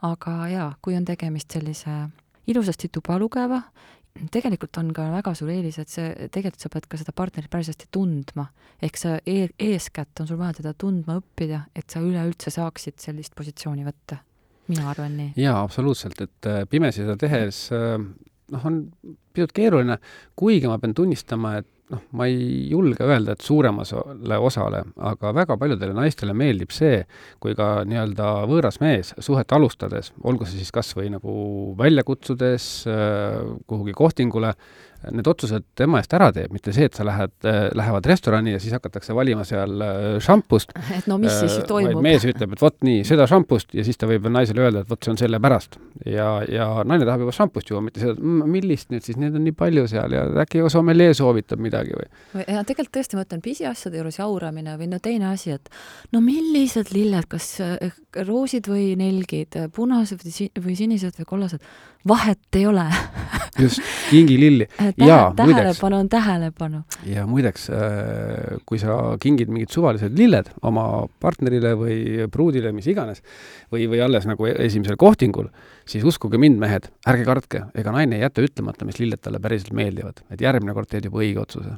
aga 0.03 0.33
jaa, 0.49 0.73
kui 0.83 0.97
on 0.97 1.05
tegemist 1.05 1.53
sellise 1.53 2.09
ilusasti 2.49 2.89
tuba 2.93 3.19
lugeva 3.19 3.63
tegelikult 4.33 4.79
on 4.81 4.93
ka 4.97 5.09
väga 5.13 5.35
suur 5.39 5.51
eelis, 5.53 5.79
et 5.83 5.93
see, 5.93 6.29
tegelikult 6.35 6.65
sa 6.65 6.71
pead 6.73 6.89
ka 6.91 7.01
seda 7.01 7.15
partnerit 7.17 7.51
päris 7.53 7.71
hästi 7.73 7.91
tundma. 7.95 8.49
ehk 8.83 8.97
sa 8.97 9.17
e 9.27 9.49
eeskätt 9.59 10.21
on 10.21 10.29
sul 10.29 10.39
vaja 10.39 10.59
teda 10.61 10.75
tundma 10.75 11.19
õppida, 11.21 11.65
et 11.75 11.91
sa 11.91 12.01
üleüldse 12.05 12.51
saaksid 12.55 12.99
sellist 12.99 13.35
positsiooni 13.39 13.87
võtta. 13.87 14.23
mina 14.69 14.91
arvan 14.91 15.17
nii. 15.17 15.33
jaa, 15.37 15.63
absoluutselt, 15.63 16.21
et 16.21 16.47
äh, 16.47 16.65
pimesi 16.71 17.03
seda 17.03 17.17
tehes 17.17 17.69
äh, 17.73 17.97
noh, 18.53 18.67
on 18.69 18.81
pisut 19.33 19.53
keeruline, 19.57 19.99
kuigi 20.37 20.69
ma 20.71 20.79
pean 20.79 20.95
tunnistama, 20.95 21.59
et 21.63 21.69
noh, 21.93 22.03
ma 22.17 22.27
ei 22.29 22.69
julge 22.71 23.05
öelda, 23.05 23.35
et 23.35 23.45
suuremale 23.45 24.39
osale, 24.45 24.83
aga 25.11 25.33
väga 25.37 25.57
paljudele 25.61 25.95
naistele 25.97 26.35
meeldib 26.37 26.73
see, 26.75 27.03
kui 27.43 27.57
ka 27.59 27.85
nii-öelda 27.89 28.33
võõras 28.51 28.81
mees 28.83 29.15
suhet 29.25 29.53
alustades, 29.57 30.13
olgu 30.23 30.49
see 30.49 30.61
siis 30.61 30.75
kas 30.75 30.93
või 30.99 31.13
nagu 31.15 31.33
välja 31.79 32.05
kutsudes 32.07 32.69
äh, 32.91 33.41
kuhugi 33.71 33.97
kohtingule, 33.97 34.55
need 35.15 35.29
otsused 35.31 35.65
tema 35.79 36.01
eest 36.03 36.15
ära 36.17 36.29
teeb, 36.35 36.51
mitte 36.55 36.73
see, 36.75 36.89
et 36.89 36.97
sa 36.97 37.05
lähed, 37.07 37.33
äh, 37.47 37.59
lähevad 37.79 38.07
restorani 38.11 38.57
ja 38.57 38.61
siis 38.63 38.75
hakatakse 38.75 39.15
valima 39.15 39.45
seal 39.47 39.85
äh, 39.85 40.07
šampust. 40.25 40.73
et 40.97 41.07
no 41.11 41.21
mis 41.23 41.35
siis 41.39 41.61
äh, 41.61 41.67
toimub? 41.69 42.03
mees 42.03 42.27
ütleb, 42.27 42.57
et 42.57 42.63
vot 42.63 42.75
nii, 42.87 43.05
seda 43.07 43.29
šampust 43.31 43.77
ja 43.79 43.85
siis 43.87 44.01
ta 44.01 44.09
võib 44.11 44.27
naisele 44.33 44.65
öelda, 44.65 44.83
et 44.83 44.91
vot 44.91 45.05
see 45.05 45.15
on 45.15 45.21
sellepärast. 45.21 45.79
ja, 46.07 46.29
ja 46.51 46.69
naine 46.89 47.07
tahab 47.07 47.23
juba 47.25 47.35
šampust 47.37 47.71
juua, 47.71 47.83
mitte 47.87 48.03
seda, 48.03 48.17
et 48.17 48.51
millist 48.57 48.91
nüüd 48.95 49.07
siis, 49.07 49.19
neid 49.23 49.39
on 49.39 49.47
nii 49.47 49.55
palju 49.59 49.87
seal 49.91 50.17
ja 50.17 50.25
äkki 50.43 50.65
sommelee 50.73 51.15
soovitab 51.17 51.63
midagi 51.63 51.95
või? 51.95 52.11
ja 52.43 52.65
tegelikult 52.67 52.99
tõesti, 52.99 53.19
ma 53.19 53.27
ütlen, 53.27 53.45
pisiasjade 53.45 54.01
juures 54.01 54.19
jauramine 54.19 54.75
või 54.81 54.91
no 54.91 54.99
teine 55.03 55.31
asi, 55.31 55.55
et 55.55 55.71
no 56.15 56.23
millised 56.25 56.91
lilled, 56.95 57.31
kas 57.31 57.55
roosid 58.27 58.67
või 58.71 58.91
nelgid, 58.99 59.61
punased 59.75 60.27
või 60.59 60.75
sinised 60.79 61.23
või 61.23 61.31
kollased, 61.37 61.63
vahet 62.09 62.57
ei 62.57 62.67
ole. 62.67 62.87
Just, 63.59 63.81
kingililli 64.11 64.67
Tähe, 64.79 65.17
tähelepanu 65.37 65.97
on 65.97 66.09
tähelepanu. 66.09 66.83
ja 67.07 67.27
muideks, 67.27 67.71
äh, 67.71 68.61
kui 68.67 68.79
sa 68.79 69.17
kingid 69.21 69.51
mingid 69.51 69.73
suvalised 69.75 70.15
lilled 70.19 70.51
oma 70.63 71.09
partnerile 71.21 71.75
või 71.79 72.29
pruudile, 72.33 72.73
mis 72.73 72.87
iganes, 72.87 73.23
või, 73.73 73.89
või 73.91 74.03
alles 74.05 74.29
nagu 74.31 74.47
esimesel 74.47 74.97
kohtingul, 74.97 75.51
siis 75.89 76.07
uskuge 76.07 76.39
mind, 76.39 76.61
mehed, 76.63 76.87
ärge 77.11 77.27
kartke, 77.27 77.65
ega 77.75 77.95
naine 77.95 78.21
ei 78.21 78.27
jäta 78.27 78.47
ütlemata, 78.47 78.87
mis 78.87 79.01
lilled 79.03 79.23
talle 79.25 79.43
päriselt 79.43 79.75
meeldivad, 79.75 80.23
et 80.31 80.41
järgmine 80.45 80.77
kord 80.77 80.91
teed 80.93 81.11
juba 81.11 81.25
õige 81.25 81.43
otsuse. 81.43 81.75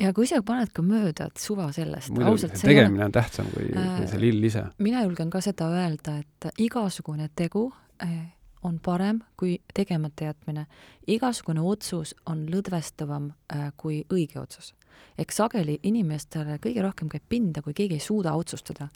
Ja 0.00 0.10
kui 0.14 0.26
sa 0.26 0.40
paned 0.42 0.72
ka 0.74 0.82
mööda, 0.82 1.28
et 1.28 1.38
suva 1.38 1.68
sellest, 1.74 2.16
ausalt 2.18 2.56
tegemine 2.58 3.04
on 3.06 3.12
tähtsam 3.14 3.46
kui, 3.52 3.68
kui 3.70 4.08
see 4.10 4.22
lill 4.22 4.48
ise. 4.48 4.64
mina 4.82 5.04
julgen 5.04 5.30
ka 5.30 5.42
seda 5.44 5.68
öelda, 5.70 6.16
et 6.24 6.64
igasugune 6.64 7.28
tegu 7.36 7.68
äh, 8.02 8.33
on 8.64 8.78
parem 8.82 9.20
kui 9.36 9.58
tegemata 9.74 10.24
jätmine. 10.24 10.66
igasugune 11.06 11.60
otsus 11.60 12.14
on 12.26 12.46
lõdvestavam 12.50 13.32
äh, 13.52 13.72
kui 13.76 14.04
õige 14.12 14.40
otsus. 14.40 14.74
eks 15.18 15.36
sageli 15.36 15.78
inimestele 15.82 16.58
kõige 16.58 16.82
rohkem 16.82 17.08
käib 17.08 17.22
pinda, 17.28 17.62
kui 17.62 17.74
keegi 17.74 17.94
ei 17.94 18.00
suuda 18.00 18.32
otsustada. 18.32 18.88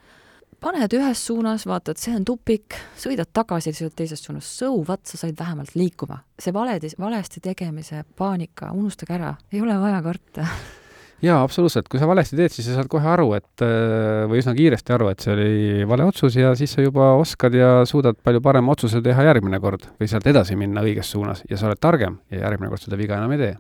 paned 0.60 0.92
ühes 0.92 1.26
suunas, 1.26 1.66
vaatad, 1.66 1.96
see 1.96 2.16
on 2.16 2.24
tupik, 2.24 2.74
sõidad 2.96 3.28
tagasi, 3.32 3.72
sõidad 3.72 3.94
teises 3.94 4.24
suunas, 4.24 4.58
so 4.58 4.72
what, 4.88 5.06
sa 5.06 5.16
said 5.16 5.38
vähemalt 5.38 5.74
liikuma. 5.74 6.24
see 6.38 6.52
valedi, 6.52 6.88
valesti 6.98 7.40
tegemise 7.40 8.04
paanika, 8.16 8.72
unustage 8.72 9.14
ära, 9.14 9.36
ei 9.52 9.60
ole 9.60 9.78
vaja 9.80 10.02
karta 10.02 10.46
jaa, 11.22 11.38
absoluutselt, 11.42 11.88
kui 11.90 12.00
sa 12.00 12.06
valesti 12.08 12.36
teed, 12.38 12.52
siis 12.54 12.68
sa 12.68 12.76
saad 12.78 12.88
kohe 12.90 13.06
aru, 13.10 13.32
et 13.38 13.64
äh, 13.64 14.24
või 14.30 14.40
üsna 14.42 14.54
kiiresti 14.56 14.94
aru, 14.94 15.08
et 15.12 15.24
see 15.24 15.34
oli 15.34 15.86
vale 15.90 16.06
otsus 16.08 16.36
ja 16.38 16.52
siis 16.58 16.74
sa 16.76 16.84
juba 16.84 17.10
oskad 17.18 17.56
ja 17.58 17.70
suudad 17.88 18.20
palju 18.24 18.42
parema 18.44 18.74
otsuse 18.74 19.02
teha 19.04 19.26
järgmine 19.30 19.60
kord 19.62 19.88
või 19.98 20.10
sealt 20.10 20.28
edasi 20.30 20.56
minna 20.58 20.84
õiges 20.86 21.10
suunas 21.14 21.42
ja 21.50 21.58
sa 21.58 21.70
oled 21.70 21.82
targem 21.82 22.20
ja 22.30 22.44
järgmine 22.44 22.70
kord 22.72 22.84
seda 22.86 23.00
viga 23.00 23.18
enam 23.18 23.34
ei 23.34 23.42
tee. 23.42 23.56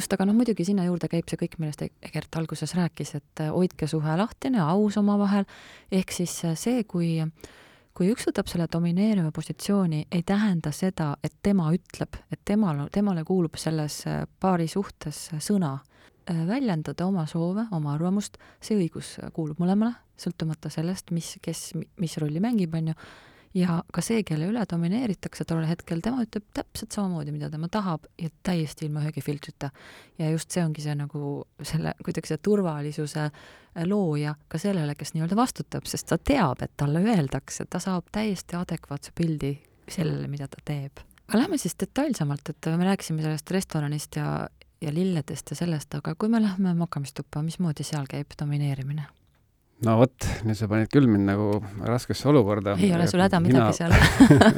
just, 0.00 0.12
aga 0.16 0.28
noh, 0.28 0.36
muidugi 0.38 0.64
sinna 0.64 0.88
juurde 0.88 1.10
käib 1.12 1.28
see 1.28 1.40
kõik, 1.44 1.58
millest 1.60 1.84
Egert 1.84 2.40
alguses 2.40 2.72
rääkis, 2.78 3.14
et 3.20 3.44
äh, 3.44 3.52
hoidke 3.52 3.88
suhe 3.90 4.16
lahtine, 4.16 4.62
aus 4.64 4.96
omavahel, 5.00 5.44
ehk 5.92 6.12
siis 6.12 6.40
äh, 6.48 6.56
see, 6.58 6.84
kui 6.88 7.20
kui 7.94 8.08
üks 8.10 8.24
võtab 8.26 8.48
selle 8.50 8.64
domineeriva 8.66 9.30
positsiooni, 9.30 10.08
ei 10.10 10.24
tähenda 10.26 10.72
seda, 10.74 11.12
et 11.22 11.36
tema 11.46 11.68
ütleb, 11.70 12.16
et 12.32 12.40
temal, 12.44 12.88
temale 12.90 13.22
kuulub 13.22 13.54
selles 13.60 14.00
paari 14.42 14.66
suhtes 14.66 15.28
sõna 15.38 15.76
väljendada 16.28 17.06
oma 17.06 17.26
soove, 17.30 17.66
oma 17.74 17.94
arvamust, 17.94 18.38
see 18.64 18.78
õigus 18.78 19.16
kuulub 19.36 19.60
mõlemale, 19.62 19.94
sõltumata 20.20 20.70
sellest, 20.72 21.10
mis, 21.14 21.36
kes, 21.42 21.72
mis 22.00 22.18
rolli 22.22 22.42
mängib, 22.42 22.74
on 22.78 22.92
ju, 22.92 22.98
ja 23.54 23.78
ka 23.94 24.02
see, 24.02 24.22
kelle 24.26 24.48
üle 24.50 24.62
domineeritakse 24.70 25.46
tollel 25.48 25.68
hetkel, 25.70 26.02
tema 26.02 26.24
ütleb 26.24 26.46
täpselt 26.56 26.94
samamoodi, 26.96 27.34
mida 27.34 27.50
tema 27.52 27.68
tahab 27.72 28.08
ja 28.20 28.30
täiesti 28.46 28.88
ilma 28.88 29.04
ühegi 29.04 29.22
filtrita. 29.22 29.70
ja 30.18 30.30
just 30.30 30.50
see 30.50 30.64
ongi 30.64 30.82
see 30.82 30.94
nagu 30.98 31.44
selle, 31.62 31.94
kuidagi 32.04 32.32
see 32.32 32.42
turvalisuse 32.42 33.28
looja 33.86 34.34
ka 34.48 34.58
sellele, 34.58 34.94
kes 34.98 35.14
nii-öelda 35.14 35.38
vastutab, 35.38 35.86
sest 35.90 36.08
ta 36.10 36.18
teab, 36.18 36.62
et 36.62 36.74
talle 36.76 37.02
öeldakse, 37.02 37.66
ta 37.70 37.80
saab 37.82 38.10
täiesti 38.14 38.58
adekvaatse 38.58 39.14
pildi 39.14 39.56
sellele, 39.88 40.28
mida 40.30 40.48
ta 40.48 40.62
teeb. 40.64 41.02
Aga 41.28 41.40
lähme 41.40 41.58
siis 41.58 41.76
detailsemalt, 41.80 42.50
et 42.50 42.68
me 42.76 42.84
rääkisime 42.84 43.22
sellest 43.24 43.50
restoranist 43.50 44.18
ja, 44.18 44.46
ja 44.84 44.94
lilledest 44.94 45.52
ja 45.54 45.58
sellest, 45.64 45.94
aga 45.98 46.14
kui 46.18 46.32
me 46.32 46.42
lähme 46.42 46.74
makamistuppa, 46.78 47.42
mismoodi 47.42 47.86
seal 47.86 48.08
käib 48.10 48.36
domineerimine? 48.40 49.08
no 49.84 49.96
vot, 49.98 50.26
nüüd 50.46 50.56
sa 50.58 50.68
panid 50.70 50.90
küll 50.92 51.06
mind 51.10 51.26
nagu 51.28 51.58
raskesse 51.84 52.28
olukorda. 52.30 52.76
ei 52.80 52.92
ole 52.94 53.06
sul 53.10 53.22
häda 53.24 53.40
midagi 53.42 53.78
seal 53.80 53.94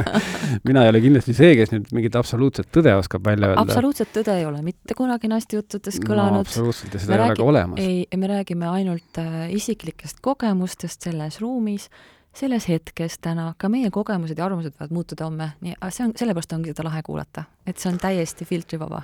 mina 0.68 0.84
ei 0.84 0.92
ole 0.92 1.00
kindlasti 1.04 1.34
see, 1.36 1.54
kes 1.58 1.72
nüüd 1.72 1.92
mingit 1.96 2.18
absoluutset 2.18 2.68
tõde 2.74 2.92
oskab 2.98 3.24
välja 3.26 3.50
öelda. 3.52 3.64
absoluutset 3.64 4.12
tõde 4.14 4.36
ei 4.40 4.46
ole 4.48 4.60
mitte 4.66 4.96
kunagi 4.98 5.30
naistejuttudes 5.32 6.00
kõlanud 6.04 6.42
no,. 6.42 6.44
absoluutselt, 6.46 6.94
ja 6.94 7.02
seda 7.02 7.12
me 7.12 7.16
ei 7.16 7.22
räägi... 7.22 7.30
ole 7.32 7.38
ka 7.40 7.48
olemas. 7.52 7.80
ei, 7.82 8.20
me 8.20 8.32
räägime 8.32 8.68
ainult 8.70 9.22
äh, 9.22 9.38
isiklikest 9.56 10.20
kogemustest 10.24 11.08
selles 11.08 11.40
ruumis, 11.42 11.88
selles 12.36 12.68
hetkes 12.68 13.16
täna, 13.24 13.54
ka 13.58 13.70
meie 13.72 13.90
kogemused 13.94 14.36
ja 14.36 14.44
arvamused 14.46 14.76
võivad 14.76 14.92
muutuda 14.98 15.30
homme, 15.30 15.54
nii, 15.64 15.78
see 15.88 16.04
on, 16.10 16.12
sellepärast 16.18 16.52
ongi 16.58 16.74
seda 16.74 16.86
lahe 16.90 17.00
kuulata, 17.06 17.48
et 17.66 17.80
see 17.80 17.90
on 17.94 17.98
täiesti 18.02 18.48
filtrivaba 18.48 19.02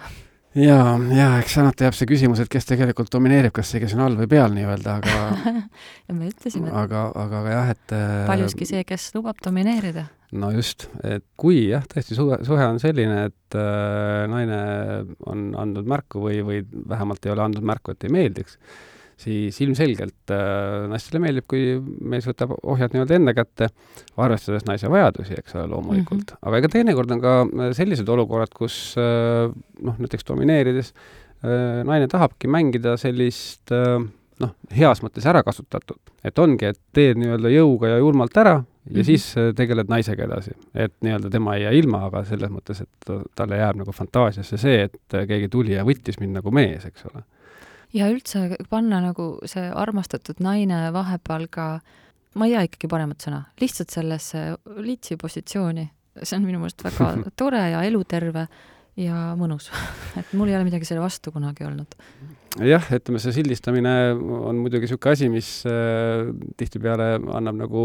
ja, 0.59 0.79
ja 1.17 1.29
eks 1.41 1.57
alati 1.63 1.87
jääb 1.87 1.97
see 1.97 2.09
küsimus, 2.11 2.43
et 2.43 2.51
kes 2.53 2.67
tegelikult 2.69 3.13
domineerib, 3.13 3.55
kas 3.57 3.73
see, 3.73 3.83
kes 3.83 3.95
on 3.97 4.05
all 4.07 4.19
või 4.19 4.29
peal 4.31 4.55
nii-öelda, 4.57 4.97
aga 5.01 5.61
ja 6.09 6.17
me 6.17 6.29
ütlesime, 6.31 6.69
et 6.69 6.79
aga, 6.83 7.07
aga, 7.11 7.43
aga 7.43 7.55
jah, 7.57 7.73
et 7.77 7.95
äh, 7.97 8.17
paljuski 8.29 8.69
see, 8.69 8.85
kes 8.89 9.11
lubab 9.17 9.41
domineerida. 9.45 10.07
no 10.37 10.53
just, 10.55 10.89
et 11.05 11.25
kui 11.41 11.67
jah, 11.71 11.87
tõesti 11.89 12.19
suhe, 12.19 12.41
suhe 12.47 12.69
on 12.69 12.81
selline, 12.83 13.27
et 13.31 13.59
äh, 13.59 14.25
naine 14.33 14.63
on 15.31 15.51
andnud 15.65 15.89
märku 15.89 16.25
või, 16.27 16.41
või 16.47 16.65
vähemalt 16.95 17.27
ei 17.27 17.35
ole 17.35 17.47
andnud 17.49 17.73
märku, 17.73 17.97
et 17.97 18.09
ei 18.09 18.15
meeldiks, 18.15 18.59
siis 19.23 19.59
ilmselgelt 19.65 20.33
äh, 20.35 20.87
naistele 20.91 21.23
meeldib, 21.23 21.47
kui 21.51 21.77
mees 22.13 22.27
võtab 22.29 22.55
ohjad 22.59 22.95
nii-öelda 22.95 23.19
enda 23.19 23.35
kätte, 23.37 23.69
arvestades 24.21 24.67
naise 24.69 24.91
vajadusi, 24.93 25.37
eks 25.39 25.57
ole, 25.59 25.69
loomulikult 25.73 26.25
mm. 26.25 26.37
-hmm. 26.37 26.49
aga 26.49 26.63
ega 26.63 26.73
teinekord 26.77 27.17
on 27.17 27.23
ka 27.23 27.35
sellised 27.79 28.09
olukorrad, 28.09 28.55
kus 28.57 28.97
äh, 29.01 29.53
noh, 29.83 30.01
näiteks 30.03 30.27
domineerides 30.29 30.93
äh, 30.93 31.83
naine 31.89 32.11
tahabki 32.11 32.51
mängida 32.51 32.97
sellist 33.01 33.73
äh, 33.73 34.03
noh, 34.43 34.55
heas 34.75 35.03
mõttes 35.05 35.27
ära 35.29 35.43
kasutatud. 35.47 36.01
et 36.25 36.39
ongi, 36.39 36.71
et 36.71 36.81
teed 36.95 37.19
nii-öelda 37.21 37.51
jõuga 37.53 37.95
ja 37.95 37.99
julmalt 38.03 38.37
ära 38.37 38.55
ja 38.55 38.91
mm 38.91 39.01
-hmm. 39.01 39.05
siis 39.05 39.37
äh, 39.37 39.55
tegeled 39.55 39.89
naisega 39.89 40.25
edasi. 40.25 40.51
et 40.75 40.95
nii-öelda 41.01 41.31
tema 41.31 41.55
ei 41.55 41.63
jää 41.63 41.73
ilma, 41.73 42.07
aga 42.07 42.25
selles 42.25 42.51
mõttes, 42.51 42.83
et 42.83 43.13
talle 43.35 43.57
jääb 43.57 43.77
nagu 43.77 43.93
fantaasiasse 43.93 44.57
see, 44.57 44.83
et 44.83 45.19
keegi 45.29 45.49
tuli 45.49 45.73
ja 45.73 45.85
võttis 45.85 46.21
mind 46.21 46.35
nagu 46.41 46.51
mees, 46.51 46.87
eks 46.87 47.07
ole. 47.13 47.23
Ja 47.93 48.09
üldse 48.13 48.57
panna 48.71 49.01
nagu 49.05 49.35
see 49.49 49.65
armastatud 49.69 50.41
naine 50.45 50.85
vahepeal 50.95 51.49
ka, 51.53 51.67
ma 52.35 52.49
ei 52.49 52.55
tea 52.55 52.67
ikkagi 52.69 52.91
paremat 52.93 53.27
sõna, 53.27 53.43
lihtsalt 53.61 53.93
sellesse 53.95 54.45
litsi 54.85 55.19
positsiooni, 55.21 55.89
see 56.23 56.39
on 56.39 56.47
minu 56.47 56.63
meelest 56.63 56.85
väga 56.87 57.15
tore 57.41 57.65
ja 57.75 57.83
eluterve 57.89 58.47
ja 59.01 59.33
mõnus 59.39 59.71
et 60.21 60.37
mul 60.37 60.53
ei 60.53 60.59
ole 60.59 60.69
midagi 60.69 60.89
selle 60.89 61.05
vastu 61.05 61.33
kunagi 61.35 61.69
olnud. 61.69 61.99
Jah, 62.61 62.85
ütleme 62.93 63.17
see 63.17 63.33
sildistamine 63.33 63.93
on 64.13 64.59
muidugi 64.61 64.85
niisugune 64.85 65.15
asi, 65.15 65.29
mis 65.33 65.47
äh, 65.65 66.27
tihtipeale 66.61 67.07
annab 67.33 67.57
nagu 67.63 67.85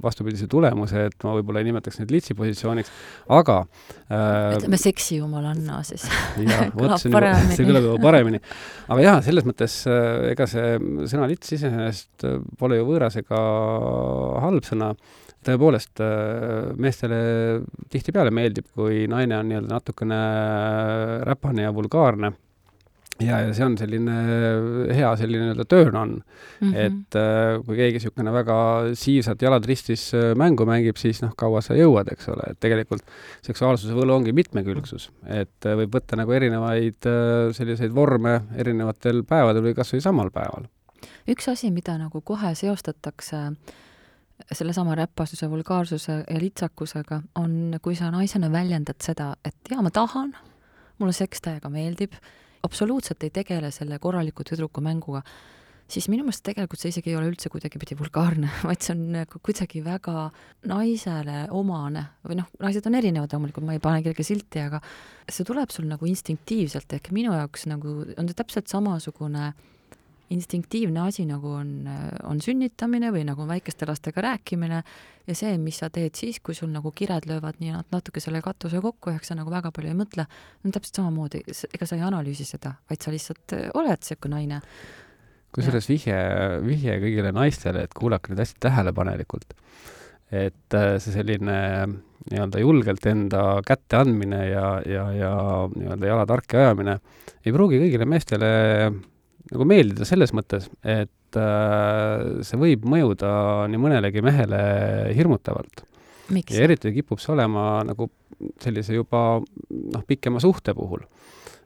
vastupidise 0.00 0.48
tulemuse, 0.48 1.02
et 1.10 1.26
ma 1.26 1.34
võib-olla 1.36 1.60
ei 1.60 1.68
nimetaks 1.68 2.00
neid 2.00 2.14
litsi 2.14 2.36
positsiooniks, 2.38 2.88
aga 3.36 3.58
äh, 4.08 4.56
ütleme 4.56 4.80
seksijumalanna 4.80 5.82
siis. 5.84 6.06
Jah, 6.48 6.70
vot 6.72 6.96
see 6.96 7.12
on 7.12 7.18
juba, 7.18 7.34
see 7.52 7.68
kõlab 7.68 7.88
juba 7.90 8.00
paremini. 8.06 8.40
aga 8.88 9.04
jaa, 9.04 9.18
selles 9.28 9.48
mõttes 9.48 9.76
äh, 9.92 10.30
ega 10.32 10.48
see 10.48 10.78
sõna 11.12 11.28
lits 11.28 11.52
iseenesest 11.58 12.24
pole 12.56 12.80
ju 12.80 12.88
võõras 12.88 13.20
ega 13.20 13.44
halb 14.46 14.64
sõna, 14.64 14.94
tõepoolest 15.46 16.02
äh, 16.04 16.70
meestele 16.76 17.20
tihtipeale 17.92 18.32
meeldib, 18.34 18.68
kui 18.76 19.06
naine 19.10 19.38
on 19.38 19.50
nii-öelda 19.50 19.74
natukene 19.74 20.20
räpane 21.28 21.66
ja 21.66 21.74
vulgaarne 21.74 22.32
ja, 23.24 23.40
ja 23.44 23.54
see 23.56 23.64
on 23.64 23.76
selline 23.78 24.16
hea 24.94 25.10
selline 25.20 25.48
nii-öelda 25.48 25.66
turn 25.68 25.96
on 25.96 26.12
mm. 26.16 26.70
-hmm. 26.72 26.76
et 26.76 27.18
äh, 27.18 27.58
kui 27.66 27.76
keegi 27.78 27.98
niisugune 27.98 28.32
väga 28.32 28.56
siivsalt 28.98 29.42
jalad 29.42 29.66
ristis 29.68 30.10
äh, 30.14 30.32
mängu 30.36 30.66
mängib, 30.68 30.96
siis 31.00 31.22
noh, 31.22 31.34
kaua 31.36 31.62
sa 31.64 31.76
jõuad, 31.78 32.12
eks 32.12 32.28
ole, 32.32 32.50
et 32.50 32.60
tegelikult 32.60 33.04
seksuaalsuse 33.46 33.94
võlu 33.96 34.16
ongi 34.16 34.34
mitmekülgsus, 34.36 35.10
et 35.26 35.68
äh, 35.68 35.76
võib 35.82 35.98
võtta 35.98 36.18
nagu 36.20 36.32
erinevaid 36.36 37.08
äh, 37.08 37.52
selliseid 37.56 37.94
vorme 37.94 38.40
erinevatel 38.56 39.24
päevadel 39.28 39.68
või 39.68 39.76
kas 39.76 39.92
või 39.94 40.04
samal 40.04 40.32
päeval. 40.34 40.68
üks 41.28 41.48
asi, 41.48 41.70
mida 41.70 41.98
nagu 41.98 42.20
kohe 42.20 42.54
seostatakse 42.54 43.50
sellesama 44.52 44.96
räpasuse, 44.98 45.48
vulgaarsuse 45.50 46.20
ja 46.22 46.40
litsakusega, 46.40 47.22
on, 47.40 47.78
kui 47.82 47.96
sa 47.98 48.10
naisena 48.14 48.50
väljendad 48.52 49.00
seda, 49.04 49.32
et 49.44 49.72
jaa, 49.72 49.82
ma 49.84 49.92
tahan, 49.94 50.34
mulle 51.00 51.16
seks 51.16 51.42
täiega 51.44 51.70
meeldib 51.72 52.16
absoluutselt 52.66 53.22
ei 53.24 53.32
tegele 53.32 53.70
selle 53.72 53.98
korraliku 53.98 54.44
tüdruku 54.44 54.82
mänguga, 54.84 55.22
siis 55.90 56.06
minu 56.12 56.26
meelest 56.26 56.44
tegelikult 56.46 56.80
see 56.82 56.92
isegi 56.92 57.12
ei 57.12 57.16
ole 57.18 57.30
üldse 57.30 57.50
kuidagipidi 57.52 57.96
vulgaarne, 57.98 58.50
vaid 58.68 58.84
see 58.84 58.94
on 58.94 59.06
nagu 59.16 59.40
kuidagi 59.42 59.82
väga 59.84 60.28
naisele 60.70 61.46
omane. 61.56 62.04
või 62.26 62.40
noh, 62.42 62.50
naised 62.62 62.86
on 62.86 62.98
erinevad 63.00 63.32
loomulikult, 63.34 63.66
ma 63.66 63.76
ei 63.76 63.82
pane 63.82 64.04
kellelegi 64.04 64.26
silti, 64.26 64.62
aga 64.68 64.82
see 65.28 65.46
tuleb 65.48 65.72
sul 65.74 65.88
nagu 65.90 66.08
instinktiivselt, 66.10 66.92
ehk 66.98 67.12
minu 67.16 67.34
jaoks 67.36 67.66
nagu 67.70 68.00
on 68.16 68.30
see 68.30 68.38
täpselt 68.38 68.70
samasugune 68.70 69.52
instinktiivne 70.30 71.00
asi, 71.02 71.24
nagu 71.26 71.50
on, 71.58 71.70
on 72.28 72.40
sünnitamine 72.42 73.10
või 73.14 73.24
nagu 73.26 73.42
on 73.42 73.50
väikeste 73.50 73.88
lastega 73.88 74.22
rääkimine 74.28 74.82
ja 75.26 75.36
see, 75.36 75.52
mis 75.62 75.80
sa 75.82 75.90
teed 75.92 76.16
siis, 76.18 76.40
kui 76.44 76.56
sul 76.56 76.70
nagu 76.72 76.92
kired 76.96 77.26
löövad 77.30 77.60
nii 77.62 77.74
natuke 77.92 78.22
selle 78.22 78.42
katuse 78.44 78.82
kokku, 78.82 79.12
ehk 79.14 79.26
sa 79.26 79.36
nagu 79.38 79.52
väga 79.52 79.72
palju 79.74 79.92
ei 79.92 79.98
mõtle, 79.98 80.26
on 80.64 80.74
täpselt 80.74 81.00
samamoodi, 81.00 81.42
ega 81.70 81.88
sa 81.88 81.98
ei 81.98 82.04
analüüsi 82.06 82.46
seda, 82.48 82.76
vaid 82.90 83.02
sa 83.02 83.14
lihtsalt 83.14 83.56
äh, 83.56 83.68
oled 83.78 83.98
niisugune 83.98 84.36
naine. 84.36 84.60
kusjuures 85.54 85.88
vihje, 85.90 86.20
vihje 86.62 87.00
kõigile 87.02 87.34
naistele, 87.34 87.84
et 87.86 87.96
kuulake 87.96 88.30
nüüd 88.30 88.44
hästi 88.44 88.62
tähelepanelikult. 88.68 89.54
et 90.30 90.74
äh, 90.78 90.94
see 91.02 91.10
selline 91.10 91.58
nii-öelda 92.30 92.60
julgelt 92.60 93.06
enda 93.10 93.42
kätte 93.66 93.98
andmine 93.98 94.44
ja, 94.46 94.66
ja, 94.86 95.06
ja 95.10 95.32
nii-öelda 95.74 96.06
jala 96.06 96.26
tarki 96.28 96.58
ajamine 96.60 97.00
ei 97.42 97.52
pruugi 97.52 97.80
kõigile 97.80 98.06
meestele 98.06 98.50
nagu 99.50 99.66
meeldida 99.68 100.06
selles 100.08 100.34
mõttes, 100.36 100.68
et 100.84 101.38
äh, 101.38 102.42
see 102.46 102.60
võib 102.60 102.86
mõjuda 102.88 103.30
nii 103.70 103.80
mõnelegi 103.80 104.24
mehele 104.24 104.60
hirmutavalt. 105.16 105.84
ja 106.30 106.64
eriti 106.66 106.92
kipub 106.94 107.20
see 107.20 107.32
olema 107.34 107.82
nagu 107.86 108.10
sellise 108.62 108.94
juba 108.94 109.40
noh, 109.40 110.04
pikema 110.06 110.40
suhte 110.40 110.74
puhul. 110.74 111.02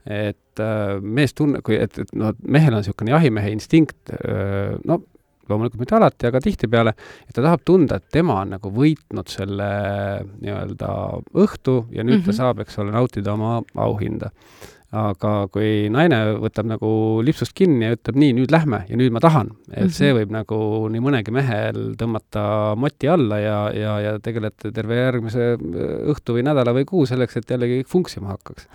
et 0.05 0.61
äh, 0.61 1.01
mees 1.01 1.35
tunne-, 1.35 1.63
kui, 1.65 1.79
et, 1.81 1.99
et 1.99 2.15
noh, 2.15 2.35
mehel 2.45 2.75
on 2.75 2.83
niisugune 2.83 3.15
jahimehe 3.15 3.53
instinkt 3.55 4.13
äh,, 4.13 4.77
no 4.85 5.03
loomulikult 5.49 5.81
mitte 5.81 5.97
alati, 5.99 6.29
aga 6.29 6.41
tihtipeale, 6.41 6.95
et 7.29 7.35
ta 7.37 7.43
tahab 7.45 7.65
tunda, 7.69 7.99
et 8.01 8.07
tema 8.13 8.39
on 8.43 8.55
nagu 8.55 8.71
võitnud 8.73 9.29
selle 9.29 9.67
nii-öelda 10.41 10.93
õhtu 11.37 11.75
ja 11.93 12.05
nüüd 12.05 12.17
mm 12.17 12.21
-hmm. 12.21 12.25
ta 12.25 12.33
mhm. 12.33 12.39
saab, 12.39 12.63
eks 12.65 12.79
ole, 12.81 12.95
nautida 12.95 13.35
oma 13.35 13.59
auhinda 13.75 14.31
aga 14.95 15.33
kui 15.53 15.89
naine 15.93 16.21
võtab 16.43 16.69
nagu 16.71 16.91
lipsust 17.25 17.55
kinni 17.57 17.89
ja 17.89 17.97
ütleb 17.97 18.19
nii, 18.21 18.35
nüüd 18.39 18.55
lähme 18.55 18.85
ja 18.89 18.99
nüüd 18.99 19.15
ma 19.15 19.23
tahan, 19.25 19.51
et 19.71 19.71
mm 19.71 19.87
-hmm. 19.87 19.97
see 19.97 20.13
võib 20.17 20.35
nagu 20.35 20.59
nii 20.93 21.03
mõnegi 21.03 21.35
mehel 21.35 21.81
tõmmata 22.01 22.45
moti 22.79 23.11
alla 23.11 23.41
ja, 23.43 23.59
ja, 23.75 23.99
ja 24.01 24.15
tegelete 24.23 24.73
terve 24.73 25.01
järgmise 25.01 25.51
äh, 25.55 25.97
õhtu 26.15 26.39
või 26.39 26.47
nädala 26.47 26.75
või 26.77 26.87
kuu 26.89 27.07
selleks, 27.07 27.37
et 27.37 27.51
jällegi 27.51 27.83
kõik 27.83 27.91
funksima 27.91 28.35
hakkaks. 28.37 28.69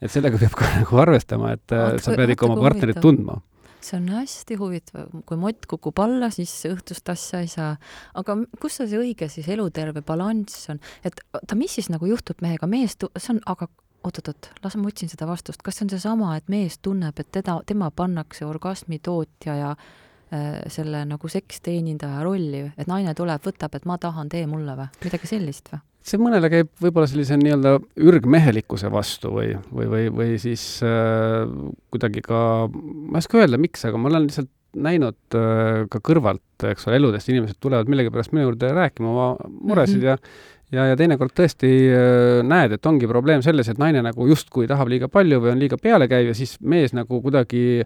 et 0.00 0.10
sellega 0.10 0.38
peab 0.38 0.54
ka 0.54 0.70
nagu 0.80 1.02
arvestama, 1.02 1.52
et 1.52 1.70
Vaat, 1.70 1.94
äh, 1.98 2.02
sa 2.02 2.16
pead 2.16 2.36
ikka 2.36 2.46
oma 2.46 2.62
partnerit 2.62 3.00
tundma 3.00 3.40
see 3.86 3.96
on 4.00 4.08
hästi 4.10 4.56
huvitav, 4.58 5.10
kui 5.28 5.38
mott 5.38 5.66
kukub 5.70 5.98
alla, 6.02 6.30
siis 6.34 6.50
õhtust 6.66 7.08
asja 7.12 7.42
ei 7.44 7.48
saa. 7.50 7.76
aga 8.14 8.36
kus 8.60 8.80
see 8.80 8.98
õige 8.98 9.28
siis 9.30 9.48
eluterve 9.52 10.02
balanss 10.02 10.70
on, 10.72 10.80
et 11.04 11.20
oota, 11.32 11.54
mis 11.54 11.74
siis 11.78 11.90
nagu 11.92 12.06
juhtub 12.06 12.40
mehega, 12.42 12.66
mees, 12.66 12.96
see 12.98 13.34
on, 13.34 13.40
aga 13.46 13.68
oot-oot-oot, 14.06 14.50
las 14.64 14.76
ma 14.78 14.90
otsin 14.90 15.10
seda 15.12 15.28
vastust, 15.28 15.62
kas 15.64 15.78
see 15.78 15.86
on 15.86 15.94
seesama, 15.94 16.36
et 16.38 16.48
mees 16.52 16.78
tunneb, 16.82 17.18
et 17.20 17.30
teda, 17.34 17.60
tema 17.66 17.90
pannakse 17.94 18.46
orgasmi 18.46 19.00
tootja 19.02 19.58
ja 19.58 19.74
äh, 19.74 20.62
selle 20.72 21.04
nagu 21.08 21.30
seksteenindaja 21.32 22.22
rolli, 22.26 22.64
et 22.76 22.90
naine 22.90 23.14
tuleb, 23.18 23.44
võtab, 23.46 23.76
et 23.76 23.86
ma 23.88 23.98
tahan, 24.02 24.30
tee 24.32 24.46
mulle 24.50 24.78
või, 24.78 24.88
midagi 25.04 25.32
sellist 25.34 25.72
või? 25.74 25.82
see 26.06 26.20
mõnele 26.22 26.46
käib 26.46 26.68
võib-olla 26.78 27.08
sellise 27.10 27.34
nii-öelda 27.40 27.80
ürgmehelikkuse 27.98 28.90
vastu 28.94 29.32
või, 29.34 29.48
või, 29.74 29.88
või, 29.90 30.04
või 30.14 30.36
siis 30.38 30.62
äh, 30.86 31.48
kuidagi 31.90 32.22
ka, 32.26 32.42
ma 32.70 33.18
ei 33.18 33.24
oska 33.24 33.40
öelda, 33.42 33.58
miks, 33.58 33.82
aga 33.88 33.98
ma 33.98 34.12
olen 34.12 34.28
lihtsalt 34.28 34.52
näinud 34.76 35.36
äh, 35.36 35.84
ka 35.90 36.00
kõrvalt, 36.04 36.44
eks 36.70 36.86
ole, 36.88 37.00
eludest 37.00 37.30
inimesed 37.32 37.58
tulevad 37.62 37.90
millegipärast 37.90 38.34
minu 38.34 38.46
juurde 38.46 38.70
rääkima 38.76 39.10
oma 39.10 39.28
muresid 39.48 40.02
mm 40.02 40.02
-hmm. 40.02 40.10
ja 40.10 40.55
ja, 40.74 40.86
ja 40.90 40.98
teinekord 40.98 41.34
tõesti 41.36 41.70
äh, 41.90 42.42
näed, 42.46 42.76
et 42.76 42.88
ongi 42.88 43.08
probleem 43.10 43.42
selles, 43.44 43.68
et 43.70 43.80
naine 43.80 44.02
nagu 44.04 44.28
justkui 44.30 44.68
tahab 44.70 44.90
liiga 44.92 45.08
palju 45.12 45.40
või 45.42 45.54
on 45.54 45.62
liiga 45.62 45.78
pealekäiv 45.80 46.32
ja 46.32 46.36
siis 46.36 46.56
mees 46.60 46.94
nagu 46.96 47.20
kuidagi 47.22 47.84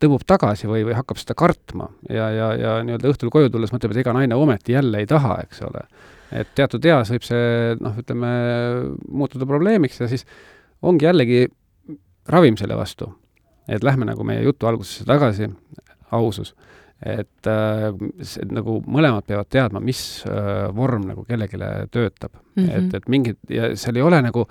tõmbub 0.00 0.24
tagasi 0.28 0.68
või, 0.68 0.82
või 0.88 0.96
hakkab 0.96 1.20
seda 1.20 1.36
kartma 1.36 1.90
ja, 2.08 2.30
ja, 2.32 2.48
ja 2.56 2.74
nii-öelda 2.86 3.12
õhtul 3.12 3.32
koju 3.32 3.52
tulles 3.52 3.72
mõtleb, 3.74 3.94
et 3.94 4.02
ega 4.02 4.14
naine 4.16 4.38
ometi 4.38 4.76
jälle 4.76 5.02
ei 5.02 5.08
taha, 5.08 5.40
eks 5.44 5.62
ole. 5.68 5.84
et 6.32 6.52
teatud 6.56 6.84
eas 6.88 7.12
võib 7.12 7.26
see 7.26 7.76
noh, 7.80 7.96
ütleme, 8.00 8.32
muutuda 9.08 9.48
probleemiks 9.48 10.00
ja 10.00 10.08
siis 10.10 10.24
ongi 10.82 11.08
jällegi 11.08 11.46
ravim 12.30 12.56
selle 12.56 12.76
vastu. 12.76 13.12
et 13.68 13.84
lähme 13.84 14.08
nagu 14.08 14.24
meie 14.24 14.42
jutu 14.42 14.66
algusesse 14.66 15.04
tagasi, 15.08 15.50
ausus 16.10 16.54
et 17.00 17.48
äh, 17.48 17.86
see, 18.20 18.44
nagu 18.52 18.76
mõlemad 18.84 19.24
peavad 19.28 19.48
teadma, 19.48 19.80
mis 19.80 20.20
äh, 20.28 20.68
vorm 20.76 21.06
nagu 21.08 21.24
kellelegi 21.24 21.56
töötab 21.88 22.34
mm. 22.34 22.64
-hmm. 22.64 22.72
et, 22.76 22.94
et 22.94 23.08
mingid, 23.08 23.38
ja 23.48 23.70
seal 23.76 23.96
ei 23.96 24.04
ole 24.04 24.20
nagu 24.20 24.44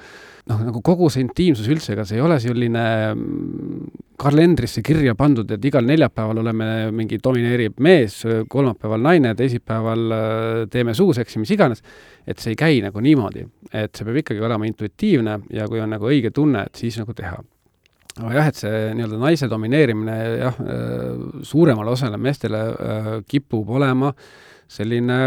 noh, 0.50 0.64
nagu 0.66 0.82
kogu 0.82 1.12
see 1.14 1.22
intiimsus 1.22 1.70
üldse, 1.70 1.93
ega 1.93 2.06
see 2.10 2.18
ei 2.18 2.24
ole 2.26 2.39
selline 2.41 2.86
mm, 3.14 3.84
kalendrisse 4.20 4.82
kirja 4.82 5.14
pandud, 5.16 5.52
et 5.52 5.66
igal 5.66 5.86
neljapäeval 5.86 6.41
oleme 6.41 6.89
mingi 6.91 7.20
domineeriv 7.24 7.78
mees, 7.86 8.24
kolmapäeval 8.50 9.06
naine, 9.06 9.36
teisipäeval 9.36 10.18
äh, 10.18 10.66
teeme 10.74 10.97
suuseksi, 10.97 11.39
mis 11.39 11.54
iganes, 11.54 11.86
et 12.26 12.41
see 12.41 12.56
ei 12.56 12.60
käi 12.60 12.82
nagu 12.82 13.00
niimoodi. 13.00 13.45
et 13.74 13.93
see 13.93 14.06
peab 14.06 14.18
ikkagi 14.24 14.41
olema 14.41 14.66
intuitiivne 14.66 15.39
ja 15.54 15.68
kui 15.70 15.80
on 15.80 15.93
nagu 15.93 16.10
õige 16.10 16.34
tunne, 16.34 16.66
et 16.66 16.76
siis 16.82 16.97
nagu 16.97 17.14
teha 17.14 17.38
aga 18.18 18.36
jah, 18.36 18.49
et 18.51 18.60
see 18.60 18.78
nii-öelda 18.97 19.20
naise 19.22 19.49
domineerimine 19.51 20.16
jah, 20.41 20.62
äh, 20.64 21.41
suuremale 21.45 21.93
osale 21.93 22.20
meestele 22.22 22.62
äh, 22.70 23.12
kipub 23.30 23.70
olema 23.78 24.12
selline 24.70 25.20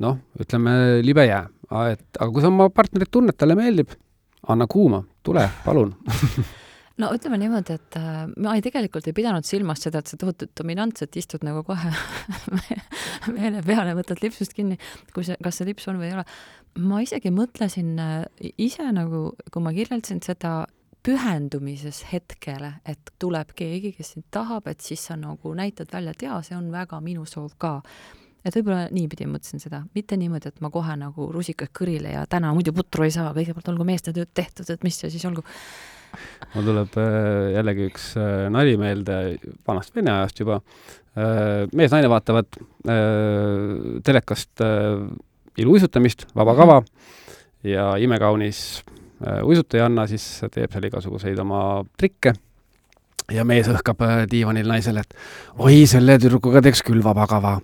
noh, 0.00 0.20
ütleme 0.40 1.00
libe 1.04 1.24
jää. 1.28 1.44
et 1.92 2.18
aga 2.18 2.30
kui 2.32 2.42
sa 2.42 2.50
oma 2.50 2.68
partnerit 2.74 3.10
tunned, 3.12 3.36
talle 3.38 3.56
meeldib, 3.58 3.92
anna 4.48 4.66
kuuma, 4.70 5.04
tule, 5.24 5.46
palun 5.64 5.94
no 7.00 7.10
ütleme 7.16 7.38
niimoodi, 7.40 7.76
et 7.78 7.98
äh, 7.98 8.24
ma 8.36 8.56
ei, 8.56 8.64
tegelikult 8.64 9.06
ei 9.08 9.16
pidanud 9.16 9.46
silmas 9.46 9.84
seda, 9.84 10.02
et 10.02 10.10
sa 10.10 10.18
tohutult 10.20 10.52
dominantselt 10.58 11.16
istud 11.16 11.44
nagu 11.46 11.62
kohe 11.66 11.92
meele 13.36 13.62
peale, 13.66 13.94
võtad 13.98 14.20
lipsust 14.24 14.56
kinni, 14.56 14.80
kui 15.14 15.26
see, 15.26 15.38
kas 15.44 15.60
see 15.60 15.70
lips 15.70 15.88
on 15.90 16.00
või 16.00 16.10
ei 16.10 16.18
ole. 16.18 16.26
ma 16.82 17.00
isegi 17.04 17.32
mõtlesin 17.34 17.94
äh, 18.02 18.52
ise 18.60 18.90
nagu, 18.96 19.30
kui 19.52 19.64
ma 19.64 19.74
kirjeldasin 19.76 20.22
seda 20.26 20.64
pühendumises 21.02 22.02
hetkele, 22.12 22.74
et 22.88 23.12
tuleb 23.18 23.54
keegi, 23.56 23.94
kes 23.96 24.14
sind 24.14 24.26
tahab, 24.30 24.66
et 24.68 24.80
siis 24.84 25.06
sa 25.08 25.16
nagu 25.16 25.54
näitad 25.56 25.92
välja, 25.92 26.12
et 26.16 26.26
jaa, 26.26 26.40
see 26.44 26.56
on 26.56 26.70
väga 26.72 27.00
minu 27.04 27.24
soov 27.28 27.54
ka 27.58 27.78
et 28.44 28.56
võib-olla 28.56 28.88
niipidi 28.94 29.26
mõtlesin 29.28 29.62
seda, 29.62 29.82
mitte 29.96 30.16
niimoodi, 30.20 30.50
et 30.50 30.60
ma 30.64 30.70
kohe 30.72 30.96
nagu 30.98 31.28
rusikas 31.34 31.70
kõrile 31.76 32.14
ja 32.14 32.24
täna 32.30 32.52
muidu 32.56 32.72
putru 32.76 33.04
ei 33.06 33.14
saa, 33.14 33.32
kõigepealt 33.36 33.70
olgu 33.72 33.86
meeste 33.88 34.14
tööd 34.16 34.30
tehtud, 34.34 34.68
et 34.72 34.84
mis 34.86 34.96
see 35.00 35.12
siis 35.12 35.26
olgu. 35.28 35.44
mul 36.54 36.66
tuleb 36.66 36.96
äh, 36.98 37.50
jällegi 37.56 37.88
üks 37.90 38.12
äh, 38.18 38.48
nali 38.52 38.76
meelde 38.80 39.18
vanast 39.66 39.94
vene 39.94 40.12
ajast 40.14 40.40
juba. 40.40 40.60
Äh, 41.14 41.66
mees-naine 41.76 42.10
vaatavad 42.10 42.60
telekast 44.06 44.62
iluuisutamist, 45.60 46.24
vaba 46.34 46.54
kava 46.56 46.78
ja 47.66 47.92
imekaunis 48.00 48.80
uisutajanna 49.20 50.06
siis 50.10 50.26
teeb 50.52 50.72
seal 50.72 50.86
igasuguseid 50.90 51.38
oma 51.42 51.82
trikke. 51.98 52.34
Ja 53.30 53.44
mees 53.46 53.68
õhkab 53.70 54.00
diivanil 54.30 54.66
naisele, 54.66 55.04
et 55.04 55.60
oi, 55.62 55.84
selle 55.86 56.16
tüdrukuga 56.18 56.62
teeks 56.66 56.82
küll 56.82 57.04
vaba 57.04 57.28
kava. 57.30 57.58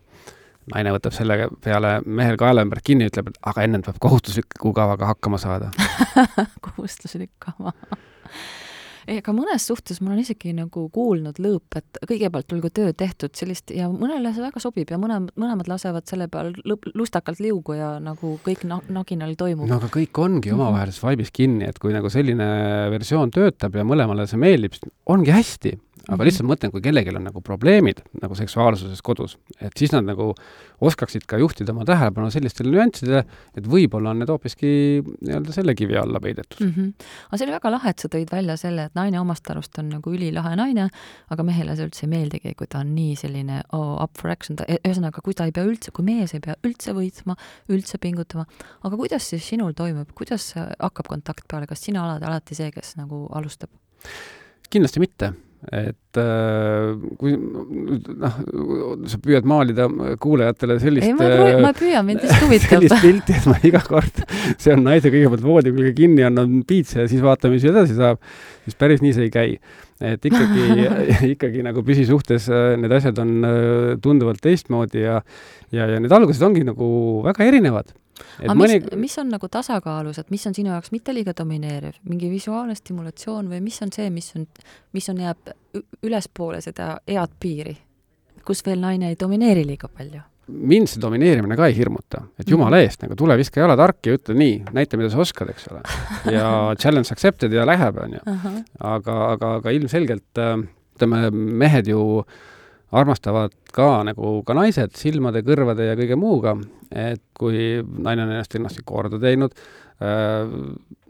Naine 0.71 0.93
võtab 0.95 1.15
selle 1.15 1.49
peale 1.63 1.97
mehel 2.07 2.39
kaela 2.39 2.63
ümber 2.67 2.79
kinni, 2.87 3.09
ütleb, 3.11 3.33
et 3.33 3.41
aga 3.51 3.65
ennem 3.67 3.83
tuleb 3.83 3.99
kohustusliku 4.03 4.73
kavaga 4.75 5.11
hakkama 5.11 5.39
saada. 5.43 5.73
Kohustuslik 6.69 7.33
kava 7.43 7.75
ega 9.11 9.35
mõnes 9.35 9.67
suhtes 9.69 10.01
ma 10.03 10.11
olen 10.11 10.23
isegi 10.25 10.53
nagu 10.57 10.87
kuulnud 10.93 11.39
lõõp, 11.43 11.79
et 11.79 12.01
kõigepealt 12.09 12.53
olgu 12.57 12.71
töö 12.75 12.93
tehtud 12.97 13.35
sellist 13.39 13.73
ja 13.75 13.89
mõnele 13.93 14.33
see 14.35 14.45
väga 14.45 14.63
sobib 14.63 14.91
ja 14.93 14.99
mõne, 15.01 15.21
mõlemad 15.39 15.71
lasevad 15.71 16.07
selle 16.11 16.29
peal 16.33 16.53
lõp-, 16.67 16.91
lustakalt 16.99 17.41
liugu 17.43 17.79
ja 17.79 17.97
nagu 18.03 18.37
kõik 18.47 18.67
na-, 18.69 18.83
naginal 18.93 19.37
toimub. 19.39 19.69
no 19.71 19.81
aga 19.81 19.91
kõik 19.93 20.23
ongi 20.23 20.55
omavahelises 20.55 21.03
vaibis 21.03 21.33
kinni, 21.35 21.69
et 21.71 21.81
kui 21.83 21.95
nagu 21.95 22.11
selline 22.13 22.47
versioon 22.93 23.33
töötab 23.35 23.79
ja 23.79 23.87
mõlemale 23.87 24.27
see 24.31 24.41
meeldib, 24.41 24.79
ongi 25.13 25.35
hästi 25.35 25.77
aga 26.07 26.17
mhm. 26.21 26.27
lihtsalt 26.29 26.47
mõtlen, 26.49 26.71
kui 26.71 26.83
kellelgi 26.85 27.11
on 27.15 27.25
nagu 27.27 27.43
probleemid 27.45 28.03
nagu 28.23 28.37
seksuaalsuses 28.39 29.03
kodus, 29.05 29.37
et 29.59 29.75
siis 29.79 29.93
nad 29.95 30.07
nagu 30.07 30.29
oskaksid 30.87 31.25
ka 31.27 31.41
juhtida 31.41 31.73
oma 31.73 31.87
tähelepanu 31.89 32.31
sellistele 32.31 32.71
nüanssidele, 32.71 33.23
et 33.59 33.67
võib-olla 33.71 34.13
on 34.13 34.21
need 34.23 34.31
hoopiski 34.31 34.71
nii-öelda 35.03 35.55
selle 35.57 35.75
kivi 35.79 35.97
alla 35.99 36.21
peidetud 36.23 36.61
mm. 36.63 36.73
-hmm. 36.77 37.07
aga 37.29 37.39
see 37.41 37.47
oli 37.49 37.57
väga 37.57 37.73
lahe, 37.75 37.95
et 37.95 38.05
sa 38.05 38.11
tõid 38.13 38.31
välja 38.33 38.57
selle, 38.61 38.87
et 38.87 38.99
naine 38.99 39.21
omast 39.21 39.51
arust 39.51 39.79
on 39.83 39.89
nagu 39.97 40.13
ülilahe 40.13 40.55
naine, 40.61 40.89
aga 41.31 41.47
mehele 41.47 41.77
see 41.77 41.89
üldse 41.89 42.07
ei 42.07 42.13
meeldigi, 42.13 42.55
kui 42.55 42.71
ta 42.71 42.85
on 42.85 42.95
nii 42.95 43.17
selline 43.19 43.63
oh, 43.73 43.97
up 44.03 44.21
for 44.21 44.31
action, 44.31 44.61
ta, 44.61 44.69
e-, 44.69 44.79
ühesõnaga, 44.87 45.25
kui 45.25 45.35
ta 45.35 45.49
ei 45.49 45.55
pea 45.57 45.67
üldse, 45.67 45.91
kui 45.97 46.07
mees 46.07 46.35
ei 46.37 46.45
pea 46.45 46.55
üldse 46.63 46.95
võitma, 46.95 47.35
üldse 47.73 47.99
pingutama, 47.99 48.47
aga 48.83 49.01
kuidas 49.01 49.27
siis 49.33 49.49
sinul 49.49 49.75
toimub, 49.75 50.13
kuidas 50.15 50.53
hakkab 50.55 51.11
kontakt 51.11 51.49
peale, 51.51 51.67
kas 51.67 51.83
sina 51.83 52.05
oled 52.07 52.23
alati 52.23 52.55
see, 52.55 52.71
kes 52.71 52.95
nagu 53.01 53.27
alustab? 53.35 53.73
kindlasti 54.71 55.01
mitte 55.01 55.33
et 55.73 56.19
äh, 56.21 56.93
kui 57.19 57.33
noh, 57.35 58.37
sa 59.11 59.19
püüad 59.23 59.49
maalida 59.49 59.89
kuulajatele 60.23 60.77
sellist 60.83 61.09
ei, 61.09 61.15
ma, 61.17 61.27
äh, 61.27 61.59
ma 61.65 61.73
püüan, 61.77 62.07
mind 62.07 62.23
vist 62.23 62.39
huvitab. 62.45 62.77
sellist 62.77 63.03
pilti, 63.03 63.35
et 63.35 63.49
ma 63.51 63.57
iga 63.67 63.83
kord 63.87 64.23
sean 64.63 64.85
naise 64.87 65.11
kõigepealt 65.11 65.45
voodi 65.47 65.75
külge 65.75 65.95
kinni, 65.99 66.23
annan 66.29 66.63
piitsa 66.69 67.03
ja 67.03 67.11
siis 67.11 67.25
vaatame, 67.25 67.57
mis 67.57 67.67
edasi 67.67 67.99
saab, 67.99 68.23
siis 68.67 68.79
päris 68.79 69.03
nii 69.03 69.17
see 69.17 69.27
ei 69.27 69.35
käi. 69.35 69.59
et 70.07 70.31
ikkagi 70.31 70.89
ikkagi 71.35 71.67
nagu 71.67 71.83
püsisuhtes 71.87 72.51
äh, 72.53 72.73
need 72.81 72.93
asjad 72.93 73.19
on 73.25 73.37
tunduvalt 74.05 74.43
teistmoodi 74.45 75.07
ja 75.07 75.23
ja, 75.73 75.89
ja 75.89 75.99
need 75.99 76.13
algused 76.13 76.47
ongi 76.47 76.67
nagu 76.69 76.89
väga 77.27 77.49
erinevad 77.49 77.91
aga 78.43 78.57
mõni... 78.59 78.79
mis, 78.85 78.95
mis 79.07 79.19
on 79.23 79.33
nagu 79.35 79.49
tasakaalus, 79.53 80.21
et 80.23 80.31
mis 80.35 80.47
on 80.49 80.55
sinu 80.57 80.73
jaoks 80.73 80.93
mitte 80.95 81.15
liiga 81.15 81.35
domineeriv, 81.37 81.99
mingi 82.09 82.31
visuaalne 82.33 82.77
stimulatsioon 82.79 83.51
või 83.53 83.61
mis 83.65 83.81
on 83.85 83.93
see, 83.95 84.09
mis 84.15 84.33
on, 84.39 84.47
mis 84.97 85.11
on, 85.13 85.21
jääb 85.27 85.53
ülespoole 86.07 86.63
seda 86.65 86.97
head 87.09 87.37
piiri, 87.41 87.77
kus 88.47 88.65
veel 88.67 88.81
naine 88.83 89.13
ei 89.13 89.21
domineeri 89.21 89.67
liiga 89.67 89.91
palju? 89.93 90.25
mind 90.47 90.87
see 90.87 91.01
domineerimine 91.03 91.57
ka 91.59 91.67
ei 91.67 91.75
hirmuta, 91.75 92.21
et 92.39 92.47
jumala 92.51 92.77
mhm. 92.79 92.87
eest, 92.87 93.01
nagu 93.03 93.17
tule 93.19 93.35
viska 93.39 93.59
jalad 93.59 93.81
harki 93.83 94.13
ja 94.13 94.19
ütle 94.19 94.37
nii, 94.39 94.61
näita, 94.77 94.99
mida 94.99 95.11
sa 95.11 95.19
oskad, 95.25 95.51
eks 95.51 95.67
ole. 95.73 95.81
ja 96.31 96.51
challenge 96.81 97.11
accepted 97.11 97.55
ja 97.55 97.65
läheb, 97.67 97.99
on 98.05 98.15
ju. 98.15 98.21
aga, 98.79 99.17
aga, 99.33 99.55
aga 99.61 99.75
ilmselgelt 99.75 100.43
äh, 100.43 100.55
ütleme, 100.97 101.31
mehed 101.35 101.91
ju 101.91 102.05
armastavad 102.95 103.55
ka 103.75 104.03
nagu 104.07 104.41
ka 104.47 104.55
naised 104.57 104.95
silmade, 104.99 105.43
kõrvade 105.47 105.89
ja 105.89 105.97
kõige 105.99 106.19
muuga, 106.19 106.55
et 106.91 107.23
kui 107.37 107.81
naine 107.83 108.27
on 108.27 108.35
ennast 108.35 108.53
kenasti 108.55 108.85
korda 108.87 109.19
teinud, 109.23 109.57
äh, 110.05 110.47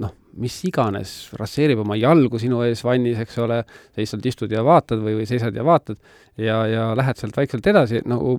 noh, 0.02 0.14
mis 0.40 0.56
iganes, 0.68 1.14
rasseerib 1.36 1.80
oma 1.84 1.96
jalgu 1.96 2.40
sinu 2.40 2.62
ees 2.66 2.82
vannis, 2.84 3.20
eks 3.22 3.38
ole, 3.44 3.62
sa 3.64 4.02
lihtsalt 4.02 4.28
istud 4.28 4.52
ja 4.52 4.64
vaatad 4.66 5.00
või, 5.04 5.18
või 5.20 5.28
seisad 5.28 5.56
ja 5.56 5.64
vaatad 5.64 6.00
ja, 6.40 6.62
ja 6.68 6.90
lähed 6.96 7.20
sealt 7.20 7.36
vaikselt 7.36 7.66
edasi, 7.72 8.02
nagu 8.08 8.36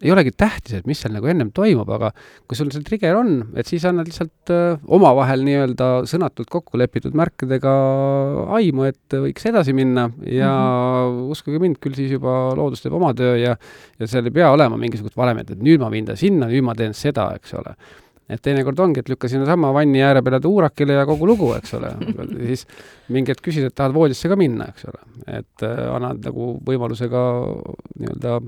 ei 0.00 0.12
olegi 0.14 0.32
tähtis, 0.32 0.78
et 0.78 0.88
mis 0.88 1.00
seal 1.02 1.12
nagu 1.12 1.28
ennem 1.30 1.50
toimub, 1.54 1.88
aga 1.96 2.10
kui 2.48 2.58
sul 2.58 2.70
see 2.72 2.84
trigger 2.86 3.18
on, 3.20 3.32
et 3.60 3.68
siis 3.68 3.84
annad 3.88 4.08
lihtsalt 4.08 4.52
äh, 4.54 4.80
omavahel 4.96 5.44
nii-öelda 5.46 5.90
sõnatult 6.10 6.50
kokku 6.52 6.80
lepitud 6.80 7.16
märkidega 7.18 7.74
aimu, 8.56 8.88
et 8.88 9.18
võiks 9.26 9.48
edasi 9.50 9.74
minna 9.76 10.08
ja 10.24 10.50
mm 10.50 11.16
-hmm. 11.16 11.32
uskuge 11.36 11.60
mind, 11.62 11.80
küll 11.84 11.96
siis 11.98 12.12
juba 12.16 12.54
loodus 12.56 12.82
teeb 12.82 12.96
oma 12.96 13.12
töö 13.14 13.36
ja 13.36 13.56
ja 14.00 14.06
seal 14.06 14.24
ei 14.24 14.34
pea 14.34 14.50
olema 14.50 14.76
mingisugust 14.80 15.16
valemit, 15.16 15.50
et 15.50 15.60
nüüd 15.60 15.80
ma 15.80 15.90
viin 15.90 16.06
ta 16.06 16.16
sinna, 16.16 16.48
nüüd 16.48 16.64
ma 16.64 16.74
teen 16.74 16.94
seda, 16.94 17.32
eks 17.36 17.54
ole 17.54 17.76
et 18.30 18.40
teinekord 18.42 18.78
ongi, 18.78 19.02
et 19.02 19.10
lükka 19.10 19.28
sinnasamma 19.30 19.72
vanni 19.74 20.02
ääre 20.06 20.22
peale 20.22 20.40
tuurakile 20.40 21.00
ja 21.00 21.06
kogu 21.08 21.26
lugu, 21.26 21.50
eks 21.56 21.74
ole 21.78 21.90
siis 22.48 22.66
mingi 23.08 23.34
hetk 23.34 23.42
küsid, 23.48 23.66
et 23.66 23.74
tahad 23.74 23.94
voodisse 23.96 24.30
ka 24.30 24.38
minna, 24.38 24.70
eks 24.70 24.86
ole. 24.90 25.02
et 25.26 25.66
äh, 25.66 25.84
annad 25.96 26.22
nagu 26.30 26.54
võimaluse 26.66 27.10
ka 27.10 27.24
nii-öelda 27.98 28.40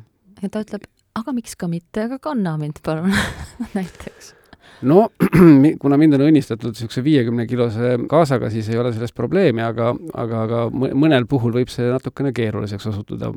ja 0.42 0.50
ta 0.50 0.62
ütleb, 0.64 0.86
aga 1.18 1.34
miks 1.36 1.56
ka 1.58 1.68
mitte, 1.68 2.06
aga 2.08 2.18
kanna 2.22 2.56
mind 2.60 2.80
palun 2.84 3.12
näiteks 3.78 4.34
no 4.82 5.08
kuna 5.82 5.98
mind 6.00 6.16
on 6.16 6.24
õnnistatud 6.26 6.74
niisuguse 6.74 7.02
viiekümne 7.04 7.46
kilose 7.50 7.94
kaasaga, 8.10 8.50
siis 8.52 8.68
ei 8.72 8.78
ole 8.80 8.92
selles 8.94 9.14
probleemi, 9.16 9.62
aga, 9.64 9.92
aga, 10.18 10.42
aga 10.46 10.62
mõnel 10.72 11.26
puhul 11.30 11.54
võib 11.54 11.70
see 11.72 11.88
natukene 11.90 12.32
keeruliseks 12.36 12.88
osutuda. 12.92 13.32